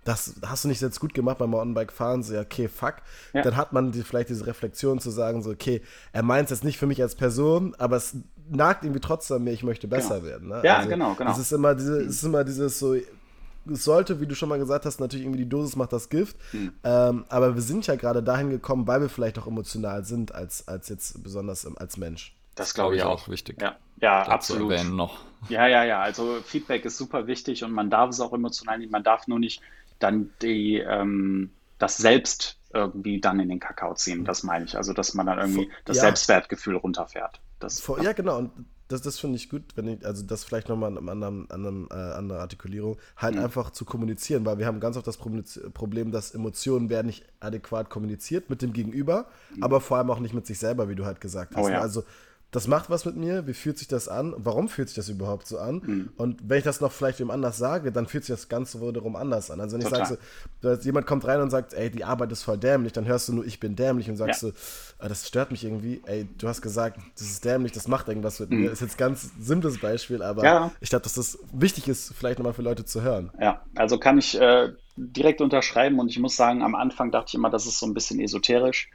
das 0.04 0.34
hast 0.46 0.64
du 0.64 0.68
nicht 0.68 0.80
jetzt 0.80 1.00
gut 1.00 1.14
gemacht 1.14 1.38
beim 1.38 1.50
Mountainbike-Fahren, 1.50 2.22
so, 2.22 2.34
ja, 2.34 2.40
okay, 2.40 2.68
fuck. 2.68 2.96
Ja. 3.32 3.42
Dann 3.42 3.56
hat 3.56 3.72
man 3.72 3.92
die, 3.92 4.02
vielleicht 4.02 4.30
diese 4.30 4.46
Reflexion 4.46 4.98
zu 4.98 5.10
sagen, 5.10 5.42
so, 5.42 5.50
okay, 5.50 5.82
er 6.12 6.22
meint 6.22 6.44
es 6.44 6.50
jetzt 6.50 6.64
nicht 6.64 6.78
für 6.78 6.86
mich 6.86 7.02
als 7.02 7.14
Person, 7.14 7.74
aber 7.78 7.96
es 7.96 8.16
nagt 8.48 8.84
irgendwie 8.84 9.00
trotzdem 9.00 9.44
mir, 9.44 9.52
ich 9.52 9.62
möchte 9.62 9.88
besser 9.88 10.20
genau. 10.20 10.28
werden. 10.28 10.48
Ne? 10.48 10.60
Ja, 10.64 10.78
also, 10.78 10.88
genau, 10.88 11.14
genau. 11.14 11.30
Es 11.30 11.38
ist 11.38 11.52
immer, 11.52 11.74
diese, 11.74 12.00
es 12.00 12.16
ist 12.16 12.22
immer 12.24 12.44
dieses 12.44 12.78
so, 12.78 12.94
es 12.94 13.84
sollte, 13.84 14.20
wie 14.20 14.26
du 14.26 14.34
schon 14.34 14.48
mal 14.48 14.58
gesagt 14.58 14.86
hast, 14.86 15.00
natürlich 15.00 15.24
irgendwie 15.24 15.44
die 15.44 15.48
Dosis 15.48 15.76
macht 15.76 15.92
das 15.92 16.08
Gift. 16.08 16.36
Mhm. 16.52 16.72
Ähm, 16.82 17.24
aber 17.28 17.54
wir 17.54 17.62
sind 17.62 17.86
ja 17.86 17.96
gerade 17.96 18.22
dahin 18.22 18.50
gekommen, 18.50 18.86
weil 18.86 19.00
wir 19.02 19.08
vielleicht 19.08 19.38
auch 19.38 19.46
emotional 19.46 20.04
sind 20.04 20.34
als, 20.34 20.66
als 20.66 20.88
jetzt 20.88 21.22
besonders 21.22 21.66
als 21.76 21.96
Mensch. 21.96 22.34
Das 22.54 22.74
glaube 22.74 22.96
ich 22.96 23.02
auch. 23.02 23.28
wichtig. 23.28 23.60
Ja, 23.60 23.76
ja 24.00 24.22
absolut. 24.22 24.84
noch. 24.90 25.18
Ja, 25.48 25.66
ja, 25.66 25.84
ja. 25.84 26.00
Also 26.00 26.38
Feedback 26.44 26.84
ist 26.84 26.98
super 26.98 27.26
wichtig 27.26 27.64
und 27.64 27.72
man 27.72 27.88
darf 27.90 28.10
es 28.10 28.20
auch 28.20 28.32
emotional 28.32 28.78
nehmen. 28.78 28.92
Man 28.92 29.02
darf 29.02 29.26
nur 29.28 29.38
nicht 29.38 29.62
dann 30.00 30.30
die, 30.42 30.78
ähm, 30.78 31.50
das 31.78 31.96
Selbst 31.96 32.58
irgendwie 32.72 33.20
dann 33.20 33.40
in 33.40 33.48
den 33.48 33.60
Kakao 33.60 33.94
ziehen. 33.94 34.24
Das 34.24 34.42
meine 34.42 34.64
ich. 34.64 34.76
Also, 34.76 34.92
dass 34.92 35.14
man 35.14 35.26
dann 35.26 35.38
irgendwie 35.38 35.70
das 35.84 35.96
ja. 35.96 36.02
Selbstwertgefühl 36.04 36.76
runterfährt. 36.76 37.40
Das, 37.58 37.80
Vor, 37.80 38.02
ja, 38.02 38.12
genau. 38.12 38.38
Und 38.38 38.50
das, 38.90 39.02
das 39.02 39.18
finde 39.18 39.36
ich 39.36 39.48
gut, 39.48 39.62
wenn 39.76 39.86
ich, 39.86 40.04
also 40.04 40.24
das 40.24 40.44
vielleicht 40.44 40.68
nochmal 40.68 40.90
in 40.90 40.98
einem 40.98 41.08
anderen, 41.08 41.50
anderen, 41.50 41.88
äh, 41.90 41.94
andere 41.94 42.40
Artikulierung, 42.40 42.98
halt 43.16 43.36
mhm. 43.36 43.44
einfach 43.44 43.70
zu 43.70 43.84
kommunizieren, 43.84 44.44
weil 44.44 44.58
wir 44.58 44.66
haben 44.66 44.80
ganz 44.80 44.96
oft 44.96 45.06
das 45.06 45.16
Problem, 45.16 46.10
dass 46.10 46.32
Emotionen 46.32 46.90
werden 46.90 47.06
nicht 47.06 47.24
adäquat 47.38 47.88
kommuniziert 47.88 48.50
mit 48.50 48.62
dem 48.62 48.72
Gegenüber, 48.72 49.26
mhm. 49.54 49.62
aber 49.62 49.80
vor 49.80 49.98
allem 49.98 50.10
auch 50.10 50.18
nicht 50.18 50.34
mit 50.34 50.46
sich 50.46 50.58
selber, 50.58 50.88
wie 50.88 50.96
du 50.96 51.04
halt 51.04 51.20
gesagt 51.20 51.54
hast. 51.54 51.64
Oh, 51.64 51.68
ja. 51.68 51.80
Also 51.80 52.02
das 52.50 52.66
macht 52.66 52.90
was 52.90 53.04
mit 53.04 53.16
mir, 53.16 53.46
wie 53.46 53.54
fühlt 53.54 53.78
sich 53.78 53.86
das 53.86 54.08
an, 54.08 54.34
warum 54.36 54.68
fühlt 54.68 54.88
sich 54.88 54.96
das 54.96 55.08
überhaupt 55.08 55.46
so 55.46 55.58
an? 55.58 55.82
Mhm. 55.84 56.08
Und 56.16 56.40
wenn 56.48 56.58
ich 56.58 56.64
das 56.64 56.80
noch 56.80 56.90
vielleicht 56.90 57.20
wem 57.20 57.30
anders 57.30 57.58
sage, 57.58 57.92
dann 57.92 58.06
fühlt 58.06 58.24
sich 58.24 58.34
das 58.34 58.48
Ganze 58.48 58.80
wiederum 58.80 59.14
anders 59.14 59.52
an. 59.52 59.60
Also 59.60 59.76
wenn 59.76 59.84
Total. 59.84 60.02
ich 60.02 60.08
sage, 60.08 60.20
so, 60.60 60.72
jemand 60.82 61.06
kommt 61.06 61.24
rein 61.26 61.40
und 61.40 61.50
sagt, 61.50 61.74
ey, 61.74 61.90
die 61.90 62.02
Arbeit 62.02 62.32
ist 62.32 62.42
voll 62.42 62.58
dämlich, 62.58 62.92
dann 62.92 63.06
hörst 63.06 63.28
du 63.28 63.34
nur, 63.34 63.46
ich 63.46 63.60
bin 63.60 63.76
dämlich 63.76 64.10
und 64.10 64.16
sagst 64.16 64.42
ja. 64.42 64.48
so, 64.48 64.54
ah, 64.98 65.08
das 65.08 65.28
stört 65.28 65.52
mich 65.52 65.64
irgendwie, 65.64 66.02
ey, 66.06 66.26
du 66.38 66.48
hast 66.48 66.60
gesagt, 66.60 66.98
das 67.16 67.28
ist 67.28 67.44
dämlich, 67.44 67.70
das 67.70 67.86
macht 67.86 68.08
irgendwas 68.08 68.40
mit 68.40 68.50
mhm. 68.50 68.62
mir. 68.62 68.70
Das 68.70 68.82
ist 68.82 68.88
jetzt 68.88 68.94
ein 68.96 68.98
ganz 68.98 69.30
simples 69.38 69.78
Beispiel, 69.78 70.22
aber 70.22 70.42
ja. 70.42 70.72
ich 70.80 70.90
glaube, 70.90 71.04
dass 71.04 71.14
das 71.14 71.38
wichtig 71.52 71.86
ist, 71.86 72.12
vielleicht 72.14 72.40
nochmal 72.40 72.54
für 72.54 72.62
Leute 72.62 72.84
zu 72.84 73.02
hören. 73.02 73.30
Ja, 73.40 73.62
also 73.76 73.98
kann 73.98 74.18
ich 74.18 74.40
äh, 74.40 74.70
direkt 74.96 75.40
unterschreiben 75.40 76.00
und 76.00 76.10
ich 76.10 76.18
muss 76.18 76.34
sagen, 76.34 76.62
am 76.62 76.74
Anfang 76.74 77.12
dachte 77.12 77.26
ich 77.28 77.34
immer, 77.34 77.50
das 77.50 77.66
ist 77.66 77.78
so 77.78 77.86
ein 77.86 77.94
bisschen 77.94 78.18
esoterisch 78.18 78.90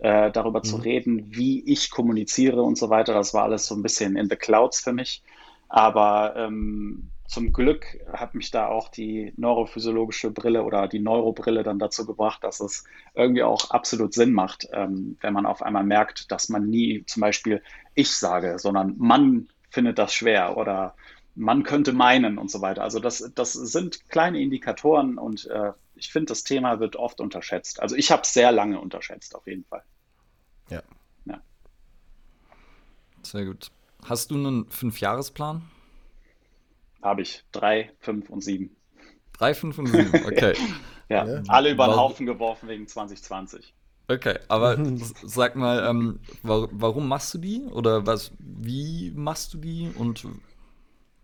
äh, 0.00 0.30
darüber 0.30 0.60
mhm. 0.60 0.64
zu 0.64 0.76
reden, 0.76 1.26
wie 1.28 1.64
ich 1.64 1.90
kommuniziere 1.90 2.62
und 2.62 2.76
so 2.76 2.90
weiter. 2.90 3.14
Das 3.14 3.34
war 3.34 3.44
alles 3.44 3.66
so 3.66 3.74
ein 3.74 3.82
bisschen 3.82 4.16
in 4.16 4.28
the 4.28 4.36
clouds 4.36 4.80
für 4.80 4.92
mich. 4.92 5.22
Aber 5.68 6.34
ähm, 6.36 7.10
zum 7.26 7.52
Glück 7.52 7.86
hat 8.12 8.34
mich 8.34 8.50
da 8.50 8.66
auch 8.66 8.88
die 8.88 9.32
neurophysiologische 9.36 10.32
Brille 10.32 10.64
oder 10.64 10.88
die 10.88 10.98
Neurobrille 10.98 11.62
dann 11.62 11.78
dazu 11.78 12.04
gebracht, 12.04 12.42
dass 12.42 12.58
es 12.58 12.84
irgendwie 13.14 13.44
auch 13.44 13.70
absolut 13.70 14.14
Sinn 14.14 14.32
macht, 14.32 14.68
ähm, 14.72 15.16
wenn 15.20 15.32
man 15.32 15.46
auf 15.46 15.62
einmal 15.62 15.84
merkt, 15.84 16.32
dass 16.32 16.48
man 16.48 16.68
nie 16.68 17.04
zum 17.06 17.20
Beispiel 17.20 17.62
ich 17.94 18.10
sage, 18.10 18.58
sondern 18.58 18.96
man 18.98 19.48
findet 19.68 19.98
das 19.98 20.12
schwer 20.12 20.56
oder 20.56 20.96
man 21.36 21.62
könnte 21.62 21.92
meinen 21.92 22.36
und 22.36 22.50
so 22.50 22.62
weiter. 22.62 22.82
Also 22.82 22.98
das, 22.98 23.30
das 23.34 23.52
sind 23.52 24.08
kleine 24.08 24.40
Indikatoren 24.40 25.16
und 25.16 25.46
äh, 25.46 25.72
ich 25.94 26.10
finde, 26.10 26.26
das 26.26 26.42
Thema 26.42 26.80
wird 26.80 26.96
oft 26.96 27.20
unterschätzt. 27.20 27.80
Also 27.80 27.94
ich 27.94 28.10
habe 28.10 28.22
es 28.22 28.32
sehr 28.32 28.50
lange 28.50 28.80
unterschätzt, 28.80 29.36
auf 29.36 29.46
jeden 29.46 29.64
Fall. 29.64 29.84
Ja. 30.70 30.82
ja. 31.26 31.40
Sehr 33.22 33.44
gut. 33.44 33.70
Hast 34.04 34.30
du 34.30 34.36
einen 34.36 34.68
Fünfjahresplan? 34.70 35.62
Habe 37.02 37.22
ich. 37.22 37.44
Drei, 37.52 37.92
fünf 37.98 38.30
und 38.30 38.42
sieben. 38.42 38.76
Drei, 39.32 39.54
fünf 39.54 39.78
und 39.78 39.86
sieben, 39.86 40.14
okay. 40.26 40.54
ja. 41.08 41.26
ja. 41.26 41.42
alle 41.48 41.70
über 41.70 41.86
den 41.86 41.96
Haufen 41.96 42.26
geworfen 42.26 42.68
wegen 42.68 42.86
2020. 42.86 43.74
Okay, 44.08 44.38
aber 44.48 44.76
sag 45.24 45.56
mal, 45.56 45.86
ähm, 45.88 46.20
warum 46.42 47.08
machst 47.08 47.32
du 47.34 47.38
die? 47.38 47.62
Oder 47.70 48.06
was, 48.06 48.32
wie 48.38 49.12
machst 49.14 49.54
du 49.54 49.58
die 49.58 49.90
und 49.96 50.26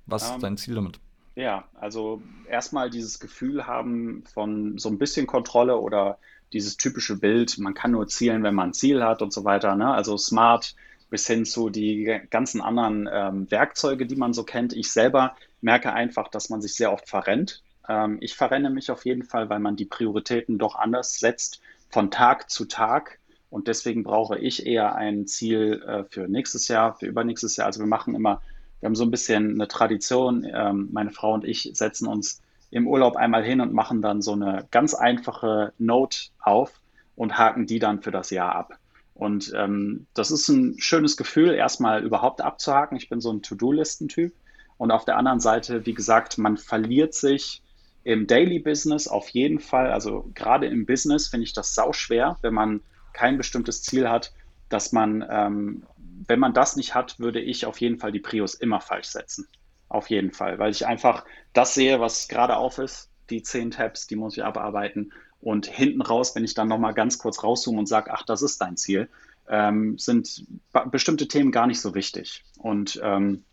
was 0.06 0.22
ist 0.22 0.28
um, 0.30 0.34
ähm, 0.36 0.40
dein 0.40 0.56
Ziel 0.56 0.76
damit? 0.76 1.00
Ja, 1.34 1.68
also 1.74 2.22
erstmal 2.48 2.88
dieses 2.88 3.18
Gefühl 3.18 3.66
haben 3.66 4.24
von 4.32 4.78
so 4.78 4.88
ein 4.88 4.98
bisschen 4.98 5.26
Kontrolle 5.26 5.76
oder 5.76 6.18
dieses 6.56 6.76
typische 6.76 7.16
Bild, 7.16 7.58
man 7.58 7.74
kann 7.74 7.92
nur 7.92 8.08
zielen, 8.08 8.42
wenn 8.42 8.54
man 8.54 8.70
ein 8.70 8.74
Ziel 8.74 9.04
hat 9.04 9.22
und 9.22 9.32
so 9.32 9.44
weiter. 9.44 9.76
Ne? 9.76 9.92
Also 9.92 10.16
smart 10.16 10.74
bis 11.10 11.26
hin 11.26 11.44
zu 11.44 11.70
die 11.70 12.20
ganzen 12.30 12.60
anderen 12.60 13.08
ähm, 13.10 13.50
Werkzeuge, 13.50 14.06
die 14.06 14.16
man 14.16 14.32
so 14.32 14.42
kennt. 14.42 14.72
Ich 14.72 14.90
selber 14.90 15.36
merke 15.60 15.92
einfach, 15.92 16.28
dass 16.28 16.50
man 16.50 16.60
sich 16.60 16.74
sehr 16.74 16.92
oft 16.92 17.08
verrennt. 17.08 17.62
Ähm, 17.88 18.18
ich 18.20 18.34
verrenne 18.34 18.70
mich 18.70 18.90
auf 18.90 19.04
jeden 19.04 19.22
Fall, 19.22 19.48
weil 19.48 19.60
man 19.60 19.76
die 19.76 19.84
Prioritäten 19.84 20.58
doch 20.58 20.74
anders 20.74 21.18
setzt 21.18 21.60
von 21.90 22.10
Tag 22.10 22.50
zu 22.50 22.64
Tag. 22.64 23.20
Und 23.50 23.68
deswegen 23.68 24.02
brauche 24.02 24.38
ich 24.38 24.66
eher 24.66 24.96
ein 24.96 25.26
Ziel 25.26 25.82
äh, 25.86 26.04
für 26.04 26.26
nächstes 26.26 26.66
Jahr, 26.66 26.96
für 26.96 27.06
übernächstes 27.06 27.56
Jahr. 27.56 27.66
Also 27.66 27.80
wir 27.80 27.86
machen 27.86 28.16
immer 28.16 28.42
wir 28.80 28.88
haben 28.88 28.94
so 28.94 29.04
ein 29.04 29.10
bisschen 29.10 29.54
eine 29.54 29.68
Tradition. 29.68 30.46
Ähm, 30.52 30.88
meine 30.92 31.10
Frau 31.10 31.32
und 31.34 31.44
ich 31.44 31.70
setzen 31.74 32.06
uns 32.06 32.42
im 32.76 32.86
Urlaub 32.86 33.16
einmal 33.16 33.42
hin 33.42 33.62
und 33.62 33.72
machen 33.72 34.02
dann 34.02 34.20
so 34.20 34.32
eine 34.32 34.68
ganz 34.70 34.92
einfache 34.92 35.72
Note 35.78 36.28
auf 36.40 36.78
und 37.14 37.38
haken 37.38 37.66
die 37.66 37.78
dann 37.78 38.02
für 38.02 38.10
das 38.10 38.28
Jahr 38.28 38.54
ab. 38.54 38.78
Und 39.14 39.50
ähm, 39.56 40.06
das 40.12 40.30
ist 40.30 40.48
ein 40.48 40.74
schönes 40.78 41.16
Gefühl, 41.16 41.54
erstmal 41.54 42.04
überhaupt 42.04 42.42
abzuhaken. 42.42 42.98
Ich 42.98 43.08
bin 43.08 43.22
so 43.22 43.32
ein 43.32 43.40
To-Do-Listen-Typ. 43.40 44.34
Und 44.76 44.90
auf 44.90 45.06
der 45.06 45.16
anderen 45.16 45.40
Seite, 45.40 45.86
wie 45.86 45.94
gesagt, 45.94 46.36
man 46.36 46.58
verliert 46.58 47.14
sich 47.14 47.62
im 48.04 48.26
Daily 48.26 48.58
Business 48.58 49.08
auf 49.08 49.30
jeden 49.30 49.58
Fall. 49.58 49.90
Also 49.90 50.30
gerade 50.34 50.66
im 50.66 50.84
Business 50.84 51.28
finde 51.28 51.44
ich 51.44 51.54
das 51.54 51.74
sau 51.74 51.94
schwer, 51.94 52.36
wenn 52.42 52.52
man 52.52 52.82
kein 53.14 53.38
bestimmtes 53.38 53.82
Ziel 53.82 54.10
hat, 54.10 54.34
dass 54.68 54.92
man 54.92 55.24
ähm, 55.30 55.86
wenn 56.28 56.40
man 56.40 56.52
das 56.52 56.76
nicht 56.76 56.94
hat, 56.94 57.18
würde 57.18 57.40
ich 57.40 57.64
auf 57.64 57.80
jeden 57.80 57.98
Fall 57.98 58.12
die 58.12 58.20
Prios 58.20 58.54
immer 58.54 58.80
falsch 58.80 59.08
setzen. 59.08 59.48
Auf 59.88 60.10
jeden 60.10 60.32
Fall, 60.32 60.58
weil 60.58 60.70
ich 60.70 60.86
einfach 60.86 61.24
das 61.52 61.74
sehe, 61.74 62.00
was 62.00 62.28
gerade 62.28 62.56
auf 62.56 62.78
ist, 62.78 63.10
die 63.30 63.42
zehn 63.42 63.70
Tabs, 63.70 64.06
die 64.06 64.16
muss 64.16 64.36
ich 64.36 64.44
abarbeiten. 64.44 65.12
Und 65.40 65.66
hinten 65.66 66.02
raus, 66.02 66.34
wenn 66.34 66.44
ich 66.44 66.54
dann 66.54 66.68
nochmal 66.68 66.94
ganz 66.94 67.18
kurz 67.18 67.42
rauszoome 67.42 67.78
und 67.78 67.86
sage, 67.86 68.12
ach, 68.12 68.24
das 68.24 68.42
ist 68.42 68.60
dein 68.60 68.76
Ziel, 68.76 69.08
ähm, 69.48 69.96
sind 69.98 70.44
bestimmte 70.90 71.28
Themen 71.28 71.52
gar 71.52 71.66
nicht 71.66 71.80
so 71.80 71.94
wichtig. 71.94 72.44
Und 72.58 73.00
ähm, 73.02 73.44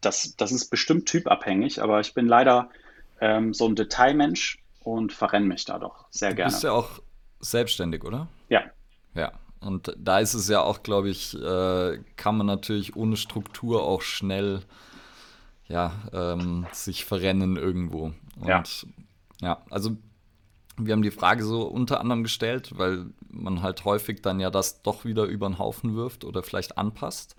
das, 0.00 0.34
das 0.36 0.52
ist 0.52 0.68
bestimmt 0.68 1.06
typabhängig, 1.06 1.82
aber 1.82 2.00
ich 2.00 2.14
bin 2.14 2.26
leider 2.26 2.70
ähm, 3.20 3.54
so 3.54 3.66
ein 3.66 3.76
Detailmensch 3.76 4.58
und 4.80 5.12
verrenne 5.12 5.46
mich 5.46 5.64
da 5.64 5.78
doch 5.78 6.06
sehr 6.10 6.30
du 6.30 6.36
gerne. 6.36 6.50
Du 6.50 6.54
bist 6.54 6.64
ja 6.64 6.72
auch 6.72 7.00
selbstständig, 7.40 8.04
oder? 8.04 8.28
Ja. 8.48 8.62
Ja, 9.14 9.32
und 9.60 9.94
da 9.98 10.18
ist 10.18 10.34
es 10.34 10.48
ja 10.48 10.60
auch, 10.60 10.82
glaube 10.82 11.08
ich, 11.08 11.34
äh, 11.34 11.98
kann 12.16 12.36
man 12.36 12.46
natürlich 12.46 12.96
ohne 12.96 13.16
Struktur 13.16 13.82
auch 13.82 14.02
schnell 14.02 14.62
ja, 15.68 15.92
ähm, 16.12 16.66
sich 16.72 17.04
verrennen 17.04 17.56
irgendwo. 17.56 18.12
Und 18.36 18.46
ja. 18.46 18.62
ja, 19.40 19.62
also 19.70 19.96
wir 20.78 20.92
haben 20.92 21.02
die 21.02 21.10
Frage 21.10 21.44
so 21.44 21.62
unter 21.62 22.00
anderem 22.00 22.22
gestellt, 22.22 22.72
weil 22.76 23.06
man 23.28 23.62
halt 23.62 23.84
häufig 23.84 24.22
dann 24.22 24.40
ja 24.40 24.50
das 24.50 24.82
doch 24.82 25.04
wieder 25.04 25.24
über 25.24 25.48
den 25.48 25.58
Haufen 25.58 25.96
wirft 25.96 26.24
oder 26.24 26.42
vielleicht 26.42 26.78
anpasst. 26.78 27.36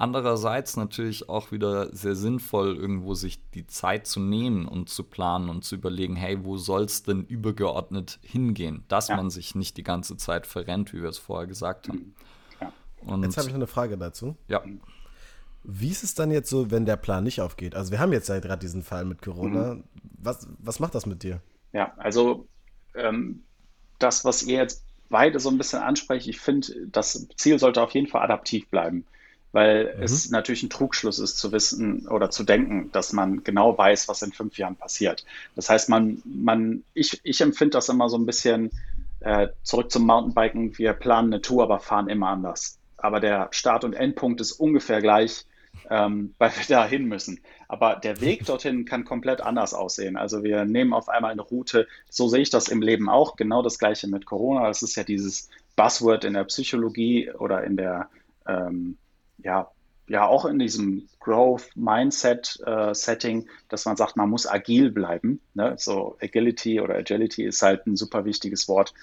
Andererseits 0.00 0.76
natürlich 0.76 1.28
auch 1.28 1.50
wieder 1.50 1.92
sehr 1.92 2.14
sinnvoll, 2.14 2.76
irgendwo 2.76 3.14
sich 3.14 3.50
die 3.50 3.66
Zeit 3.66 4.06
zu 4.06 4.20
nehmen 4.20 4.68
und 4.68 4.88
zu 4.88 5.02
planen 5.02 5.48
und 5.48 5.64
zu 5.64 5.74
überlegen, 5.74 6.14
hey, 6.14 6.44
wo 6.44 6.56
soll 6.56 6.84
es 6.84 7.02
denn 7.02 7.24
übergeordnet 7.24 8.20
hingehen, 8.22 8.84
dass 8.86 9.08
ja. 9.08 9.16
man 9.16 9.28
sich 9.28 9.56
nicht 9.56 9.76
die 9.76 9.82
ganze 9.82 10.16
Zeit 10.16 10.46
verrennt, 10.46 10.92
wie 10.92 11.02
wir 11.02 11.08
es 11.08 11.18
vorher 11.18 11.48
gesagt 11.48 11.88
haben. 11.88 12.14
Ja. 12.60 12.72
Und 13.00 13.24
jetzt 13.24 13.36
habe 13.38 13.48
ich 13.48 13.52
noch 13.52 13.58
eine 13.58 13.66
Frage 13.66 13.98
dazu. 13.98 14.36
Ja. 14.46 14.62
Wie 15.64 15.90
ist 15.90 16.04
es 16.04 16.14
dann 16.14 16.30
jetzt 16.30 16.48
so, 16.48 16.70
wenn 16.70 16.86
der 16.86 16.96
Plan 16.96 17.24
nicht 17.24 17.40
aufgeht? 17.40 17.74
Also 17.74 17.90
wir 17.90 17.98
haben 17.98 18.12
jetzt 18.12 18.28
ja 18.28 18.38
gerade 18.40 18.60
diesen 18.60 18.82
Fall 18.82 19.04
mit 19.04 19.22
Corona. 19.22 19.74
Mhm. 19.74 19.84
Was, 20.20 20.48
was 20.58 20.80
macht 20.80 20.94
das 20.94 21.06
mit 21.06 21.22
dir? 21.22 21.40
Ja, 21.72 21.92
also 21.96 22.46
ähm, 22.94 23.42
das, 23.98 24.24
was 24.24 24.42
ihr 24.42 24.58
jetzt 24.58 24.84
beide 25.10 25.40
so 25.40 25.50
ein 25.50 25.58
bisschen 25.58 25.80
ansprecht, 25.80 26.26
ich 26.26 26.40
finde, 26.40 26.68
das 26.90 27.28
Ziel 27.36 27.58
sollte 27.58 27.82
auf 27.82 27.92
jeden 27.92 28.06
Fall 28.06 28.22
adaptiv 28.22 28.68
bleiben 28.68 29.04
weil 29.52 29.94
mhm. 29.96 30.02
es 30.02 30.30
natürlich 30.30 30.62
ein 30.62 30.70
Trugschluss 30.70 31.18
ist 31.18 31.38
zu 31.38 31.52
wissen 31.52 32.06
oder 32.08 32.30
zu 32.30 32.44
denken, 32.44 32.90
dass 32.92 33.12
man 33.12 33.44
genau 33.44 33.76
weiß, 33.76 34.08
was 34.08 34.22
in 34.22 34.32
fünf 34.32 34.58
Jahren 34.58 34.76
passiert. 34.76 35.24
Das 35.56 35.70
heißt, 35.70 35.88
man, 35.88 36.22
man, 36.24 36.84
ich, 36.94 37.20
ich 37.24 37.40
empfinde 37.40 37.72
das 37.72 37.88
immer 37.88 38.08
so 38.08 38.18
ein 38.18 38.26
bisschen 38.26 38.70
äh, 39.20 39.48
zurück 39.62 39.90
zum 39.90 40.06
Mountainbiken. 40.06 40.76
Wir 40.76 40.92
planen 40.92 41.32
eine 41.32 41.42
Tour, 41.42 41.62
aber 41.62 41.80
fahren 41.80 42.08
immer 42.08 42.28
anders. 42.28 42.77
Aber 42.98 43.20
der 43.20 43.48
Start- 43.52 43.84
und 43.84 43.94
Endpunkt 43.94 44.40
ist 44.40 44.52
ungefähr 44.52 45.00
gleich, 45.00 45.46
ähm, 45.90 46.34
weil 46.38 46.50
wir 46.50 46.64
da 46.68 46.86
hin 46.86 47.06
müssen. 47.06 47.40
Aber 47.68 47.96
der 47.96 48.20
Weg 48.20 48.44
dorthin 48.44 48.84
kann 48.84 49.04
komplett 49.04 49.40
anders 49.40 49.72
aussehen. 49.72 50.16
Also 50.16 50.42
wir 50.42 50.64
nehmen 50.64 50.92
auf 50.92 51.08
einmal 51.08 51.32
eine 51.32 51.42
Route. 51.42 51.86
So 52.10 52.28
sehe 52.28 52.42
ich 52.42 52.50
das 52.50 52.68
im 52.68 52.82
Leben 52.82 53.08
auch. 53.08 53.36
Genau 53.36 53.62
das 53.62 53.78
Gleiche 53.78 54.08
mit 54.08 54.26
Corona. 54.26 54.66
Das 54.68 54.82
ist 54.82 54.96
ja 54.96 55.04
dieses 55.04 55.48
Buzzword 55.76 56.24
in 56.24 56.34
der 56.34 56.44
Psychologie 56.44 57.30
oder 57.30 57.64
in 57.64 57.76
der 57.76 58.08
ähm, 58.46 58.98
ja, 59.38 59.70
ja 60.08 60.26
auch 60.26 60.46
in 60.46 60.58
diesem 60.58 61.08
Growth 61.20 61.70
Mindset 61.76 62.58
äh, 62.64 62.92
dass 63.68 63.84
man 63.84 63.96
sagt, 63.96 64.16
man 64.16 64.30
muss 64.30 64.46
agil 64.46 64.90
bleiben. 64.90 65.40
Ne? 65.54 65.74
So 65.76 66.16
Agility 66.20 66.80
oder 66.80 66.96
Agility 66.96 67.44
ist 67.44 67.62
halt 67.62 67.86
ein 67.86 67.96
super 67.96 68.24
wichtiges 68.24 68.68
Wort, 68.68 68.94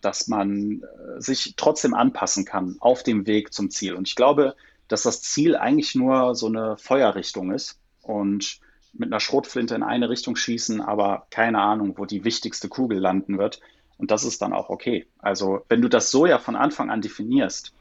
dass 0.00 0.28
man 0.28 0.82
äh, 0.82 1.20
sich 1.20 1.54
trotzdem 1.56 1.94
anpassen 1.94 2.44
kann 2.44 2.76
auf 2.80 3.02
dem 3.02 3.26
Weg 3.26 3.52
zum 3.52 3.70
Ziel. 3.70 3.94
Und 3.94 4.08
ich 4.08 4.16
glaube, 4.16 4.56
dass 4.88 5.02
das 5.02 5.22
Ziel 5.22 5.56
eigentlich 5.56 5.94
nur 5.94 6.34
so 6.34 6.46
eine 6.46 6.76
Feuerrichtung 6.76 7.52
ist 7.52 7.78
und 8.02 8.60
mit 8.92 9.12
einer 9.12 9.20
Schrotflinte 9.20 9.74
in 9.74 9.82
eine 9.82 10.08
Richtung 10.08 10.36
schießen, 10.36 10.80
aber 10.80 11.26
keine 11.30 11.60
Ahnung, 11.60 11.94
wo 11.96 12.06
die 12.06 12.24
wichtigste 12.24 12.68
Kugel 12.68 12.98
landen 12.98 13.38
wird. 13.38 13.60
Und 13.98 14.10
das 14.10 14.24
ist 14.24 14.42
dann 14.42 14.52
auch 14.52 14.68
okay. 14.68 15.06
Also 15.18 15.62
wenn 15.68 15.82
du 15.82 15.88
das 15.88 16.10
so 16.10 16.26
ja 16.26 16.38
von 16.38 16.56
Anfang 16.56 16.90
an 16.90 17.00
definierst, 17.00 17.72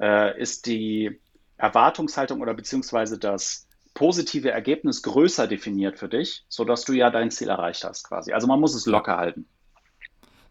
äh, 0.00 0.40
ist 0.40 0.66
die 0.66 1.18
Erwartungshaltung 1.56 2.40
oder 2.40 2.54
beziehungsweise 2.54 3.18
das 3.18 3.66
positive 3.94 4.50
Ergebnis 4.50 5.02
größer 5.02 5.46
definiert 5.46 5.98
für 5.98 6.08
dich, 6.08 6.44
sodass 6.48 6.84
du 6.84 6.92
ja 6.92 7.10
dein 7.10 7.30
Ziel 7.30 7.48
erreicht 7.48 7.84
hast 7.84 8.08
quasi. 8.08 8.32
Also 8.32 8.46
man 8.46 8.60
muss 8.60 8.74
es 8.74 8.86
locker 8.86 9.16
halten. 9.16 9.46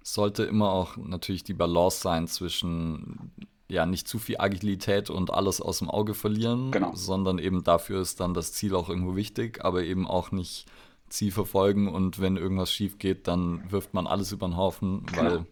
Sollte 0.03 0.43
immer 0.43 0.71
auch 0.71 0.97
natürlich 0.97 1.43
die 1.43 1.53
Balance 1.53 2.01
sein 2.01 2.27
zwischen 2.27 3.31
ja 3.69 3.85
nicht 3.85 4.07
zu 4.07 4.19
viel 4.19 4.37
Agilität 4.37 5.09
und 5.09 5.33
alles 5.33 5.59
aus 5.61 5.79
dem 5.79 5.89
Auge 5.89 6.13
verlieren, 6.13 6.71
genau. 6.71 6.93
sondern 6.93 7.39
eben 7.39 7.63
dafür 7.63 8.01
ist 8.01 8.19
dann 8.19 8.33
das 8.33 8.53
Ziel 8.53 8.75
auch 8.75 8.89
irgendwo 8.89 9.15
wichtig, 9.15 9.63
aber 9.63 9.83
eben 9.83 10.05
auch 10.05 10.31
nicht 10.31 10.65
Ziel 11.09 11.31
verfolgen 11.31 11.87
und 11.87 12.19
wenn 12.19 12.37
irgendwas 12.37 12.71
schief 12.71 12.99
geht, 12.99 13.27
dann 13.27 13.71
wirft 13.71 13.93
man 13.93 14.07
alles 14.07 14.31
über 14.31 14.47
den 14.47 14.57
Haufen, 14.57 15.05
genau. 15.05 15.23
weil 15.23 15.45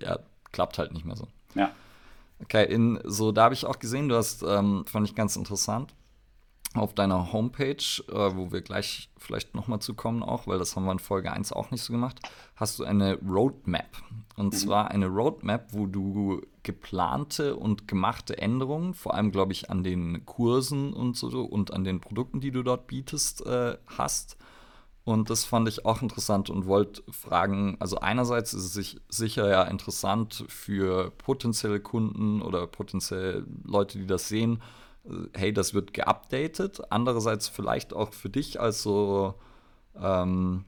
ja, 0.00 0.18
klappt 0.52 0.78
halt 0.78 0.92
nicht 0.92 1.04
mehr 1.04 1.16
so. 1.16 1.28
Ja. 1.54 1.72
Okay, 2.42 2.72
in 2.72 3.00
so, 3.04 3.32
da 3.32 3.44
habe 3.44 3.54
ich 3.54 3.66
auch 3.66 3.78
gesehen, 3.78 4.08
du 4.08 4.16
hast, 4.16 4.42
ähm, 4.42 4.84
fand 4.86 5.08
ich 5.08 5.14
ganz 5.14 5.36
interessant, 5.36 5.94
auf 6.74 6.94
deiner 6.94 7.32
Homepage, 7.32 7.76
äh, 8.08 8.36
wo 8.36 8.52
wir 8.52 8.62
gleich 8.62 9.10
vielleicht 9.18 9.54
nochmal 9.54 9.80
zukommen 9.80 10.22
auch, 10.22 10.46
weil 10.46 10.58
das 10.58 10.74
haben 10.76 10.84
wir 10.84 10.92
in 10.92 10.98
Folge 10.98 11.32
1 11.32 11.52
auch 11.52 11.70
nicht 11.70 11.82
so 11.82 11.92
gemacht, 11.92 12.20
hast 12.56 12.78
du 12.78 12.84
eine 12.84 13.18
Roadmap. 13.18 14.02
Und 14.36 14.54
mhm. 14.54 14.58
zwar 14.58 14.90
eine 14.90 15.06
Roadmap, 15.06 15.72
wo 15.72 15.86
du 15.86 16.40
geplante 16.62 17.56
und 17.56 17.88
gemachte 17.88 18.38
Änderungen, 18.38 18.94
vor 18.94 19.14
allem 19.14 19.32
glaube 19.32 19.52
ich 19.52 19.70
an 19.70 19.82
den 19.84 20.24
Kursen 20.24 20.92
und 20.92 21.16
so 21.16 21.42
und 21.42 21.72
an 21.72 21.84
den 21.84 22.00
Produkten, 22.00 22.40
die 22.40 22.50
du 22.50 22.62
dort 22.62 22.86
bietest, 22.86 23.44
äh, 23.46 23.76
hast. 23.86 24.36
Und 25.04 25.30
das 25.30 25.44
fand 25.44 25.68
ich 25.68 25.84
auch 25.84 26.00
interessant 26.00 26.48
und 26.48 26.66
wollte 26.66 27.02
fragen, 27.10 27.76
also 27.80 27.98
einerseits 27.98 28.54
ist 28.54 28.64
es 28.64 28.72
sich 28.72 29.00
sicher 29.08 29.48
ja 29.48 29.64
interessant 29.64 30.44
für 30.48 31.10
potenzielle 31.18 31.80
Kunden 31.80 32.40
oder 32.40 32.68
potenziell 32.68 33.44
Leute, 33.64 33.98
die 33.98 34.06
das 34.06 34.28
sehen, 34.28 34.62
hey, 35.34 35.52
das 35.52 35.74
wird 35.74 35.94
geupdatet. 35.94 36.80
Andererseits 36.90 37.48
vielleicht 37.48 37.92
auch 37.92 38.12
für 38.12 38.30
dich 38.30 38.60
als 38.60 38.82
so 38.82 39.34
ähm, 40.00 40.64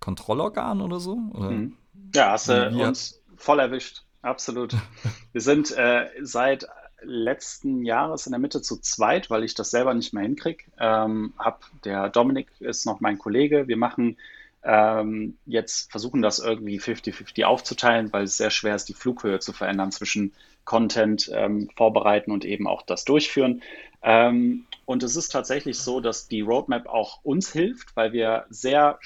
Kontrollorgan 0.00 0.80
oder 0.80 1.00
so? 1.00 1.18
Oder? 1.32 1.50
Mhm. 1.50 1.76
Ja, 2.14 2.32
hast 2.32 2.48
du 2.48 2.68
uns 2.84 3.22
voll 3.36 3.60
erwischt. 3.60 4.04
Absolut. 4.22 4.74
Wir 5.32 5.40
sind 5.40 5.76
äh, 5.76 6.08
seit 6.20 6.66
letzten 7.02 7.84
Jahres 7.84 8.26
in 8.26 8.32
der 8.32 8.40
Mitte 8.40 8.62
zu 8.62 8.80
zweit, 8.80 9.30
weil 9.30 9.44
ich 9.44 9.54
das 9.54 9.70
selber 9.70 9.94
nicht 9.94 10.12
mehr 10.12 10.22
hinkriege. 10.22 10.64
Ähm, 10.78 11.34
hab, 11.38 11.64
der 11.84 12.08
Dominik 12.08 12.48
ist 12.58 12.86
noch 12.86 13.00
mein 13.00 13.18
Kollege. 13.18 13.68
Wir 13.68 13.76
machen 13.76 14.16
ähm, 14.62 15.36
jetzt, 15.46 15.90
versuchen 15.90 16.22
das 16.22 16.38
irgendwie 16.38 16.80
50-50 16.80 17.44
aufzuteilen, 17.44 18.12
weil 18.12 18.24
es 18.24 18.36
sehr 18.36 18.50
schwer 18.50 18.74
ist, 18.74 18.88
die 18.88 18.94
Flughöhe 18.94 19.38
zu 19.38 19.52
verändern 19.52 19.92
zwischen 19.92 20.32
Content 20.66 21.30
ähm, 21.32 21.70
vorbereiten 21.74 22.30
und 22.30 22.44
eben 22.44 22.66
auch 22.66 22.82
das 22.82 23.06
durchführen. 23.06 23.62
Ähm, 24.02 24.66
und 24.84 25.02
es 25.02 25.16
ist 25.16 25.30
tatsächlich 25.32 25.78
so, 25.78 26.00
dass 26.00 26.28
die 26.28 26.42
Roadmap 26.42 26.86
auch 26.86 27.20
uns 27.22 27.50
hilft, 27.50 27.96
weil 27.96 28.12
wir 28.12 28.44
sehr, 28.50 28.98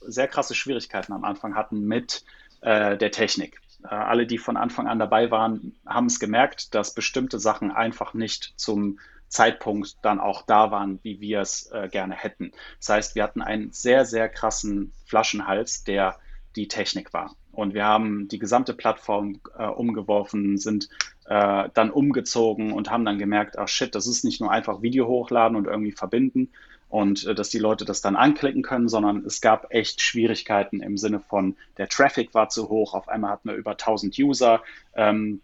sehr 0.00 0.28
krasse 0.28 0.54
Schwierigkeiten 0.54 1.12
am 1.12 1.24
Anfang 1.24 1.56
hatten 1.56 1.80
mit 1.80 2.24
äh, 2.60 2.96
der 2.96 3.10
Technik. 3.10 3.60
Äh, 3.82 3.88
alle, 3.88 4.26
die 4.26 4.38
von 4.38 4.56
Anfang 4.56 4.86
an 4.86 4.98
dabei 4.98 5.30
waren, 5.30 5.74
haben 5.84 6.06
es 6.06 6.20
gemerkt, 6.20 6.74
dass 6.74 6.94
bestimmte 6.94 7.40
Sachen 7.40 7.72
einfach 7.72 8.14
nicht 8.14 8.54
zum 8.56 9.00
Zeitpunkt 9.28 9.96
dann 10.02 10.20
auch 10.20 10.42
da 10.42 10.70
waren, 10.70 11.00
wie 11.02 11.20
wir 11.20 11.40
es 11.40 11.70
äh, 11.72 11.88
gerne 11.90 12.14
hätten. 12.14 12.52
Das 12.78 12.90
heißt, 12.90 13.14
wir 13.14 13.24
hatten 13.24 13.42
einen 13.42 13.72
sehr, 13.72 14.04
sehr 14.04 14.28
krassen 14.28 14.92
Flaschenhals, 15.06 15.82
der 15.82 16.18
die 16.56 16.68
Technik 16.68 17.12
war. 17.12 17.34
Und 17.52 17.74
wir 17.74 17.84
haben 17.84 18.28
die 18.28 18.38
gesamte 18.38 18.74
Plattform 18.74 19.40
äh, 19.58 19.66
umgeworfen, 19.66 20.58
sind 20.58 20.88
äh, 21.26 21.68
dann 21.74 21.90
umgezogen 21.90 22.72
und 22.72 22.90
haben 22.90 23.04
dann 23.04 23.18
gemerkt, 23.18 23.58
ach 23.58 23.68
shit, 23.68 23.94
das 23.94 24.06
ist 24.06 24.24
nicht 24.24 24.40
nur 24.40 24.50
einfach 24.50 24.82
Video 24.82 25.06
hochladen 25.06 25.56
und 25.56 25.66
irgendwie 25.66 25.92
verbinden, 25.92 26.50
und 26.88 27.26
äh, 27.26 27.34
dass 27.34 27.48
die 27.48 27.58
Leute 27.58 27.84
das 27.84 28.00
dann 28.00 28.16
anklicken 28.16 28.62
können, 28.62 28.88
sondern 28.88 29.24
es 29.24 29.40
gab 29.40 29.72
echt 29.72 30.00
Schwierigkeiten 30.00 30.80
im 30.80 30.96
Sinne 30.96 31.20
von, 31.20 31.56
der 31.78 31.88
Traffic 31.88 32.34
war 32.34 32.48
zu 32.48 32.68
hoch, 32.68 32.94
auf 32.94 33.08
einmal 33.08 33.32
hatten 33.32 33.48
wir 33.48 33.56
über 33.56 33.72
1000 33.72 34.18
User. 34.18 34.62
Ähm, 34.94 35.40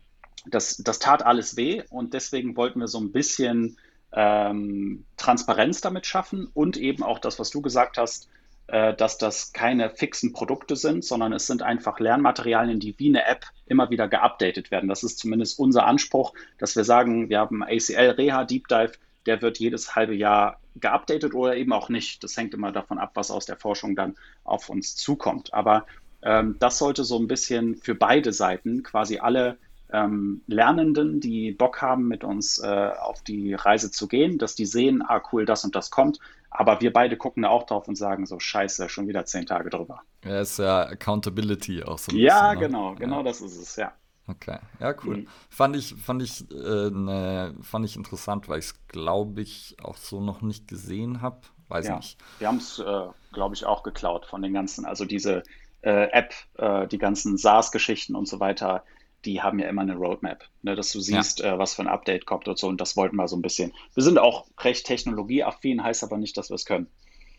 das, 0.47 0.77
das 0.79 0.99
tat 0.99 1.25
alles 1.25 1.57
weh 1.57 1.83
und 1.91 2.15
deswegen 2.15 2.57
wollten 2.57 2.81
wir 2.81 2.89
so 2.89 2.99
ein 2.99 3.13
bisschen 3.13 3.79
ähm, 4.13 5.05
Transparenz 5.17 5.81
damit 5.81 6.07
schaffen 6.07 6.49
und 6.53 6.77
eben 6.77 7.03
auch 7.03 7.19
das, 7.19 7.39
was 7.39 7.51
du 7.51 7.63
gesagt 7.63 7.97
hast, 7.97 8.29
dass 8.69 9.19
das 9.19 9.53
keine 9.53 9.91
fixen 9.91 10.33
Produkte 10.33 10.77
sind, 10.77 11.05
sondern 11.05 11.33
es 11.33 11.47
sind 11.47 11.63
einfach 11.63 12.01
Lernmaterialien, 12.01 12.81
die 12.81 12.99
wie 12.99 13.09
eine 13.09 13.27
App 13.27 13.45
immer 13.67 13.91
wieder 13.91 14.09
geupdatet 14.09 14.71
werden. 14.71 14.89
Das 14.89 15.03
ist 15.03 15.19
zumindest 15.19 15.59
unser 15.59 15.85
Anspruch, 15.85 16.33
dass 16.59 16.75
wir 16.75 16.85
sagen, 16.85 17.29
wir 17.29 17.39
haben 17.39 17.63
ACL 17.63 18.15
Reha 18.17 18.45
Deep 18.45 18.69
Dive, 18.69 18.93
der 19.27 19.43
wird 19.43 19.59
jedes 19.59 19.95
halbe 19.95 20.15
Jahr 20.15 20.59
geupdatet 20.77 21.35
oder 21.35 21.57
eben 21.57 21.73
auch 21.73 21.89
nicht. 21.89 22.25
Das 22.25 22.37
hängt 22.37 22.55
immer 22.55 22.73
davon 22.73 22.99
ab, 22.99 23.13
was 23.15 23.31
aus 23.31 23.47
der 23.47 23.57
Forschung 23.57 23.95
dann 23.95 24.17
auf 24.45 24.69
uns 24.69 24.97
zukommt. 24.97 25.53
Aber 25.53 25.87
ähm, 26.23 26.57
das 26.59 26.79
sollte 26.79 27.05
so 27.05 27.19
ein 27.19 27.29
bisschen 27.29 27.77
für 27.77 27.95
beide 27.95 28.33
Seiten 28.33 28.83
quasi 28.83 29.19
alle 29.19 29.59
ähm, 29.93 30.43
Lernenden, 30.47 31.21
die 31.21 31.53
Bock 31.53 31.83
haben, 31.83 32.09
mit 32.09 32.25
uns 32.25 32.59
äh, 32.59 32.91
auf 33.01 33.23
die 33.23 33.55
Reise 33.55 33.91
zu 33.91 34.09
gehen, 34.09 34.39
dass 34.39 34.55
die 34.55 34.67
sehen, 34.67 35.03
ah 35.07 35.23
cool, 35.33 35.45
das 35.45 35.65
und 35.65 35.77
das 35.77 35.91
kommt. 35.91 36.19
Aber 36.51 36.81
wir 36.81 36.93
beide 36.93 37.17
gucken 37.17 37.45
da 37.45 37.51
auch 37.51 37.65
drauf 37.65 37.89
und 37.89 37.97
sagen 37.97 38.27
so, 38.27 38.39
scheiße, 38.39 38.89
schon 38.89 39.09
wieder 39.09 39.25
zehn 39.25 39.47
Tage 39.47 39.71
drüber. 39.71 40.03
Ja, 40.25 40.41
ist 40.41 40.59
ja 40.59 40.83
Accountability 40.83 41.83
auch 41.83 41.99
so 41.99 42.13
ein 42.13 42.19
ja, 42.19 42.53
bisschen. 42.53 42.61
Ne? 42.61 42.67
Genau, 42.67 42.95
genau, 42.95 43.17
ja. 43.19 43.23
das 43.23 43.41
ist 43.41 43.57
es, 43.57 43.77
ja. 43.77 43.93
Okay, 44.29 44.59
ja, 44.79 44.95
cool. 45.05 45.19
Mhm. 45.19 45.29
Fand 45.51 45.77
ich, 45.77 45.95
fand 45.95 46.23
ich, 46.23 46.51
äh, 46.51 46.91
ne, 46.91 47.55
fand 47.61 47.85
ich 47.85 47.97
interessant, 47.97 48.49
weil 48.49 48.61
ich 48.61 48.67
es, 48.67 48.87
glaube 48.87 49.41
ich, 49.41 49.77
auch 49.83 49.97
so 49.97 50.21
noch 50.21 50.43
nicht 50.43 50.69
gesehen 50.69 51.23
habe. 51.23 51.41
Weiß 51.69 51.89
ja, 51.89 51.97
nicht. 51.97 52.19
Wir 52.39 52.49
haben 52.49 52.59
es, 52.59 52.79
äh, 52.79 53.09
glaube 53.33 53.55
ich, 53.55 53.65
auch 53.67 53.83
geklaut 53.83 54.27
von 54.27 54.43
den 54.43 54.53
ganzen, 54.53 54.85
also 54.85 55.05
diese 55.05 55.43
äh, 55.81 56.09
App, 56.13 56.33
äh, 56.57 56.87
die 56.87 56.99
ganzen 56.99 57.37
SaaS-Geschichten 57.37 58.15
und 58.15 58.29
so 58.29 58.41
weiter, 58.41 58.85
die 59.25 59.43
haben 59.43 59.59
ja 59.59 59.69
immer 59.69 59.83
eine 59.83 59.95
Roadmap, 59.95 60.45
ne, 60.63 60.75
dass 60.75 60.93
du 60.93 61.01
siehst, 61.01 61.41
ja. 61.41 61.55
Äh, 61.55 61.59
was 61.59 61.75
für 61.75 61.83
ein 61.83 61.89
Update 61.89 62.27
kommt 62.27 62.49
und 62.49 62.59
so. 62.59 62.69
Und 62.69 62.81
das 62.81 62.97
wollten 62.97 63.17
wir 63.17 63.29
so 63.29 63.37
ein 63.37 63.43
bisschen. 63.43 63.73
Wir 63.95 64.03
sind 64.03 64.19
auch 64.19 64.47
recht 64.59 64.87
technologieaffin, 64.87 65.83
heißt 65.83 66.03
aber 66.03 66.19
nicht, 66.19 66.37
dass 66.37 66.51
wir 66.51 66.57
es 66.57 66.65
können. 66.65 66.89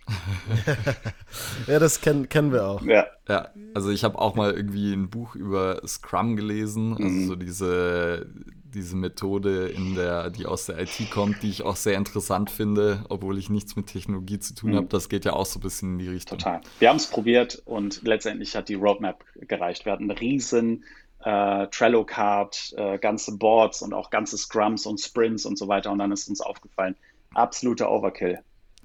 ja, 1.68 1.80
das 1.80 2.02
kennen, 2.02 2.28
kennen 2.28 2.52
wir 2.52 2.68
auch. 2.68 2.82
Ja, 2.84 3.08
ja 3.28 3.50
also 3.74 3.90
ich 3.90 4.04
habe 4.04 4.20
auch 4.20 4.36
mal 4.36 4.52
irgendwie 4.52 4.94
ein 4.94 5.10
Buch 5.10 5.36
über 5.36 5.82
Scrum 5.88 6.36
gelesen, 6.36 6.94
also 6.94 7.08
mhm. 7.08 7.28
so 7.28 7.36
diese, 7.36 8.28
diese 8.74 8.96
Methode, 8.96 9.68
in 9.68 9.96
der, 9.96 10.30
die 10.30 10.46
aus 10.46 10.66
der 10.66 10.80
IT 10.80 11.10
kommt, 11.12 11.42
die 11.44 11.50
ich 11.50 11.64
auch 11.64 11.76
sehr 11.76 11.98
interessant 11.98 12.50
finde, 12.50 13.06
obwohl 13.10 13.38
ich 13.38 13.50
nichts 13.50 13.76
mit 13.76 13.88
Technologie 13.88 14.40
zu 14.40 14.56
tun 14.56 14.72
mhm. 14.72 14.76
habe. 14.78 14.88
Das 14.88 15.10
geht 15.10 15.26
ja 15.26 15.34
auch 15.34 15.46
so 15.46 15.60
ein 15.60 15.64
bisschen 15.64 15.94
in 15.94 16.00
die 16.00 16.10
Richtung. 16.10 16.38
Total. 16.38 16.62
Wir 16.80 16.90
haben 16.90 16.98
es 16.98 17.08
probiert 17.08 17.62
und 17.66 18.02
letztendlich 18.04 18.56
hat 18.56 18.70
die 18.70 18.76
Roadmap 18.76 19.24
gereicht. 19.48 19.86
Wir 19.86 19.94
hatten 19.94 20.10
einen 20.10 20.18
riesen 20.18 20.84
äh, 21.24 21.67
Trello-Card, 21.67 22.74
äh, 22.78 22.97
ganze 22.97 23.38
Boards 23.38 23.82
und 23.82 23.93
auch 23.93 24.09
ganze 24.09 24.38
Scrums 24.38 24.86
und 24.86 24.99
Sprints 24.99 25.45
und 25.45 25.57
so 25.57 25.67
weiter. 25.67 25.91
Und 25.91 25.99
dann 25.99 26.11
ist 26.11 26.28
uns 26.28 26.41
aufgefallen, 26.41 26.95
absoluter 27.34 27.89
Overkill. 27.91 28.39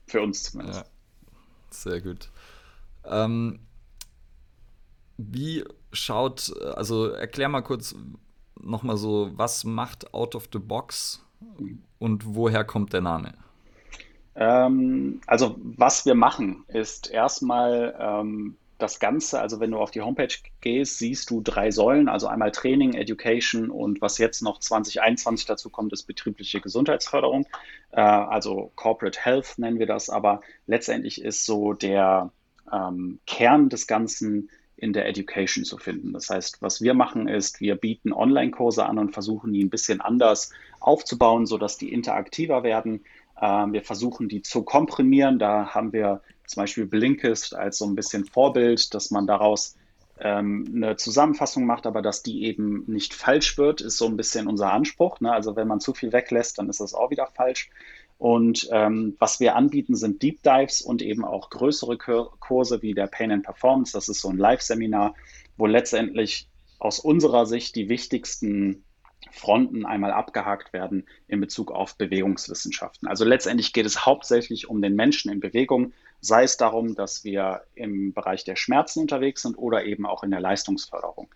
Für 0.07 0.22
uns 0.22 0.45
zumindest. 0.45 0.80
Ja. 0.80 0.86
Sehr 1.70 2.01
gut. 2.01 2.30
Ähm, 3.05 3.61
wie 5.16 5.64
schaut, 5.93 6.55
also 6.74 7.09
erklär 7.09 7.49
mal 7.49 7.62
kurz 7.62 7.95
nochmal 8.61 8.97
so, 8.97 9.30
was 9.34 9.64
macht 9.64 10.14
Out 10.14 10.34
of 10.34 10.49
the 10.53 10.59
Box 10.59 11.24
und 11.99 12.34
woher 12.34 12.64
kommt 12.64 12.93
der 12.93 13.01
Name? 13.01 13.34
Ähm, 14.34 15.20
also 15.26 15.57
was 15.59 16.07
wir 16.07 16.14
machen, 16.14 16.64
ist 16.68 17.11
erstmal 17.11 17.97
ähm, 17.99 18.57
das 18.79 19.01
Ganze, 19.01 19.41
also 19.41 19.61
wenn 19.61 19.72
du 19.72 19.79
auf 19.79 19.91
die 19.91 20.01
Homepage 20.01 20.35
gehst, 20.61 20.99
siehst 20.99 21.31
du 21.31 21.41
drei 21.41 21.70
Säulen, 21.70 22.09
also 22.09 22.29
einmal 22.29 22.53
Training, 22.53 22.95
Education 22.95 23.70
und 23.70 24.01
was 24.01 24.18
jetzt 24.18 24.41
noch 24.41 24.61
2021 24.61 25.47
dazu 25.47 25.68
kommt, 25.68 25.93
ist 25.93 26.05
betriebliche 26.05 26.61
Gesundheitsförderung, 26.61 27.47
äh, 27.91 28.01
also 28.01 28.72
Corporate 28.76 29.20
Health 29.20 29.55
nennen 29.59 29.79
wir 29.79 29.87
das, 29.87 30.11
aber 30.11 30.41
letztendlich 30.66 31.20
ist 31.22 31.45
so 31.45 31.72
der 31.72 32.33
ähm, 32.72 33.20
Kern 33.26 33.68
des 33.68 33.87
Ganzen 33.87 34.51
in 34.76 34.93
der 34.93 35.09
Education 35.09 35.64
zu 35.64 35.76
finden. 35.76 36.12
Das 36.12 36.31
heißt, 36.31 36.62
was 36.62 36.81
wir 36.81 36.95
machen 36.95 37.26
ist, 37.26 37.61
wir 37.61 37.74
bieten 37.74 38.12
Online-Kurse 38.12 38.87
an 38.87 38.99
und 38.99 39.12
versuchen 39.12 39.53
die 39.53 39.64
ein 39.64 39.70
bisschen 39.70 40.01
anders 40.01 40.53
aufzubauen, 40.79 41.47
sodass 41.47 41.79
die 41.79 41.93
interaktiver 41.93 42.62
werden. 42.62 43.05
Ähm, 43.41 43.72
wir 43.72 43.83
versuchen 43.83 44.29
die 44.29 44.43
zu 44.43 44.62
komprimieren. 44.62 45.41
Da 45.41 45.74
haben 45.74 45.93
wir 45.93 46.22
zum 46.49 46.63
Beispiel 46.63 46.87
Blinkist 46.87 47.55
als 47.55 47.79
so 47.79 47.87
ein 47.87 47.95
bisschen 47.95 48.25
Vorbild, 48.25 48.95
dass 48.95 49.11
man 49.11 49.27
daraus 49.27 49.77
ähm, 50.19 50.73
eine 50.75 50.97
Zusammenfassung 50.97 51.67
macht, 51.67 51.87
aber 51.87 52.03
dass 52.03 52.23
die 52.23 52.45
eben 52.45 52.85
nicht 52.87 53.15
falsch 53.15 53.59
wird, 53.59 53.81
ist 53.81 53.99
so 53.99 54.07
ein 54.07 54.17
bisschen 54.17 54.47
unser 54.49 54.73
Anspruch. 54.73 55.21
Ne? 55.21 55.33
Also 55.33 55.57
wenn 55.57 55.69
man 55.69 55.81
zu 55.81 55.95
viel 55.95 56.13
weglässt, 56.13 56.59
dann 56.59 56.69
ist 56.69 56.81
das 56.81 56.95
auch 56.95 57.11
wieder 57.11 57.27
falsch. 57.27 57.71
Und 58.17 58.69
ähm, 58.73 59.15
was 59.21 59.39
wir 59.39 59.55
anbieten, 59.55 59.95
sind 59.95 60.23
Deep 60.23 60.43
Dives 60.43 60.83
und 60.83 61.03
eben 61.03 61.25
auch 61.25 61.51
größere 61.51 61.97
Kurse 61.99 62.83
wie 62.83 62.95
der 62.95 63.07
Pain 63.07 63.31
and 63.31 63.45
Performance. 63.45 63.93
Das 63.93 64.09
ist 64.09 64.21
so 64.21 64.29
ein 64.29 64.39
Live-Seminar, 64.39 65.15
wo 65.57 65.67
letztendlich 65.67 66.49
aus 66.81 66.99
unserer 66.99 67.47
Sicht 67.47 67.77
die 67.77 67.89
wichtigsten 67.89 68.85
Fronten 69.31 69.85
einmal 69.85 70.13
abgehakt 70.13 70.73
werden 70.73 71.07
in 71.29 71.41
Bezug 71.41 71.71
auf 71.71 71.97
Bewegungswissenschaften. 71.97 73.09
Also 73.09 73.25
letztendlich 73.25 73.73
geht 73.73 73.87
es 73.87 74.05
hauptsächlich 74.05 74.69
um 74.69 74.83
den 74.83 74.97
Menschen 74.97 75.31
in 75.31 75.41
Bewegung, 75.41 75.93
sei 76.21 76.43
es 76.43 76.57
darum, 76.57 76.95
dass 76.95 77.25
wir 77.25 77.62
im 77.75 78.12
Bereich 78.12 78.45
der 78.45 78.57
Schmerzen 78.57 79.01
unterwegs 79.01 79.43
sind 79.43 79.57
oder 79.57 79.85
eben 79.85 80.07
auch 80.07 80.23
in 80.23 80.31
der 80.31 80.41
Leistungsförderung 80.41 81.29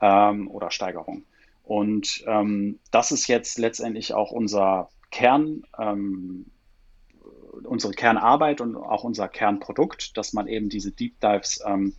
ähm, 0.00 0.50
oder 0.50 0.70
Steigerung. 0.70 1.24
Und 1.64 2.24
ähm, 2.26 2.78
das 2.90 3.12
ist 3.12 3.26
jetzt 3.26 3.58
letztendlich 3.58 4.14
auch 4.14 4.30
unser 4.30 4.88
Kern, 5.10 5.64
ähm, 5.78 6.46
unsere 7.64 7.92
Kernarbeit 7.92 8.60
und 8.60 8.76
auch 8.76 9.04
unser 9.04 9.28
Kernprodukt, 9.28 10.16
dass 10.16 10.32
man 10.32 10.46
eben 10.48 10.68
diese 10.68 10.92
Deep 10.92 11.20
Dives 11.20 11.62
ähm, 11.66 11.94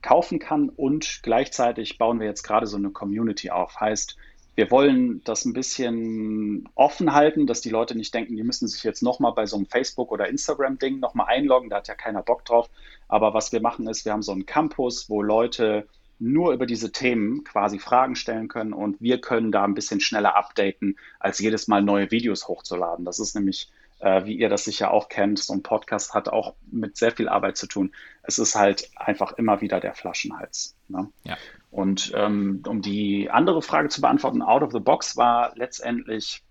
kaufen 0.00 0.38
kann 0.38 0.68
und 0.68 1.20
gleichzeitig 1.22 1.98
bauen 1.98 2.20
wir 2.20 2.26
jetzt 2.26 2.42
gerade 2.42 2.66
so 2.66 2.76
eine 2.76 2.90
Community 2.90 3.50
auf. 3.50 3.80
Heißt, 3.80 4.16
wir 4.54 4.70
wollen 4.70 5.22
das 5.24 5.44
ein 5.44 5.54
bisschen 5.54 6.68
offen 6.74 7.14
halten, 7.14 7.46
dass 7.46 7.62
die 7.62 7.70
Leute 7.70 7.96
nicht 7.96 8.12
denken, 8.12 8.36
die 8.36 8.42
müssen 8.42 8.68
sich 8.68 8.82
jetzt 8.84 9.02
nochmal 9.02 9.32
bei 9.32 9.46
so 9.46 9.56
einem 9.56 9.66
Facebook- 9.66 10.12
oder 10.12 10.28
Instagram-Ding 10.28 11.00
nochmal 11.00 11.28
einloggen, 11.28 11.70
da 11.70 11.76
hat 11.76 11.88
ja 11.88 11.94
keiner 11.94 12.22
Bock 12.22 12.44
drauf. 12.44 12.68
Aber 13.08 13.32
was 13.32 13.52
wir 13.52 13.60
machen 13.60 13.86
ist, 13.88 14.04
wir 14.04 14.12
haben 14.12 14.22
so 14.22 14.32
einen 14.32 14.46
Campus, 14.46 15.08
wo 15.08 15.22
Leute 15.22 15.86
nur 16.18 16.52
über 16.52 16.66
diese 16.66 16.92
Themen 16.92 17.44
quasi 17.44 17.78
Fragen 17.78 18.14
stellen 18.14 18.48
können 18.48 18.72
und 18.72 19.00
wir 19.00 19.20
können 19.20 19.50
da 19.50 19.64
ein 19.64 19.74
bisschen 19.74 20.00
schneller 20.00 20.36
updaten, 20.36 20.96
als 21.18 21.38
jedes 21.40 21.66
Mal 21.66 21.82
neue 21.82 22.10
Videos 22.10 22.46
hochzuladen. 22.46 23.04
Das 23.04 23.18
ist 23.18 23.34
nämlich, 23.34 23.68
äh, 24.02 24.26
wie 24.26 24.34
ihr 24.34 24.48
das 24.48 24.64
sicher 24.64 24.90
auch 24.90 25.08
kennt, 25.08 25.38
so 25.38 25.52
ein 25.52 25.62
Podcast 25.62 26.12
hat 26.12 26.28
auch 26.28 26.54
mit 26.70 26.96
sehr 26.96 27.12
viel 27.12 27.28
Arbeit 27.28 27.56
zu 27.56 27.66
tun. 27.66 27.94
Es 28.22 28.38
ist 28.38 28.56
halt 28.56 28.90
einfach 28.96 29.32
immer 29.32 29.60
wieder 29.60 29.80
der 29.80 29.94
Flaschenhals. 29.94 30.76
Ne? 30.88 31.08
Ja. 31.24 31.36
Und 31.70 32.12
ähm, 32.14 32.62
um 32.66 32.82
die 32.82 33.30
andere 33.30 33.62
Frage 33.62 33.88
zu 33.88 34.00
beantworten, 34.00 34.42
out 34.42 34.62
of 34.62 34.72
the 34.72 34.80
box 34.80 35.16
war 35.16 35.52
letztendlich, 35.54 36.42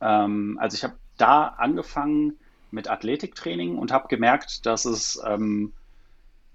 ähm, 0.00 0.58
also 0.60 0.74
ich 0.74 0.82
habe 0.82 0.96
da 1.16 1.46
angefangen 1.46 2.38
mit 2.72 2.90
Athletiktraining 2.90 3.78
und 3.78 3.92
habe 3.92 4.08
gemerkt, 4.08 4.66
dass 4.66 4.84
es 4.84 5.22
ähm, 5.24 5.72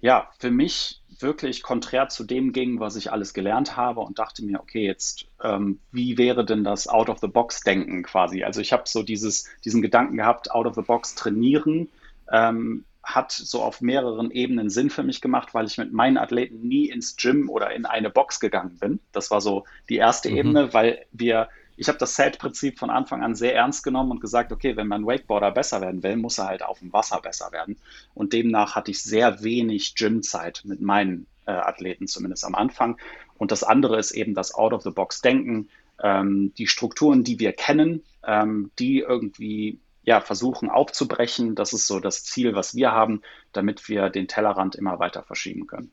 ja 0.02 0.30
für 0.39 0.52
mich 0.52 1.02
wirklich 1.20 1.64
konträr 1.64 2.10
zu 2.10 2.24
dem 2.24 2.54
ging, 2.54 2.80
was 2.80 2.95
ich 2.95 3.12
alles 3.12 3.34
gelernt 3.34 3.76
habe 3.76 4.02
und 4.02 4.20
dachte 4.20 4.43
mir, 4.43 4.60
okay, 4.60 4.86
jetzt, 4.86 5.26
ähm, 5.43 5.80
wie 5.91 6.18
wäre 6.18 6.45
denn 6.45 6.64
das 6.64 6.88
Out-of-the-Box-Denken 6.88 8.04
quasi? 8.04 8.43
Also 8.43 8.62
ich 8.62 8.72
habe 8.72 8.84
so 8.86 9.04
dieses, 9.04 9.50
diesen 9.66 9.82
Gedanken 9.82 10.18
gehabt, 10.18 10.52
Out-of-the-Box 10.52 11.16
trainieren, 11.16 11.89
ähm, 12.32 12.86
hat 13.04 13.32
so 13.32 13.64
auf 13.64 13.82
mehreren 13.82 14.32
Ebenen 14.32 14.70
Sinn 14.70 14.89
für 14.89 15.04
mich 15.04 15.22
gemacht, 15.22 15.54
weil 15.54 15.66
ich 15.66 15.78
mit 15.78 15.93
meinen 15.93 16.18
Athleten 16.18 16.60
nie 16.68 16.89
ins 16.89 17.16
Gym 17.16 17.50
oder 17.50 17.74
in 17.74 17.86
eine 17.86 18.10
Box 18.10 18.39
gegangen 18.39 18.78
bin. 18.80 19.00
Das 19.14 19.32
war 19.32 19.39
so 19.39 19.64
die 19.89 19.95
erste 19.95 20.30
mhm. 20.30 20.38
Ebene, 20.38 20.74
weil 20.74 21.06
wir 21.12 21.48
ich 21.78 21.88
habe 21.88 21.99
das 21.99 22.15
Set-Prinzip 22.15 22.80
von 22.80 22.89
Anfang 22.89 23.23
an 23.23 23.36
sehr 23.36 23.55
ernst 23.55 23.84
genommen 23.84 24.11
und 24.11 24.19
gesagt, 24.19 24.51
okay, 24.51 24.75
wenn 24.75 24.88
mein 24.88 25.05
Wakeboarder 25.05 25.51
besser 25.51 25.80
werden 25.80 26.01
will, 26.01 26.17
muss 26.17 26.39
er 26.39 26.47
halt 26.47 26.63
auf 26.63 26.80
dem 26.80 26.91
Wasser 26.91 27.21
besser 27.21 27.51
werden. 27.51 27.78
Und 28.15 28.34
demnach 28.34 28.75
hatte 28.75 28.91
ich 28.91 29.03
sehr 29.03 29.43
wenig 29.43 29.95
Gymzeit 29.95 30.63
mit 30.65 30.82
meinen 30.82 31.28
äh, 31.45 31.51
Athleten, 31.51 32.07
zumindest 32.07 32.43
am 32.45 32.55
Anfang. 32.55 32.97
Und 33.38 33.51
das 33.51 33.63
andere 33.63 33.99
ist 33.99 34.11
eben 34.11 34.34
das 34.34 34.55
Out-of-the-Box-Denken, 34.55 35.69
ähm, 36.01 36.51
die 36.57 36.67
Strukturen, 36.67 37.23
die 37.23 37.39
wir 37.39 37.53
kennen, 37.53 38.03
ähm, 38.25 38.71
die 38.80 38.99
irgendwie 38.99 39.80
ja, 40.03 40.19
versuchen 40.19 40.69
aufzubrechen. 40.69 41.53
Das 41.53 41.73
ist 41.73 41.86
so 41.86 41.99
das 41.99 42.23
Ziel, 42.23 42.55
was 42.55 42.73
wir 42.73 42.91
haben, 42.91 43.21
damit 43.53 43.88
wir 43.88 44.09
den 44.09 44.28
Tellerrand 44.28 44.75
immer 44.75 44.97
weiter 44.97 45.21
verschieben 45.21 45.67
können. 45.67 45.91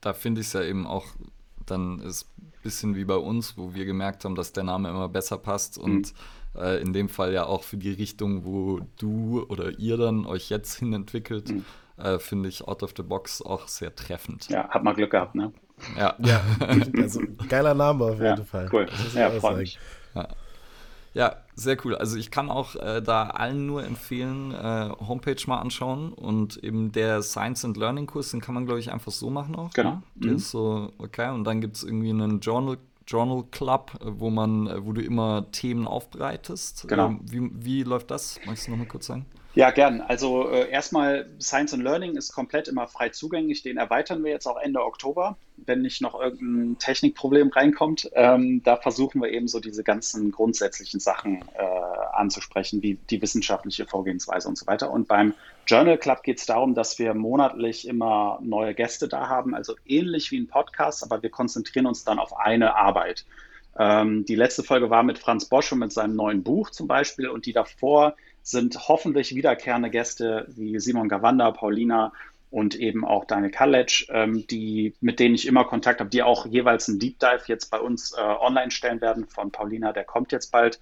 Da 0.00 0.12
finde 0.12 0.40
ich 0.40 0.46
es 0.46 0.52
ja 0.52 0.62
eben 0.62 0.86
auch 0.86 1.06
dann 1.70 2.00
ist 2.00 2.26
bisschen 2.62 2.94
wie 2.96 3.04
bei 3.04 3.16
uns, 3.16 3.56
wo 3.56 3.74
wir 3.74 3.84
gemerkt 3.84 4.24
haben, 4.24 4.34
dass 4.34 4.52
der 4.52 4.64
Name 4.64 4.88
immer 4.88 5.08
besser 5.08 5.38
passt 5.38 5.78
und 5.78 6.12
mhm. 6.54 6.60
äh, 6.60 6.78
in 6.78 6.92
dem 6.92 7.08
Fall 7.08 7.32
ja 7.32 7.46
auch 7.46 7.62
für 7.62 7.76
die 7.76 7.92
Richtung, 7.92 8.44
wo 8.44 8.80
du 8.98 9.44
oder 9.48 9.78
ihr 9.78 9.96
dann 9.96 10.26
euch 10.26 10.50
jetzt 10.50 10.78
hin 10.78 10.92
entwickelt, 10.92 11.50
mhm. 11.50 11.64
äh, 11.96 12.18
finde 12.18 12.48
ich 12.48 12.66
Out 12.66 12.82
of 12.82 12.94
the 12.96 13.02
Box 13.02 13.42
auch 13.42 13.68
sehr 13.68 13.94
treffend. 13.94 14.48
Ja, 14.48 14.68
hat 14.68 14.84
mal 14.84 14.94
Glück 14.94 15.10
gehabt, 15.10 15.34
ne? 15.34 15.52
Ja. 15.96 16.16
ja 16.18 16.40
also 16.96 17.20
geiler 17.48 17.74
Name 17.74 18.04
auf 18.04 18.20
jeden 18.20 18.24
ja, 18.24 18.44
Fall. 18.44 18.68
Cool. 18.72 18.86
Ja, 19.14 19.30
freue 19.30 19.58
mich. 19.58 19.78
Ja. 20.14 20.28
Ja, 21.14 21.36
sehr 21.54 21.76
cool. 21.84 21.96
Also 21.96 22.16
ich 22.16 22.30
kann 22.30 22.50
auch 22.50 22.76
äh, 22.76 23.00
da 23.02 23.28
allen 23.28 23.66
nur 23.66 23.84
empfehlen, 23.84 24.52
äh, 24.52 24.90
Homepage 25.00 25.42
mal 25.46 25.58
anschauen 25.58 26.12
und 26.12 26.56
eben 26.58 26.92
der 26.92 27.22
Science 27.22 27.64
and 27.64 27.76
Learning 27.76 28.06
Kurs, 28.06 28.30
den 28.30 28.40
kann 28.40 28.54
man, 28.54 28.66
glaube 28.66 28.80
ich, 28.80 28.92
einfach 28.92 29.12
so 29.12 29.30
machen 29.30 29.56
auch. 29.56 29.70
Genau. 29.72 29.94
Ne? 29.94 30.02
Der 30.14 30.30
mhm. 30.32 30.36
ist 30.36 30.50
so, 30.50 30.92
okay, 30.98 31.32
und 31.32 31.44
dann 31.44 31.60
gibt 31.60 31.76
es 31.76 31.82
irgendwie 31.82 32.10
einen 32.10 32.40
Journal, 32.40 32.78
Journal 33.06 33.44
Club, 33.50 33.92
wo 34.00 34.30
man, 34.30 34.66
äh, 34.66 34.84
wo 34.84 34.92
du 34.92 35.02
immer 35.02 35.50
Themen 35.50 35.86
aufbereitest. 35.86 36.86
Genau. 36.88 37.06
Ähm, 37.06 37.20
wie, 37.24 37.50
wie 37.52 37.82
läuft 37.82 38.10
das? 38.10 38.38
Magst 38.46 38.66
du 38.66 38.72
noch 38.72 38.78
mal 38.78 38.86
kurz 38.86 39.06
sagen? 39.06 39.26
Ja, 39.54 39.70
gern. 39.70 40.00
Also 40.02 40.48
äh, 40.50 40.70
erstmal 40.70 41.26
Science 41.40 41.74
and 41.74 41.82
Learning 41.82 42.16
ist 42.16 42.32
komplett 42.32 42.68
immer 42.68 42.86
frei 42.86 43.08
zugänglich. 43.08 43.62
Den 43.62 43.76
erweitern 43.76 44.22
wir 44.22 44.30
jetzt 44.30 44.46
auch 44.46 44.58
Ende 44.58 44.84
Oktober, 44.84 45.36
wenn 45.56 45.80
nicht 45.82 46.00
noch 46.02 46.20
irgendein 46.20 46.78
Technikproblem 46.78 47.48
reinkommt. 47.48 48.10
Ähm, 48.12 48.62
da 48.62 48.76
versuchen 48.76 49.22
wir 49.22 49.30
eben 49.30 49.48
so 49.48 49.58
diese 49.58 49.82
ganzen 49.82 50.30
grundsätzlichen 50.32 51.00
Sachen 51.00 51.42
äh, 51.54 51.62
anzusprechen, 52.12 52.82
wie 52.82 52.98
die 53.10 53.22
wissenschaftliche 53.22 53.86
Vorgehensweise 53.86 54.48
und 54.48 54.58
so 54.58 54.66
weiter. 54.66 54.90
Und 54.90 55.08
beim 55.08 55.34
Journal 55.66 55.98
Club 55.98 56.22
geht 56.22 56.38
es 56.38 56.46
darum, 56.46 56.74
dass 56.74 56.98
wir 56.98 57.14
monatlich 57.14 57.88
immer 57.88 58.38
neue 58.42 58.74
Gäste 58.74 59.08
da 59.08 59.28
haben, 59.28 59.54
also 59.54 59.74
ähnlich 59.86 60.30
wie 60.30 60.38
ein 60.38 60.48
Podcast, 60.48 61.02
aber 61.02 61.22
wir 61.22 61.30
konzentrieren 61.30 61.86
uns 61.86 62.04
dann 62.04 62.18
auf 62.18 62.36
eine 62.36 62.76
Arbeit. 62.76 63.24
Ähm, 63.78 64.24
die 64.24 64.34
letzte 64.34 64.62
Folge 64.62 64.90
war 64.90 65.02
mit 65.02 65.18
Franz 65.18 65.46
Bosch 65.46 65.72
und 65.72 65.78
mit 65.78 65.92
seinem 65.92 66.16
neuen 66.16 66.42
Buch 66.42 66.70
zum 66.70 66.88
Beispiel 66.88 67.28
und 67.28 67.46
die 67.46 67.52
davor 67.52 68.16
sind 68.50 68.88
hoffentlich 68.88 69.34
wiederkehrende 69.34 69.90
Gäste 69.90 70.46
wie 70.48 70.78
Simon 70.80 71.08
Gawanda, 71.08 71.50
Paulina 71.50 72.12
und 72.50 72.74
eben 72.74 73.04
auch 73.04 73.26
Daniel 73.26 73.50
Kallec, 73.50 74.06
ähm, 74.08 74.46
die, 74.46 74.94
mit 75.00 75.20
denen 75.20 75.34
ich 75.34 75.46
immer 75.46 75.64
Kontakt 75.64 76.00
habe, 76.00 76.10
die 76.10 76.22
auch 76.22 76.46
jeweils 76.46 76.88
einen 76.88 76.98
Deep 76.98 77.18
Dive 77.18 77.42
jetzt 77.46 77.70
bei 77.70 77.78
uns 77.78 78.12
äh, 78.12 78.20
online 78.20 78.70
stellen 78.70 79.00
werden 79.00 79.26
von 79.26 79.52
Paulina, 79.52 79.92
der 79.92 80.04
kommt 80.04 80.32
jetzt 80.32 80.50
bald. 80.50 80.80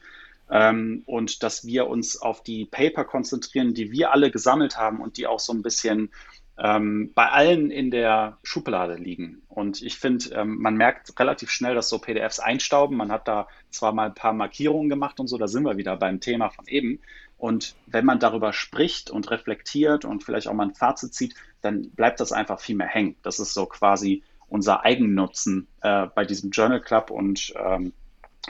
Ähm, 0.49 1.03
und 1.07 1.43
dass 1.43 1.67
wir 1.67 1.89
uns 1.89 2.23
auf 2.23 2.45
die 2.45 2.67
Paper 2.67 3.05
konzentrieren, 3.05 3.75
die 3.75 3.91
wir 3.91 4.13
alle 4.13 4.31
gesammelt 4.31 4.79
haben 4.79 5.01
und 5.01 5.17
die 5.17 5.27
auch 5.27 5.41
so 5.41 5.53
ein 5.53 5.63
bisschen 5.63 6.11
ähm, 6.59 7.11
bei 7.15 7.29
allen 7.29 7.71
in 7.71 7.91
der 7.91 8.39
Schublade 8.43 8.95
liegen. 8.95 9.43
Und 9.49 9.83
ich 9.83 9.99
finde, 9.99 10.31
ähm, 10.35 10.59
man 10.59 10.77
merkt 10.77 11.19
relativ 11.19 11.51
schnell, 11.51 11.75
dass 11.75 11.89
so 11.89 11.99
PDFs 11.99 12.39
einstauben. 12.39 12.97
Man 12.97 13.13
hat 13.13 13.29
da 13.29 13.49
zwar 13.71 13.93
mal 13.93 14.07
ein 14.07 14.15
paar 14.15 14.33
Markierungen 14.33 14.89
gemacht 14.89 15.21
und 15.21 15.27
so, 15.27 15.37
da 15.37 15.49
sind 15.49 15.65
wir 15.65 15.77
wieder 15.77 15.97
beim 15.97 16.21
Thema 16.21 16.49
von 16.51 16.67
eben. 16.67 17.01
Und 17.39 17.75
wenn 17.87 18.05
man 18.05 18.19
darüber 18.19 18.53
spricht 18.53 19.11
und 19.11 19.31
reflektiert 19.31 20.05
und 20.05 20.25
vielleicht 20.25 20.49
auch 20.49 20.55
mal 20.55 20.69
ein 20.69 20.75
Fazit 20.75 21.15
zieht, 21.15 21.35
dann 21.61 21.91
bleibt 21.91 22.21
das 22.21 22.33
einfach 22.33 22.61
viel 22.61 22.77
mehr 22.77 22.87
hängen. 22.87 23.17
Das 23.23 23.39
ist 23.39 23.53
so 23.53 23.67
quasi 23.67 24.23
unser 24.49 24.85
Eigennutzen 24.85 25.67
äh, 25.83 26.07
bei 26.07 26.25
diesem 26.25 26.51
Journal 26.51 26.81
Club 26.81 27.11
und 27.11 27.53
ähm, 27.57 27.93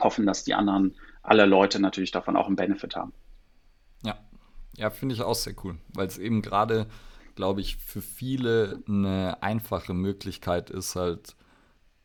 hoffen, 0.01 0.27
dass 0.27 0.45
die 0.45 0.55
anderen, 0.55 0.95
alle 1.23 1.47
Leute 1.47 1.81
natürlich 1.81 2.13
davon 2.13 2.37
auch 2.37 2.47
einen 2.47 2.57
Benefit 2.57 2.95
haben. 2.95 3.13
Ja, 4.05 4.17
ja, 4.77 4.91
finde 4.91 5.15
ich 5.15 5.23
auch 5.23 5.35
sehr 5.35 5.55
cool, 5.65 5.79
weil 5.95 6.07
es 6.07 6.19
eben 6.19 6.43
gerade, 6.43 6.87
glaube 7.35 7.61
ich, 7.63 7.77
für 7.77 8.03
viele 8.03 8.83
eine 8.87 9.43
einfache 9.43 9.95
Möglichkeit 9.95 10.71
ist, 10.71 10.95
halt 10.95 11.35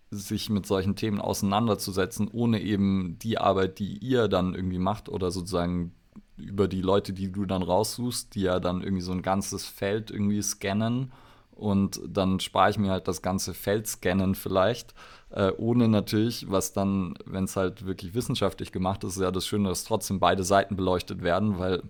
sich 0.10 0.50
mit 0.50 0.66
solchen 0.66 0.96
Themen 0.96 1.22
auseinanderzusetzen, 1.22 2.28
ohne 2.32 2.62
eben 2.62 3.18
die 3.20 3.38
Arbeit, 3.38 3.80
die 3.80 3.98
ihr 3.98 4.28
dann 4.28 4.56
irgendwie 4.56 4.80
macht 4.80 5.08
oder 5.08 5.32
sozusagen 5.32 5.94
über 6.42 6.68
die 6.68 6.82
Leute, 6.82 7.14
die 7.14 7.32
du 7.32 7.46
dann 7.46 7.64
raussuchst, 7.64 8.36
die 8.36 8.42
ja 8.42 8.60
dann 8.60 8.82
irgendwie 8.82 9.02
so 9.02 9.12
ein 9.12 9.22
ganzes 9.22 9.66
Feld 9.66 10.12
irgendwie 10.12 10.42
scannen 10.42 11.12
und 11.52 12.02
dann 12.08 12.40
spare 12.40 12.72
ich 12.72 12.78
mir 12.78 12.92
halt 12.92 13.08
das 13.08 13.22
ganze 13.22 13.54
Feld 13.54 13.88
scannen 13.88 14.36
vielleicht, 14.36 14.94
äh, 15.30 15.52
ohne 15.58 15.88
natürlich, 15.88 16.50
was 16.50 16.74
dann, 16.74 17.14
wenn 17.26 17.46
es 17.46 17.56
halt 17.56 17.86
wirklich 17.86 18.14
wissenschaftlich 18.14 18.72
gemacht 18.72 19.04
ist, 19.04 19.16
ist 19.16 19.22
ja 19.22 19.32
das 19.32 19.46
Schöne, 19.46 19.70
dass 19.70 19.84
trotzdem 19.84 20.20
beide 20.20 20.44
Seiten 20.44 20.76
beleuchtet 20.76 21.22
werden, 21.22 21.60
weil 21.60 21.84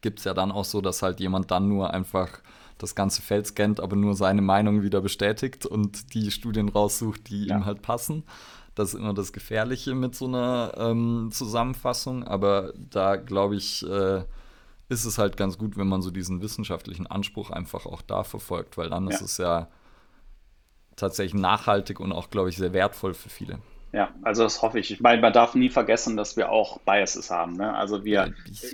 gibt 0.00 0.18
es 0.18 0.24
ja 0.24 0.34
dann 0.34 0.52
auch 0.52 0.64
so, 0.64 0.80
dass 0.80 1.02
halt 1.02 1.20
jemand 1.20 1.50
dann 1.50 1.68
nur 1.68 1.92
einfach 1.92 2.40
das 2.78 2.94
ganze 2.94 3.22
Feld 3.22 3.46
scannt, 3.46 3.80
aber 3.80 3.96
nur 3.96 4.14
seine 4.14 4.42
Meinung 4.42 4.82
wieder 4.82 5.00
bestätigt 5.00 5.66
und 5.66 6.14
die 6.14 6.30
Studien 6.30 6.68
raussucht, 6.68 7.28
die 7.28 7.46
ja. 7.46 7.56
ihm 7.56 7.66
halt 7.66 7.82
passen. 7.82 8.24
Das 8.80 8.94
ist 8.94 9.00
immer 9.00 9.12
das 9.12 9.34
Gefährliche 9.34 9.94
mit 9.94 10.14
so 10.14 10.26
einer 10.26 10.72
ähm, 10.78 11.28
Zusammenfassung, 11.32 12.24
aber 12.24 12.72
da 12.74 13.16
glaube 13.16 13.56
ich, 13.56 13.86
äh, 13.86 14.22
ist 14.88 15.04
es 15.04 15.18
halt 15.18 15.36
ganz 15.36 15.58
gut, 15.58 15.76
wenn 15.76 15.86
man 15.86 16.00
so 16.00 16.10
diesen 16.10 16.40
wissenschaftlichen 16.40 17.06
Anspruch 17.06 17.50
einfach 17.50 17.84
auch 17.84 18.00
da 18.00 18.24
verfolgt, 18.24 18.78
weil 18.78 18.88
dann 18.88 19.06
ja. 19.06 19.10
ist 19.10 19.20
es 19.20 19.36
ja 19.36 19.68
tatsächlich 20.96 21.38
nachhaltig 21.38 22.00
und 22.00 22.10
auch, 22.12 22.30
glaube 22.30 22.48
ich, 22.48 22.56
sehr 22.56 22.72
wertvoll 22.72 23.12
für 23.12 23.28
viele. 23.28 23.58
Ja, 23.92 24.14
also 24.22 24.44
das 24.44 24.62
hoffe 24.62 24.78
ich. 24.78 24.90
Ich 24.90 25.00
meine, 25.00 25.20
man 25.20 25.34
darf 25.34 25.54
nie 25.54 25.68
vergessen, 25.68 26.16
dass 26.16 26.38
wir 26.38 26.50
auch 26.50 26.80
Biases 26.80 27.30
haben. 27.30 27.56
Ne? 27.56 27.74
Also 27.74 28.04
wir 28.06 28.32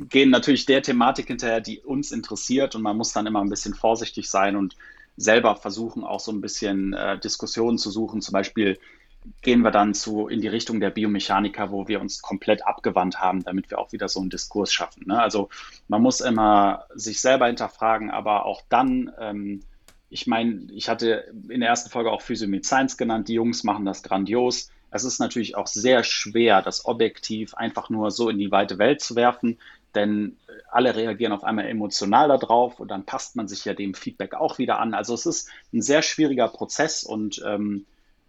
gehen 0.08 0.30
natürlich 0.30 0.66
der 0.66 0.82
Thematik 0.82 1.26
hinterher, 1.26 1.60
die 1.60 1.80
uns 1.80 2.12
interessiert 2.12 2.76
und 2.76 2.82
man 2.82 2.96
muss 2.96 3.12
dann 3.12 3.26
immer 3.26 3.40
ein 3.40 3.48
bisschen 3.48 3.74
vorsichtig 3.74 4.30
sein 4.30 4.54
und 4.54 4.76
selber 5.16 5.56
versuchen, 5.56 6.04
auch 6.04 6.20
so 6.20 6.30
ein 6.30 6.40
bisschen 6.40 6.92
äh, 6.92 7.18
Diskussionen 7.18 7.78
zu 7.78 7.90
suchen. 7.90 8.20
Zum 8.20 8.34
Beispiel 8.34 8.78
gehen 9.42 9.62
wir 9.62 9.70
dann 9.70 9.94
zu 9.94 10.28
in 10.28 10.40
die 10.40 10.48
Richtung 10.48 10.80
der 10.80 10.90
Biomechaniker, 10.90 11.70
wo 11.70 11.88
wir 11.88 12.00
uns 12.00 12.22
komplett 12.22 12.66
abgewandt 12.66 13.20
haben, 13.20 13.44
damit 13.44 13.70
wir 13.70 13.78
auch 13.78 13.92
wieder 13.92 14.08
so 14.08 14.20
einen 14.20 14.30
Diskurs 14.30 14.72
schaffen. 14.72 15.04
Ne? 15.06 15.20
Also 15.20 15.48
man 15.88 16.02
muss 16.02 16.20
immer 16.20 16.86
sich 16.94 17.20
selber 17.20 17.46
hinterfragen, 17.46 18.10
aber 18.10 18.44
auch 18.44 18.62
dann 18.68 19.12
ähm, 19.18 19.62
ich 20.08 20.26
meine, 20.26 20.66
ich 20.72 20.88
hatte 20.88 21.32
in 21.48 21.60
der 21.60 21.68
ersten 21.68 21.90
Folge 21.90 22.12
auch 22.12 22.22
Physio 22.22 22.48
mit 22.48 22.64
Science 22.64 22.96
genannt. 22.96 23.28
Die 23.28 23.34
Jungs 23.34 23.64
machen 23.64 23.84
das 23.84 24.02
grandios. 24.02 24.70
Es 24.90 25.04
ist 25.04 25.18
natürlich 25.18 25.56
auch 25.56 25.66
sehr 25.66 26.04
schwer, 26.04 26.62
das 26.62 26.86
objektiv 26.86 27.54
einfach 27.54 27.90
nur 27.90 28.10
so 28.10 28.28
in 28.28 28.38
die 28.38 28.50
weite 28.52 28.78
Welt 28.78 29.00
zu 29.00 29.16
werfen, 29.16 29.58
denn 29.94 30.36
alle 30.70 30.94
reagieren 30.94 31.32
auf 31.32 31.44
einmal 31.44 31.66
emotional 31.66 32.28
darauf 32.28 32.80
und 32.80 32.88
dann 32.88 33.04
passt 33.04 33.34
man 33.34 33.48
sich 33.48 33.64
ja 33.64 33.74
dem 33.74 33.94
Feedback 33.94 34.34
auch 34.34 34.58
wieder 34.58 34.78
an. 34.78 34.94
Also 34.94 35.14
es 35.14 35.26
ist 35.26 35.50
ein 35.72 35.82
sehr 35.82 36.02
schwieriger 36.02 36.48
Prozess 36.48 37.02
und 37.02 37.42
ähm, 37.46 37.84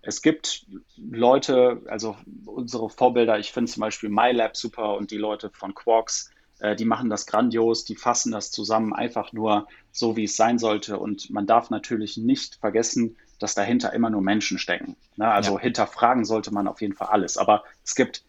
es 0.07 0.21
gibt 0.21 0.65
Leute, 0.95 1.81
also 1.87 2.15
unsere 2.45 2.89
Vorbilder, 2.89 3.39
ich 3.39 3.51
finde 3.51 3.69
zum 3.69 3.81
Beispiel 3.81 4.07
MyLab 4.07 4.55
super 4.55 4.95
und 4.95 5.11
die 5.11 5.17
Leute 5.17 5.49
von 5.49 5.75
Quarks, 5.75 6.31
äh, 6.59 6.77
die 6.77 6.85
machen 6.85 7.09
das 7.09 7.25
grandios, 7.25 7.83
die 7.83 7.97
fassen 7.97 8.31
das 8.31 8.49
zusammen 8.49 8.93
einfach 8.93 9.33
nur 9.33 9.67
so, 9.91 10.15
wie 10.15 10.23
es 10.23 10.37
sein 10.37 10.59
sollte. 10.59 10.97
Und 10.97 11.29
man 11.29 11.45
darf 11.45 11.71
natürlich 11.71 12.15
nicht 12.15 12.55
vergessen, 12.55 13.17
dass 13.39 13.53
dahinter 13.53 13.91
immer 13.91 14.09
nur 14.09 14.21
Menschen 14.21 14.59
stecken. 14.59 14.95
Ne? 15.17 15.27
Also 15.27 15.55
ja. 15.55 15.59
hinterfragen 15.59 16.23
sollte 16.23 16.53
man 16.53 16.69
auf 16.69 16.79
jeden 16.79 16.93
Fall 16.93 17.09
alles. 17.09 17.37
Aber 17.37 17.65
es 17.83 17.93
gibt 17.93 18.23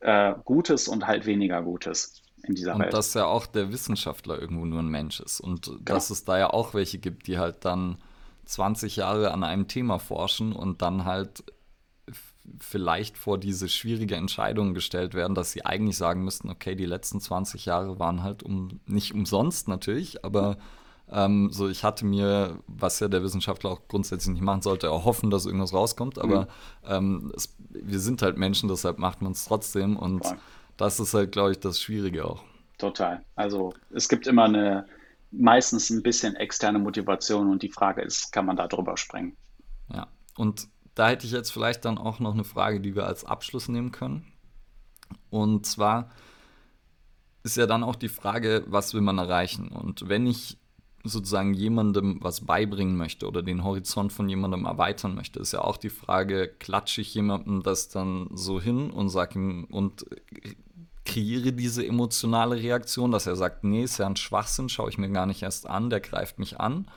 äh, 0.00 0.34
Gutes 0.44 0.88
und 0.88 1.06
halt 1.06 1.26
weniger 1.26 1.62
Gutes 1.62 2.22
in 2.42 2.56
dieser 2.56 2.74
und 2.74 2.80
Welt. 2.80 2.92
Und 2.92 2.98
dass 2.98 3.14
ja 3.14 3.26
auch 3.26 3.46
der 3.46 3.70
Wissenschaftler 3.70 4.36
irgendwo 4.40 4.64
nur 4.64 4.80
ein 4.80 4.88
Mensch 4.88 5.20
ist. 5.20 5.38
Und 5.38 5.66
genau. 5.66 5.80
dass 5.84 6.10
es 6.10 6.24
da 6.24 6.40
ja 6.40 6.50
auch 6.50 6.74
welche 6.74 6.98
gibt, 6.98 7.28
die 7.28 7.38
halt 7.38 7.64
dann 7.64 7.98
20 8.50 8.96
Jahre 8.96 9.30
an 9.30 9.44
einem 9.44 9.68
Thema 9.68 9.98
forschen 9.98 10.52
und 10.52 10.82
dann 10.82 11.04
halt 11.04 11.44
vielleicht 12.58 13.16
vor 13.16 13.38
diese 13.38 13.68
schwierige 13.68 14.16
Entscheidung 14.16 14.74
gestellt 14.74 15.14
werden, 15.14 15.34
dass 15.34 15.52
sie 15.52 15.64
eigentlich 15.64 15.96
sagen 15.96 16.24
müssten, 16.24 16.50
okay, 16.50 16.74
die 16.74 16.86
letzten 16.86 17.20
20 17.20 17.66
Jahre 17.66 18.00
waren 18.00 18.22
halt 18.22 18.42
um 18.42 18.80
nicht 18.86 19.14
umsonst 19.14 19.68
natürlich, 19.68 20.24
aber 20.24 20.56
ähm, 21.08 21.50
so 21.52 21.68
ich 21.68 21.84
hatte 21.84 22.04
mir, 22.04 22.58
was 22.66 22.98
ja 22.98 23.06
der 23.06 23.22
Wissenschaftler 23.22 23.70
auch 23.70 23.86
grundsätzlich 23.86 24.34
nicht 24.34 24.42
machen 24.42 24.62
sollte, 24.62 24.88
erhoffen, 24.88 25.30
dass 25.30 25.46
irgendwas 25.46 25.72
rauskommt, 25.72 26.18
aber 26.18 26.42
mhm. 26.42 26.46
ähm, 26.88 27.32
es, 27.36 27.54
wir 27.68 28.00
sind 28.00 28.20
halt 28.22 28.36
Menschen, 28.36 28.68
deshalb 28.68 28.98
macht 28.98 29.22
man 29.22 29.32
es 29.32 29.44
trotzdem 29.44 29.96
und 29.96 30.26
Voll. 30.26 30.38
das 30.76 30.98
ist 30.98 31.14
halt, 31.14 31.30
glaube 31.30 31.52
ich, 31.52 31.60
das 31.60 31.80
Schwierige 31.80 32.24
auch. 32.24 32.42
Total. 32.78 33.22
Also 33.36 33.74
es 33.90 34.08
gibt 34.08 34.26
immer 34.26 34.44
eine 34.44 34.86
meistens 35.30 35.90
ein 35.90 36.02
bisschen 36.02 36.36
externe 36.36 36.78
Motivation 36.78 37.50
und 37.50 37.62
die 37.62 37.70
Frage 37.70 38.02
ist, 38.02 38.32
kann 38.32 38.46
man 38.46 38.56
da 38.56 38.66
drüber 38.68 38.96
springen? 38.96 39.36
Ja, 39.92 40.08
und 40.36 40.68
da 40.94 41.08
hätte 41.08 41.26
ich 41.26 41.32
jetzt 41.32 41.52
vielleicht 41.52 41.84
dann 41.84 41.98
auch 41.98 42.18
noch 42.18 42.34
eine 42.34 42.44
Frage, 42.44 42.80
die 42.80 42.94
wir 42.94 43.06
als 43.06 43.24
Abschluss 43.24 43.68
nehmen 43.68 43.92
können. 43.92 44.32
Und 45.30 45.66
zwar 45.66 46.10
ist 47.42 47.56
ja 47.56 47.66
dann 47.66 47.84
auch 47.84 47.96
die 47.96 48.08
Frage, 48.08 48.64
was 48.66 48.92
will 48.92 49.00
man 49.00 49.18
erreichen? 49.18 49.68
Und 49.68 50.08
wenn 50.08 50.26
ich 50.26 50.58
sozusagen 51.02 51.54
jemandem 51.54 52.18
was 52.20 52.42
beibringen 52.42 52.96
möchte 52.96 53.26
oder 53.26 53.42
den 53.42 53.64
Horizont 53.64 54.12
von 54.12 54.28
jemandem 54.28 54.66
erweitern 54.66 55.14
möchte, 55.14 55.40
ist 55.40 55.52
ja 55.52 55.62
auch 55.62 55.78
die 55.78 55.88
Frage, 55.88 56.48
klatsche 56.58 57.00
ich 57.00 57.14
jemandem 57.14 57.62
das 57.62 57.88
dann 57.88 58.28
so 58.34 58.60
hin 58.60 58.90
und 58.90 59.08
sage 59.08 59.38
ihm 59.38 59.64
und 59.70 60.04
kreiere 61.10 61.52
diese 61.52 61.84
emotionale 61.84 62.56
Reaktion, 62.56 63.10
dass 63.10 63.26
er 63.26 63.34
sagt, 63.34 63.64
nee, 63.64 63.82
ist 63.82 63.98
ja 63.98 64.06
ein 64.06 64.16
Schwachsinn, 64.16 64.68
schaue 64.68 64.90
ich 64.90 64.98
mir 64.98 65.10
gar 65.10 65.26
nicht 65.26 65.42
erst 65.42 65.68
an, 65.68 65.90
der 65.90 66.00
greift 66.00 66.38
mich 66.38 66.60
an. 66.60 66.88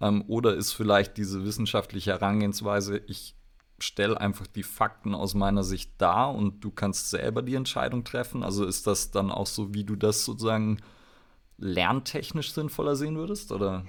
Ähm, 0.00 0.24
oder 0.28 0.54
ist 0.54 0.72
vielleicht 0.72 1.16
diese 1.18 1.44
wissenschaftliche 1.44 2.12
Herangehensweise, 2.12 2.98
ich 3.06 3.34
stelle 3.78 4.20
einfach 4.20 4.46
die 4.46 4.62
Fakten 4.62 5.14
aus 5.14 5.34
meiner 5.34 5.62
Sicht 5.62 5.92
dar 5.98 6.34
und 6.34 6.64
du 6.64 6.70
kannst 6.70 7.10
selber 7.10 7.42
die 7.42 7.54
Entscheidung 7.54 8.02
treffen? 8.02 8.42
Also 8.42 8.64
ist 8.64 8.86
das 8.86 9.10
dann 9.10 9.30
auch 9.30 9.46
so, 9.46 9.74
wie 9.74 9.84
du 9.84 9.94
das 9.94 10.24
sozusagen 10.24 10.78
lerntechnisch 11.58 12.52
sinnvoller 12.52 12.96
sehen 12.96 13.16
würdest? 13.16 13.52
Oder? 13.52 13.84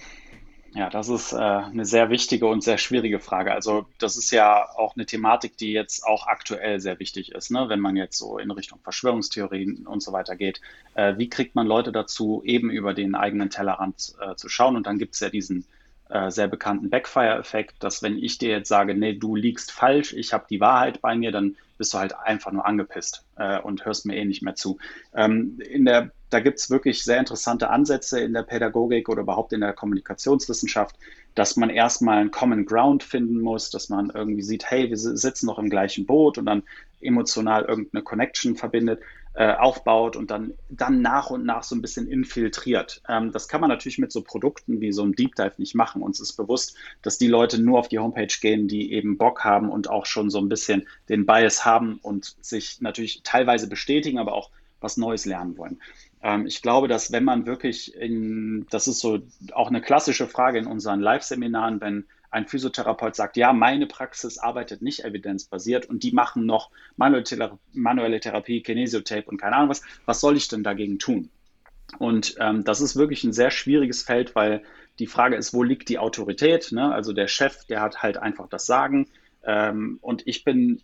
Ja, 0.75 0.89
das 0.89 1.09
ist 1.09 1.33
äh, 1.33 1.37
eine 1.37 1.85
sehr 1.85 2.09
wichtige 2.09 2.45
und 2.45 2.63
sehr 2.63 2.77
schwierige 2.77 3.19
Frage. 3.19 3.53
Also 3.53 3.87
das 3.97 4.17
ist 4.17 4.31
ja 4.31 4.67
auch 4.77 4.95
eine 4.95 5.05
Thematik, 5.05 5.57
die 5.57 5.71
jetzt 5.71 6.05
auch 6.05 6.27
aktuell 6.27 6.79
sehr 6.79 6.99
wichtig 6.99 7.31
ist, 7.31 7.49
ne? 7.49 7.69
wenn 7.69 7.79
man 7.79 7.95
jetzt 7.95 8.17
so 8.17 8.37
in 8.37 8.51
Richtung 8.51 8.79
Verschwörungstheorien 8.83 9.87
und 9.87 10.03
so 10.03 10.11
weiter 10.11 10.35
geht. 10.35 10.61
Äh, 10.93 11.17
wie 11.17 11.29
kriegt 11.29 11.55
man 11.55 11.65
Leute 11.65 11.91
dazu, 11.91 12.43
eben 12.45 12.69
über 12.69 12.93
den 12.93 13.15
eigenen 13.15 13.49
Tellerrand 13.49 14.13
äh, 14.21 14.35
zu 14.35 14.47
schauen? 14.47 14.75
Und 14.75 14.85
dann 14.85 14.99
gibt 14.99 15.15
es 15.15 15.21
ja 15.21 15.29
diesen 15.29 15.65
äh, 16.09 16.29
sehr 16.29 16.47
bekannten 16.47 16.89
Backfire-Effekt, 16.89 17.83
dass 17.83 18.03
wenn 18.03 18.17
ich 18.17 18.37
dir 18.37 18.49
jetzt 18.49 18.69
sage, 18.69 18.93
nee, 18.93 19.13
du 19.13 19.35
liegst 19.35 19.71
falsch, 19.71 20.13
ich 20.13 20.33
habe 20.33 20.45
die 20.49 20.59
Wahrheit 20.59 21.01
bei 21.01 21.15
mir, 21.15 21.31
dann 21.31 21.55
bist 21.77 21.93
du 21.93 21.97
halt 21.97 22.17
einfach 22.17 22.51
nur 22.51 22.65
angepisst 22.65 23.25
äh, 23.37 23.59
und 23.59 23.85
hörst 23.85 24.05
mir 24.05 24.15
eh 24.17 24.25
nicht 24.25 24.43
mehr 24.43 24.55
zu. 24.55 24.77
Ähm, 25.13 25.59
in 25.61 25.85
der, 25.85 26.11
da 26.29 26.39
gibt 26.39 26.59
es 26.59 26.69
wirklich 26.69 27.03
sehr 27.03 27.19
interessante 27.19 27.69
Ansätze 27.69 28.19
in 28.19 28.33
der 28.33 28.43
Pädagogik 28.43 29.09
oder 29.09 29.21
überhaupt 29.21 29.53
in 29.53 29.61
der 29.61 29.73
Kommunikationswissenschaft, 29.73 30.95
dass 31.35 31.55
man 31.55 31.69
erstmal 31.69 32.19
einen 32.19 32.31
Common 32.31 32.65
Ground 32.65 33.03
finden 33.03 33.39
muss, 33.41 33.69
dass 33.69 33.89
man 33.89 34.11
irgendwie 34.13 34.41
sieht, 34.41 34.69
hey, 34.69 34.89
wir 34.89 34.97
sitzen 34.97 35.45
noch 35.45 35.59
im 35.59 35.69
gleichen 35.69 36.05
Boot 36.05 36.37
und 36.37 36.45
dann 36.45 36.63
emotional 37.01 37.65
irgendeine 37.65 38.03
Connection 38.03 38.55
verbindet. 38.55 38.99
Äh, 39.35 39.53
aufbaut 39.53 40.15
und 40.17 40.31
dann, 40.31 40.55
dann 40.69 41.01
nach 41.01 41.29
und 41.29 41.45
nach 41.45 41.63
so 41.63 41.75
ein 41.75 41.81
bisschen 41.83 42.07
infiltriert. 42.07 43.01
Ähm, 43.07 43.31
das 43.31 43.47
kann 43.47 43.61
man 43.61 43.69
natürlich 43.69 43.99
mit 43.99 44.11
so 44.11 44.23
Produkten 44.23 44.81
wie 44.81 44.91
so 44.91 45.03
einem 45.03 45.15
Deep 45.15 45.35
Dive 45.35 45.53
nicht 45.59 45.75
machen. 45.75 46.01
Uns 46.01 46.19
ist 46.19 46.33
bewusst, 46.33 46.75
dass 47.03 47.19
die 47.19 47.27
Leute 47.27 47.61
nur 47.61 47.77
auf 47.77 47.87
die 47.87 47.99
Homepage 47.99 48.35
gehen, 48.41 48.67
die 48.67 48.91
eben 48.91 49.17
Bock 49.17 49.45
haben 49.45 49.69
und 49.69 49.89
auch 49.89 50.07
schon 50.07 50.31
so 50.31 50.39
ein 50.39 50.49
bisschen 50.49 50.87
den 51.09 51.27
Bias 51.27 51.63
haben 51.63 51.99
und 52.01 52.35
sich 52.41 52.81
natürlich 52.81 53.21
teilweise 53.23 53.69
bestätigen, 53.69 54.17
aber 54.17 54.33
auch 54.33 54.49
was 54.81 54.97
Neues 54.97 55.25
lernen 55.25 55.57
wollen. 55.57 55.79
Ähm, 56.21 56.45
ich 56.45 56.61
glaube, 56.61 56.87
dass 56.87 57.11
wenn 57.11 57.23
man 57.23 57.45
wirklich 57.45 57.95
in, 57.95 58.65
das 58.69 58.87
ist 58.87 58.99
so 58.99 59.19
auch 59.53 59.69
eine 59.69 59.81
klassische 59.81 60.27
Frage 60.27 60.59
in 60.59 60.67
unseren 60.67 60.99
Live-Seminaren, 60.99 61.81
wenn 61.81 62.05
ein 62.31 62.45
Physiotherapeut 62.45 63.15
sagt, 63.15 63.37
ja, 63.37 63.53
meine 63.53 63.87
Praxis 63.87 64.37
arbeitet 64.37 64.81
nicht 64.81 65.03
evidenzbasiert 65.03 65.87
und 65.87 66.03
die 66.03 66.11
machen 66.11 66.45
noch 66.45 66.69
manuelle, 66.95 67.23
Thera 67.23 67.57
manuelle 67.73 68.19
Therapie, 68.19 68.61
Kinesiotape 68.61 69.29
und 69.29 69.37
keine 69.37 69.55
Ahnung 69.55 69.69
was, 69.69 69.81
was 70.05 70.21
soll 70.21 70.37
ich 70.37 70.47
denn 70.47 70.63
dagegen 70.63 70.99
tun? 70.99 71.29
Und 71.97 72.35
ähm, 72.39 72.63
das 72.63 72.81
ist 72.81 72.95
wirklich 72.95 73.23
ein 73.23 73.33
sehr 73.33 73.49
schwieriges 73.49 74.03
Feld, 74.03 74.35
weil 74.35 74.61
die 74.99 75.07
Frage 75.07 75.35
ist, 75.35 75.53
wo 75.53 75.63
liegt 75.63 75.89
die 75.89 75.97
Autorität? 75.97 76.71
Ne? 76.71 76.93
Also 76.93 77.13
der 77.13 77.27
Chef, 77.27 77.65
der 77.65 77.81
hat 77.81 78.03
halt 78.03 78.17
einfach 78.17 78.47
das 78.47 78.67
Sagen. 78.67 79.07
Ähm, 79.43 79.97
und 80.01 80.27
ich 80.27 80.43
bin, 80.43 80.81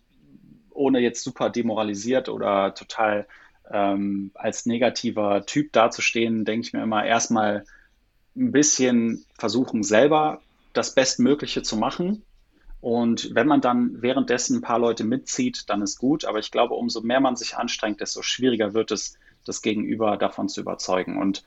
ohne 0.70 0.98
jetzt 0.98 1.22
super 1.22 1.48
demoralisiert 1.48 2.28
oder 2.28 2.74
total 2.74 3.28
ähm, 3.70 4.30
als 4.34 4.66
negativer 4.66 5.44
Typ 5.46 5.72
dazustehen, 5.72 6.44
denke 6.44 6.66
ich 6.66 6.72
mir 6.72 6.82
immer 6.82 7.04
erstmal 7.04 7.64
ein 8.36 8.52
bisschen 8.52 9.24
versuchen, 9.38 9.82
selber 9.82 10.40
das 10.72 10.94
Bestmögliche 10.94 11.62
zu 11.62 11.76
machen. 11.76 12.22
Und 12.80 13.34
wenn 13.34 13.46
man 13.46 13.60
dann 13.60 14.02
währenddessen 14.02 14.58
ein 14.58 14.62
paar 14.62 14.78
Leute 14.78 15.04
mitzieht, 15.04 15.68
dann 15.68 15.82
ist 15.82 15.98
gut. 15.98 16.24
Aber 16.24 16.38
ich 16.38 16.50
glaube, 16.50 16.74
umso 16.74 17.00
mehr 17.00 17.20
man 17.20 17.36
sich 17.36 17.56
anstrengt, 17.56 18.00
desto 18.00 18.22
schwieriger 18.22 18.74
wird 18.74 18.90
es, 18.90 19.18
das 19.44 19.62
Gegenüber 19.62 20.16
davon 20.16 20.48
zu 20.48 20.60
überzeugen. 20.60 21.18
Und 21.18 21.44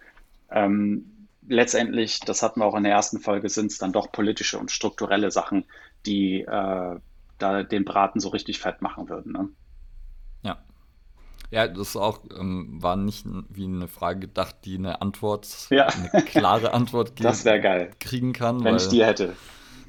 ähm, 0.51 1.27
letztendlich, 1.47 2.19
das 2.21 2.41
hatten 2.41 2.59
wir 2.59 2.65
auch 2.65 2.75
in 2.75 2.83
der 2.83 2.93
ersten 2.93 3.19
Folge, 3.19 3.49
sind 3.49 3.71
es 3.71 3.77
dann 3.77 3.91
doch 3.91 4.11
politische 4.11 4.57
und 4.57 4.71
strukturelle 4.71 5.31
Sachen, 5.31 5.65
die 6.05 6.41
äh, 6.41 6.99
da 7.37 7.63
den 7.63 7.85
Braten 7.85 8.19
so 8.19 8.29
richtig 8.29 8.59
fett 8.59 8.81
machen 8.81 9.09
würden. 9.09 9.31
Ne? 9.33 9.49
Ja, 11.51 11.67
das 11.67 11.95
auch 11.95 12.19
ähm, 12.37 12.81
war 12.81 12.95
nicht 12.95 13.25
wie 13.49 13.65
eine 13.65 13.87
Frage 13.87 14.21
gedacht, 14.21 14.57
die 14.65 14.75
eine 14.75 15.01
Antwort, 15.01 15.47
ja. 15.71 15.87
eine 15.87 16.23
klare 16.23 16.73
Antwort 16.73 17.13
das 17.19 17.43
geil. 17.43 17.91
kriegen 17.99 18.33
kann. 18.33 18.63
Wenn 18.63 18.75
weil, 18.75 18.81
ich 18.81 18.87
die 18.87 19.03
hätte. 19.03 19.35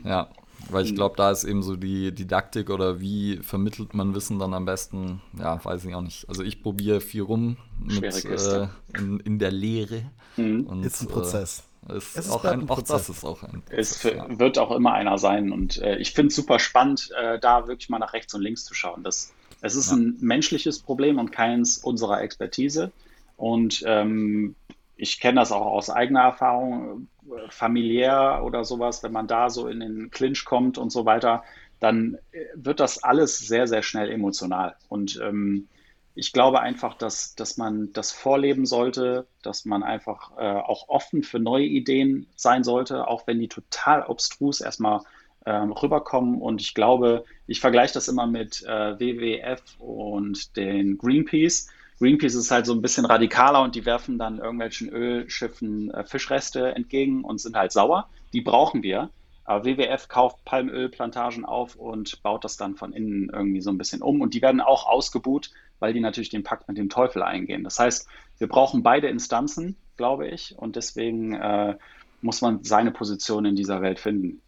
Ja, 0.05 0.31
weil 0.71 0.85
ich 0.85 0.91
hm. 0.91 0.97
glaube, 0.97 1.17
da 1.17 1.31
ist 1.31 1.45
eben 1.45 1.63
so 1.63 1.77
die 1.77 2.15
Didaktik 2.15 2.71
oder 2.71 3.01
wie 3.01 3.39
vermittelt 3.43 3.95
man 3.95 4.15
Wissen 4.15 4.39
dann 4.39 4.55
am 4.55 4.65
besten, 4.65 5.21
ja, 5.39 5.63
weiß 5.63 5.85
ich 5.85 5.95
auch 5.95 6.01
nicht. 6.01 6.29
Also 6.29 6.43
ich 6.43 6.63
probiere 6.63 7.01
viel 7.01 7.23
rum 7.23 7.57
mit, 7.79 8.25
äh, 8.25 8.69
in, 8.97 9.21
in, 9.21 9.39
der 9.39 9.53
Lehre. 9.53 10.03
Mhm. 10.37 10.67
Und, 10.67 10.85
ist 10.85 11.03
ein 11.03 11.09
Prozess. 11.09 11.65
Äh, 11.89 11.97
ist 11.97 12.17
es 12.17 12.31
auch, 12.31 12.45
ein, 12.45 12.69
auch 12.71 12.83
das 12.83 13.09
ist 13.09 13.25
auch 13.25 13.43
ein 13.43 13.63
Prozess, 13.63 14.03
Es 14.03 14.03
ja. 14.03 14.39
wird 14.39 14.59
auch 14.59 14.71
immer 14.71 14.93
einer 14.93 15.19
sein. 15.19 15.53
Und 15.53 15.79
äh, 15.79 15.97
ich 15.97 16.13
finde 16.13 16.29
es 16.29 16.37
super 16.37 16.59
spannend, 16.59 17.11
äh, 17.21 17.39
da 17.39 17.67
wirklich 17.67 17.89
mal 17.91 17.99
nach 17.99 18.13
rechts 18.13 18.33
und 18.35 18.43
links 18.43 18.65
zu 18.65 18.73
schauen. 18.75 19.03
Das 19.03 19.33
es 19.63 19.75
ist 19.75 19.91
ja. 19.91 19.97
ein 19.97 20.17
menschliches 20.21 20.81
Problem 20.81 21.19
und 21.19 21.33
keins 21.33 21.79
unserer 21.79 22.23
Expertise. 22.23 22.93
Und 23.37 23.83
ähm, 23.87 24.55
ich 24.97 25.21
kenne 25.21 25.41
das 25.41 25.53
auch 25.53 25.67
aus 25.67 25.91
eigener 25.91 26.21
Erfahrung, 26.21 27.09
familiär 27.51 28.43
oder 28.45 28.65
sowas, 28.65 29.03
wenn 29.03 29.13
man 29.13 29.27
da 29.27 29.51
so 29.51 29.69
in 29.69 29.81
den 29.81 30.11
Clinch 30.11 30.45
kommt 30.45 30.79
und 30.79 30.91
so 30.91 31.05
weiter, 31.05 31.45
dann 31.79 32.19
äh, 32.33 32.45
wird 32.55 32.81
das 32.81 33.03
alles 33.03 33.39
sehr, 33.39 33.67
sehr 33.67 33.83
schnell 33.83 34.11
emotional. 34.11 34.77
Und 34.89 35.21
ähm, 35.23 35.69
ich 36.15 36.33
glaube 36.33 36.61
einfach, 36.61 36.95
dass, 36.95 37.35
dass 37.35 37.57
man 37.57 37.93
das 37.93 38.13
vorleben 38.13 38.67
sollte, 38.67 39.27
dass 39.43 39.65
man 39.65 39.83
einfach 39.83 40.33
äh, 40.37 40.43
auch 40.43 40.89
offen 40.89 41.23
für 41.23 41.39
neue 41.39 41.65
Ideen 41.65 42.27
sein 42.37 42.65
sollte, 42.65 43.07
auch 43.07 43.27
wenn 43.27 43.39
die 43.39 43.49
total 43.49 44.03
obstrus 44.03 44.61
erstmal 44.61 45.01
ähm, 45.47 45.73
rüberkommen. 45.73 46.41
Und 46.41 46.61
ich 46.61 46.75
glaube, 46.75 47.25
ich 47.47 47.61
vergleiche 47.61 47.95
das 47.95 48.09
immer 48.09 48.27
mit 48.27 48.63
äh, 48.63 48.99
WWF 48.99 49.63
und 49.79 50.57
den 50.57 50.99
Greenpeace. 50.99 51.69
Greenpeace 51.99 52.35
ist 52.35 52.51
halt 52.51 52.67
so 52.67 52.73
ein 52.73 52.83
bisschen 52.83 53.05
radikaler 53.05 53.63
und 53.63 53.75
die 53.75 53.85
werfen 53.85 54.19
dann 54.19 54.39
irgendwelchen 54.39 54.89
Ölschiffen 54.89 55.91
äh, 55.91 56.05
Fischreste 56.05 56.75
entgegen 56.75 57.25
und 57.25 57.41
sind 57.41 57.57
halt 57.57 57.73
sauer. 57.73 58.09
Die 58.33 58.41
brauchen 58.41 58.83
wir. 58.83 59.11
Aber 59.45 59.65
WWF 59.65 60.09
kauft 60.09 60.45
Palmölplantagen 60.45 61.45
auf 61.45 61.75
und 61.75 62.23
baut 62.23 62.45
das 62.45 62.57
dann 62.57 62.77
von 62.77 62.93
innen 62.93 63.31
irgendwie 63.33 63.61
so 63.61 63.71
ein 63.71 63.79
bisschen 63.79 64.01
um. 64.01 64.21
Und 64.21 64.35
die 64.35 64.43
werden 64.43 64.61
auch 64.61 64.87
ausgebuht, 64.87 65.51
weil 65.81 65.93
die 65.93 66.01
natürlich 66.01 66.29
den 66.29 66.45
Pakt 66.45 66.69
mit 66.69 66.79
dem 66.79 66.89
Teufel 66.89 67.23
eingehen. 67.23 67.65
Das 67.65 67.79
heißt, 67.79 68.07
wir 68.39 68.49
brauchen 68.49 68.83
beide 68.83 69.09
Instanzen, 69.09 69.77
glaube 69.97 70.29
ich. 70.29 70.57
Und 70.57 70.77
deswegen 70.77 71.35
äh, 71.35 71.77
muss 72.23 72.43
man 72.43 72.63
seine 72.65 72.93
Position 72.93 73.45
in 73.45 73.57
dieser 73.57 73.83
Welt 73.83 73.99
finden. 73.99 74.41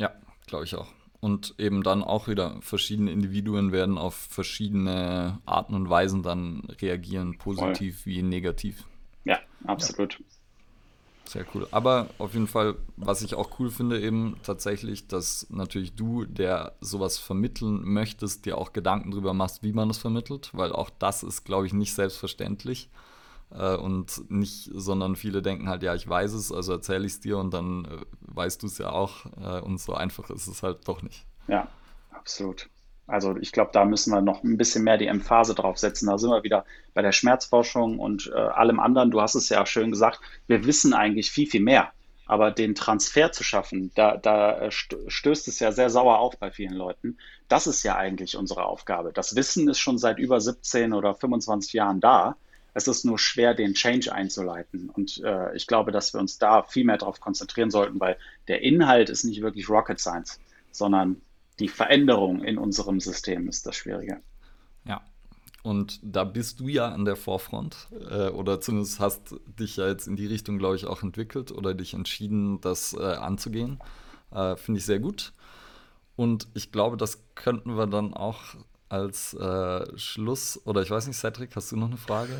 Ja, 0.00 0.12
glaube 0.46 0.64
ich 0.64 0.74
auch. 0.74 0.88
Und 1.20 1.54
eben 1.58 1.82
dann 1.82 2.02
auch 2.02 2.26
wieder 2.26 2.56
verschiedene 2.62 3.12
Individuen 3.12 3.72
werden 3.72 3.98
auf 3.98 4.14
verschiedene 4.14 5.38
Arten 5.44 5.74
und 5.74 5.90
Weisen 5.90 6.22
dann 6.22 6.62
reagieren, 6.80 7.36
positiv 7.36 8.02
Voll. 8.02 8.12
wie 8.12 8.22
negativ. 8.22 8.84
Ja, 9.24 9.38
absolut. 9.66 10.18
Ja. 10.18 10.24
Sehr 11.26 11.44
cool. 11.54 11.68
Aber 11.70 12.08
auf 12.18 12.32
jeden 12.32 12.46
Fall, 12.46 12.76
was 12.96 13.20
ich 13.20 13.34
auch 13.34 13.60
cool 13.60 13.70
finde, 13.70 14.00
eben 14.00 14.38
tatsächlich, 14.42 15.06
dass 15.06 15.46
natürlich 15.50 15.94
du, 15.94 16.24
der 16.24 16.72
sowas 16.80 17.18
vermitteln 17.18 17.82
möchtest, 17.84 18.46
dir 18.46 18.56
auch 18.56 18.72
Gedanken 18.72 19.10
darüber 19.10 19.34
machst, 19.34 19.62
wie 19.62 19.72
man 19.72 19.88
das 19.88 19.98
vermittelt, 19.98 20.50
weil 20.54 20.72
auch 20.72 20.90
das 20.98 21.22
ist, 21.22 21.44
glaube 21.44 21.66
ich, 21.66 21.74
nicht 21.74 21.94
selbstverständlich. 21.94 22.88
Äh, 23.52 23.76
und 23.76 24.30
nicht, 24.30 24.70
sondern 24.72 25.16
viele 25.16 25.42
denken 25.42 25.68
halt, 25.68 25.82
ja, 25.82 25.94
ich 25.94 26.08
weiß 26.08 26.32
es, 26.32 26.52
also 26.52 26.72
erzähle 26.72 27.06
ich 27.06 27.12
es 27.12 27.20
dir 27.20 27.38
und 27.38 27.52
dann 27.52 27.84
äh, 27.84 27.96
weißt 28.22 28.62
du 28.62 28.66
es 28.66 28.78
ja 28.78 28.90
auch. 28.90 29.26
Äh, 29.40 29.60
und 29.60 29.80
so 29.80 29.94
einfach 29.94 30.30
ist 30.30 30.46
es 30.46 30.62
halt 30.62 30.86
doch 30.86 31.02
nicht. 31.02 31.26
Ja, 31.48 31.68
absolut. 32.10 32.68
Also 33.10 33.36
ich 33.40 33.50
glaube, 33.50 33.70
da 33.72 33.84
müssen 33.84 34.12
wir 34.12 34.20
noch 34.20 34.44
ein 34.44 34.56
bisschen 34.56 34.84
mehr 34.84 34.96
die 34.96 35.08
Emphase 35.08 35.54
drauf 35.54 35.78
setzen. 35.78 36.06
Da 36.06 36.16
sind 36.16 36.30
wir 36.30 36.44
wieder 36.44 36.64
bei 36.94 37.02
der 37.02 37.10
Schmerzforschung 37.10 37.98
und 37.98 38.30
äh, 38.32 38.38
allem 38.38 38.78
anderen. 38.78 39.10
Du 39.10 39.20
hast 39.20 39.34
es 39.34 39.48
ja 39.48 39.66
schön 39.66 39.90
gesagt, 39.90 40.20
wir 40.46 40.64
wissen 40.64 40.94
eigentlich 40.94 41.30
viel, 41.32 41.48
viel 41.48 41.62
mehr. 41.62 41.90
Aber 42.26 42.52
den 42.52 42.76
Transfer 42.76 43.32
zu 43.32 43.42
schaffen, 43.42 43.90
da, 43.96 44.16
da 44.16 44.60
äh, 44.60 44.70
stößt 44.70 45.48
es 45.48 45.58
ja 45.58 45.72
sehr 45.72 45.90
sauer 45.90 46.20
auf 46.20 46.38
bei 46.38 46.52
vielen 46.52 46.74
Leuten. 46.74 47.18
Das 47.48 47.66
ist 47.66 47.82
ja 47.82 47.96
eigentlich 47.96 48.36
unsere 48.36 48.64
Aufgabe. 48.64 49.12
Das 49.12 49.34
Wissen 49.34 49.68
ist 49.68 49.80
schon 49.80 49.98
seit 49.98 50.20
über 50.20 50.40
17 50.40 50.92
oder 50.92 51.12
25 51.12 51.72
Jahren 51.72 51.98
da. 51.98 52.36
Es 52.74 52.88
ist 52.88 53.04
nur 53.04 53.18
schwer, 53.18 53.54
den 53.54 53.74
Change 53.74 54.12
einzuleiten. 54.12 54.90
Und 54.90 55.22
äh, 55.24 55.54
ich 55.56 55.66
glaube, 55.66 55.92
dass 55.92 56.14
wir 56.14 56.20
uns 56.20 56.38
da 56.38 56.62
viel 56.62 56.84
mehr 56.84 56.98
darauf 56.98 57.20
konzentrieren 57.20 57.70
sollten, 57.70 58.00
weil 58.00 58.16
der 58.48 58.62
Inhalt 58.62 59.10
ist 59.10 59.24
nicht 59.24 59.42
wirklich 59.42 59.68
Rocket 59.68 59.98
Science, 59.98 60.38
sondern 60.70 61.20
die 61.58 61.68
Veränderung 61.68 62.42
in 62.42 62.58
unserem 62.58 63.00
System 63.00 63.48
ist 63.48 63.66
das 63.66 63.76
Schwierige. 63.76 64.20
Ja. 64.84 65.02
Und 65.62 66.00
da 66.02 66.24
bist 66.24 66.60
du 66.60 66.68
ja 66.68 66.88
an 66.88 67.04
der 67.04 67.16
Vorfront 67.16 67.88
äh, 68.10 68.28
oder 68.28 68.60
zumindest 68.60 68.98
hast 68.98 69.36
dich 69.58 69.76
ja 69.76 69.88
jetzt 69.88 70.08
in 70.08 70.16
die 70.16 70.26
Richtung, 70.26 70.58
glaube 70.58 70.76
ich, 70.76 70.86
auch 70.86 71.02
entwickelt 71.02 71.52
oder 71.52 71.74
dich 71.74 71.92
entschieden, 71.92 72.60
das 72.62 72.94
äh, 72.94 73.02
anzugehen. 73.02 73.78
Äh, 74.30 74.56
Finde 74.56 74.78
ich 74.78 74.86
sehr 74.86 75.00
gut. 75.00 75.32
Und 76.16 76.48
ich 76.54 76.72
glaube, 76.72 76.96
das 76.96 77.22
könnten 77.34 77.76
wir 77.76 77.86
dann 77.86 78.14
auch 78.14 78.56
als 78.90 79.34
äh, 79.34 79.96
Schluss, 79.96 80.60
oder 80.64 80.82
ich 80.82 80.90
weiß 80.90 81.06
nicht, 81.06 81.16
Cedric, 81.16 81.54
hast 81.54 81.70
du 81.70 81.76
noch 81.76 81.86
eine 81.86 81.96
Frage? 81.96 82.32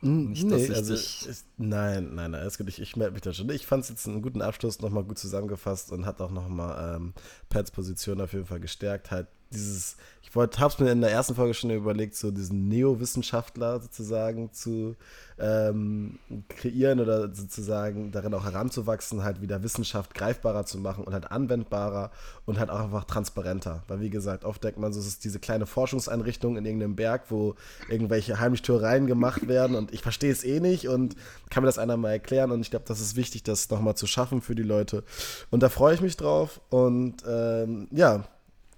Nicht, 0.00 0.44
nee, 0.46 0.70
also 0.70 0.94
ist, 0.94 1.44
nein, 1.58 2.14
nein, 2.14 2.30
nein, 2.30 2.48
ich, 2.66 2.80
ich 2.80 2.96
melde 2.96 3.12
mich 3.12 3.20
da 3.20 3.34
schon. 3.34 3.50
Ich 3.50 3.66
fand 3.66 3.84
es 3.84 3.90
jetzt 3.90 4.08
einen 4.08 4.22
guten 4.22 4.40
Abschluss, 4.40 4.80
nochmal 4.80 5.04
gut 5.04 5.18
zusammengefasst 5.18 5.92
und 5.92 6.06
hat 6.06 6.22
auch 6.22 6.30
nochmal 6.30 6.96
ähm, 6.96 7.12
Pats 7.50 7.70
Position 7.70 8.20
auf 8.22 8.32
jeden 8.32 8.46
Fall 8.46 8.60
gestärkt. 8.60 9.10
Halt 9.10 9.28
dieses, 9.52 9.96
ich 10.22 10.36
wollte, 10.36 10.60
hab's 10.60 10.78
mir 10.78 10.92
in 10.92 11.00
der 11.00 11.10
ersten 11.10 11.34
Folge 11.34 11.54
schon 11.54 11.70
überlegt, 11.70 12.14
so 12.14 12.30
diesen 12.30 12.68
Neowissenschaftler 12.68 13.80
sozusagen 13.80 14.52
zu 14.52 14.94
ähm, 15.40 16.20
kreieren 16.48 17.00
oder 17.00 17.34
sozusagen 17.34 18.12
darin 18.12 18.34
auch 18.34 18.44
heranzuwachsen, 18.44 19.24
halt 19.24 19.40
wieder 19.40 19.62
Wissenschaft 19.64 20.14
greifbarer 20.14 20.66
zu 20.66 20.78
machen 20.78 21.02
und 21.02 21.14
halt 21.14 21.32
anwendbarer 21.32 22.12
und 22.46 22.60
halt 22.60 22.70
auch 22.70 22.78
einfach 22.78 23.04
transparenter. 23.04 23.82
Weil 23.88 24.00
wie 24.00 24.10
gesagt, 24.10 24.44
oft 24.44 24.62
denkt 24.62 24.78
man 24.78 24.92
so, 24.92 25.00
es 25.00 25.08
ist 25.08 25.24
diese 25.24 25.40
kleine 25.40 25.66
Forschungseinrichtung 25.66 26.56
in 26.56 26.64
irgendeinem 26.64 26.94
Berg, 26.94 27.24
wo 27.30 27.56
irgendwelche 27.88 28.38
Heimlichtürereien 28.38 29.08
gemacht 29.08 29.48
werden 29.48 29.74
und 29.74 29.92
ich 29.92 30.02
verstehe 30.02 30.30
es 30.30 30.44
eh 30.44 30.60
nicht 30.60 30.88
und 30.88 31.16
kann 31.50 31.64
mir 31.64 31.68
das 31.68 31.78
einer 31.78 31.96
mal 31.96 32.12
erklären 32.12 32.52
und 32.52 32.60
ich 32.60 32.70
glaube, 32.70 32.84
das 32.86 33.00
ist 33.00 33.16
wichtig, 33.16 33.42
das 33.42 33.68
nochmal 33.70 33.96
zu 33.96 34.06
schaffen 34.06 34.42
für 34.42 34.54
die 34.54 34.62
Leute. 34.62 35.02
Und 35.50 35.62
da 35.64 35.70
freue 35.70 35.94
ich 35.94 36.00
mich 36.00 36.16
drauf 36.16 36.60
und 36.68 37.24
ähm, 37.26 37.88
ja, 37.90 38.24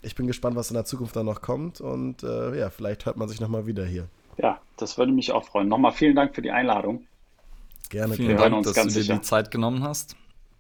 ich 0.03 0.15
bin 0.15 0.27
gespannt, 0.27 0.57
was 0.57 0.71
in 0.71 0.75
der 0.75 0.85
Zukunft 0.85 1.17
dann 1.17 1.27
noch 1.27 1.41
kommt 1.41 1.81
und 1.81 2.23
äh, 2.23 2.59
ja, 2.59 2.71
vielleicht 2.71 3.07
hört 3.07 3.17
man 3.17 3.29
sich 3.29 3.41
nochmal 3.41 3.67
wieder 3.67 3.87
hier. 3.87 4.09
Ja, 4.39 4.61
das 4.77 4.99
würde 4.99 5.13
mich 5.13 5.33
auch 5.33 5.45
freuen. 5.45 5.69
Nochmal 5.69 5.93
vielen 5.93 6.17
Dank 6.17 6.35
für 6.35 6.43
die 6.43 6.51
Einladung. 6.51 7.07
Gerne. 7.89 8.15
Vielen 8.15 8.37
Dank, 8.37 8.65
dass 8.65 8.75
du 8.75 8.85
dir 8.85 8.91
sicher. 8.91 9.15
die 9.15 9.21
Zeit 9.21 9.51
genommen 9.51 9.83
hast. 9.83 10.17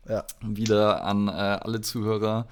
Ja. 0.09 0.25
Wieder 0.41 1.05
an 1.05 1.29
äh, 1.29 1.31
alle 1.31 1.81
Zuhörer. 1.81 2.47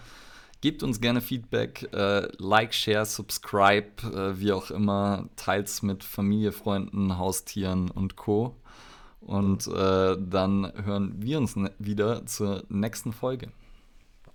Gebt 0.63 0.83
uns 0.83 1.01
gerne 1.01 1.21
Feedback, 1.21 1.89
äh, 1.93 2.29
like, 2.39 2.75
share, 2.75 3.07
subscribe, 3.07 3.87
äh, 4.05 4.41
wie 4.41 4.53
auch 4.53 4.71
immer. 4.71 5.27
Teils 5.37 5.83
mit 5.83 6.05
Familie, 6.05 6.53
Freunden, 6.53 7.19
Haustieren 7.19 7.91
und 7.91 8.17
Co. 8.17 8.57
Und 9.21 9.67
äh, 9.67 10.17
dann 10.19 10.73
hören 10.85 11.15
wir 11.19 11.39
uns 11.39 11.57
ne 11.57 11.73
wieder 11.79 12.27
zur 12.27 12.65
nächsten 12.69 13.13
Folge. 13.13 13.49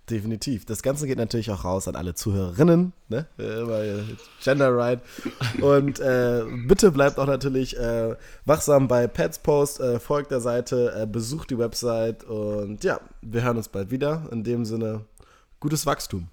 Definitiv. 0.08 0.64
Das 0.64 0.82
Ganze 0.82 1.08
geht 1.08 1.18
natürlich 1.18 1.50
auch 1.50 1.64
raus 1.64 1.88
an 1.88 1.96
alle 1.96 2.14
Zuhörerinnen, 2.14 2.92
ne? 3.08 3.26
Äh, 3.38 4.02
Gender 4.40 4.76
Right. 4.76 5.00
Und 5.60 5.98
äh, 5.98 6.44
bitte 6.68 6.92
bleibt 6.92 7.18
auch 7.18 7.26
natürlich 7.26 7.76
äh, 7.76 8.14
wachsam 8.44 8.86
bei 8.86 9.08
Pets 9.08 9.40
Post, 9.40 9.80
äh, 9.80 9.98
folgt 9.98 10.30
der 10.30 10.40
Seite, 10.40 10.94
äh, 10.96 11.06
besucht 11.06 11.50
die 11.50 11.58
Website 11.58 12.22
und 12.22 12.84
ja, 12.84 13.00
wir 13.20 13.42
hören 13.42 13.56
uns 13.56 13.68
bald 13.68 13.90
wieder. 13.90 14.28
In 14.30 14.44
dem 14.44 14.64
Sinne, 14.64 15.06
gutes 15.58 15.86
Wachstum. 15.86 16.28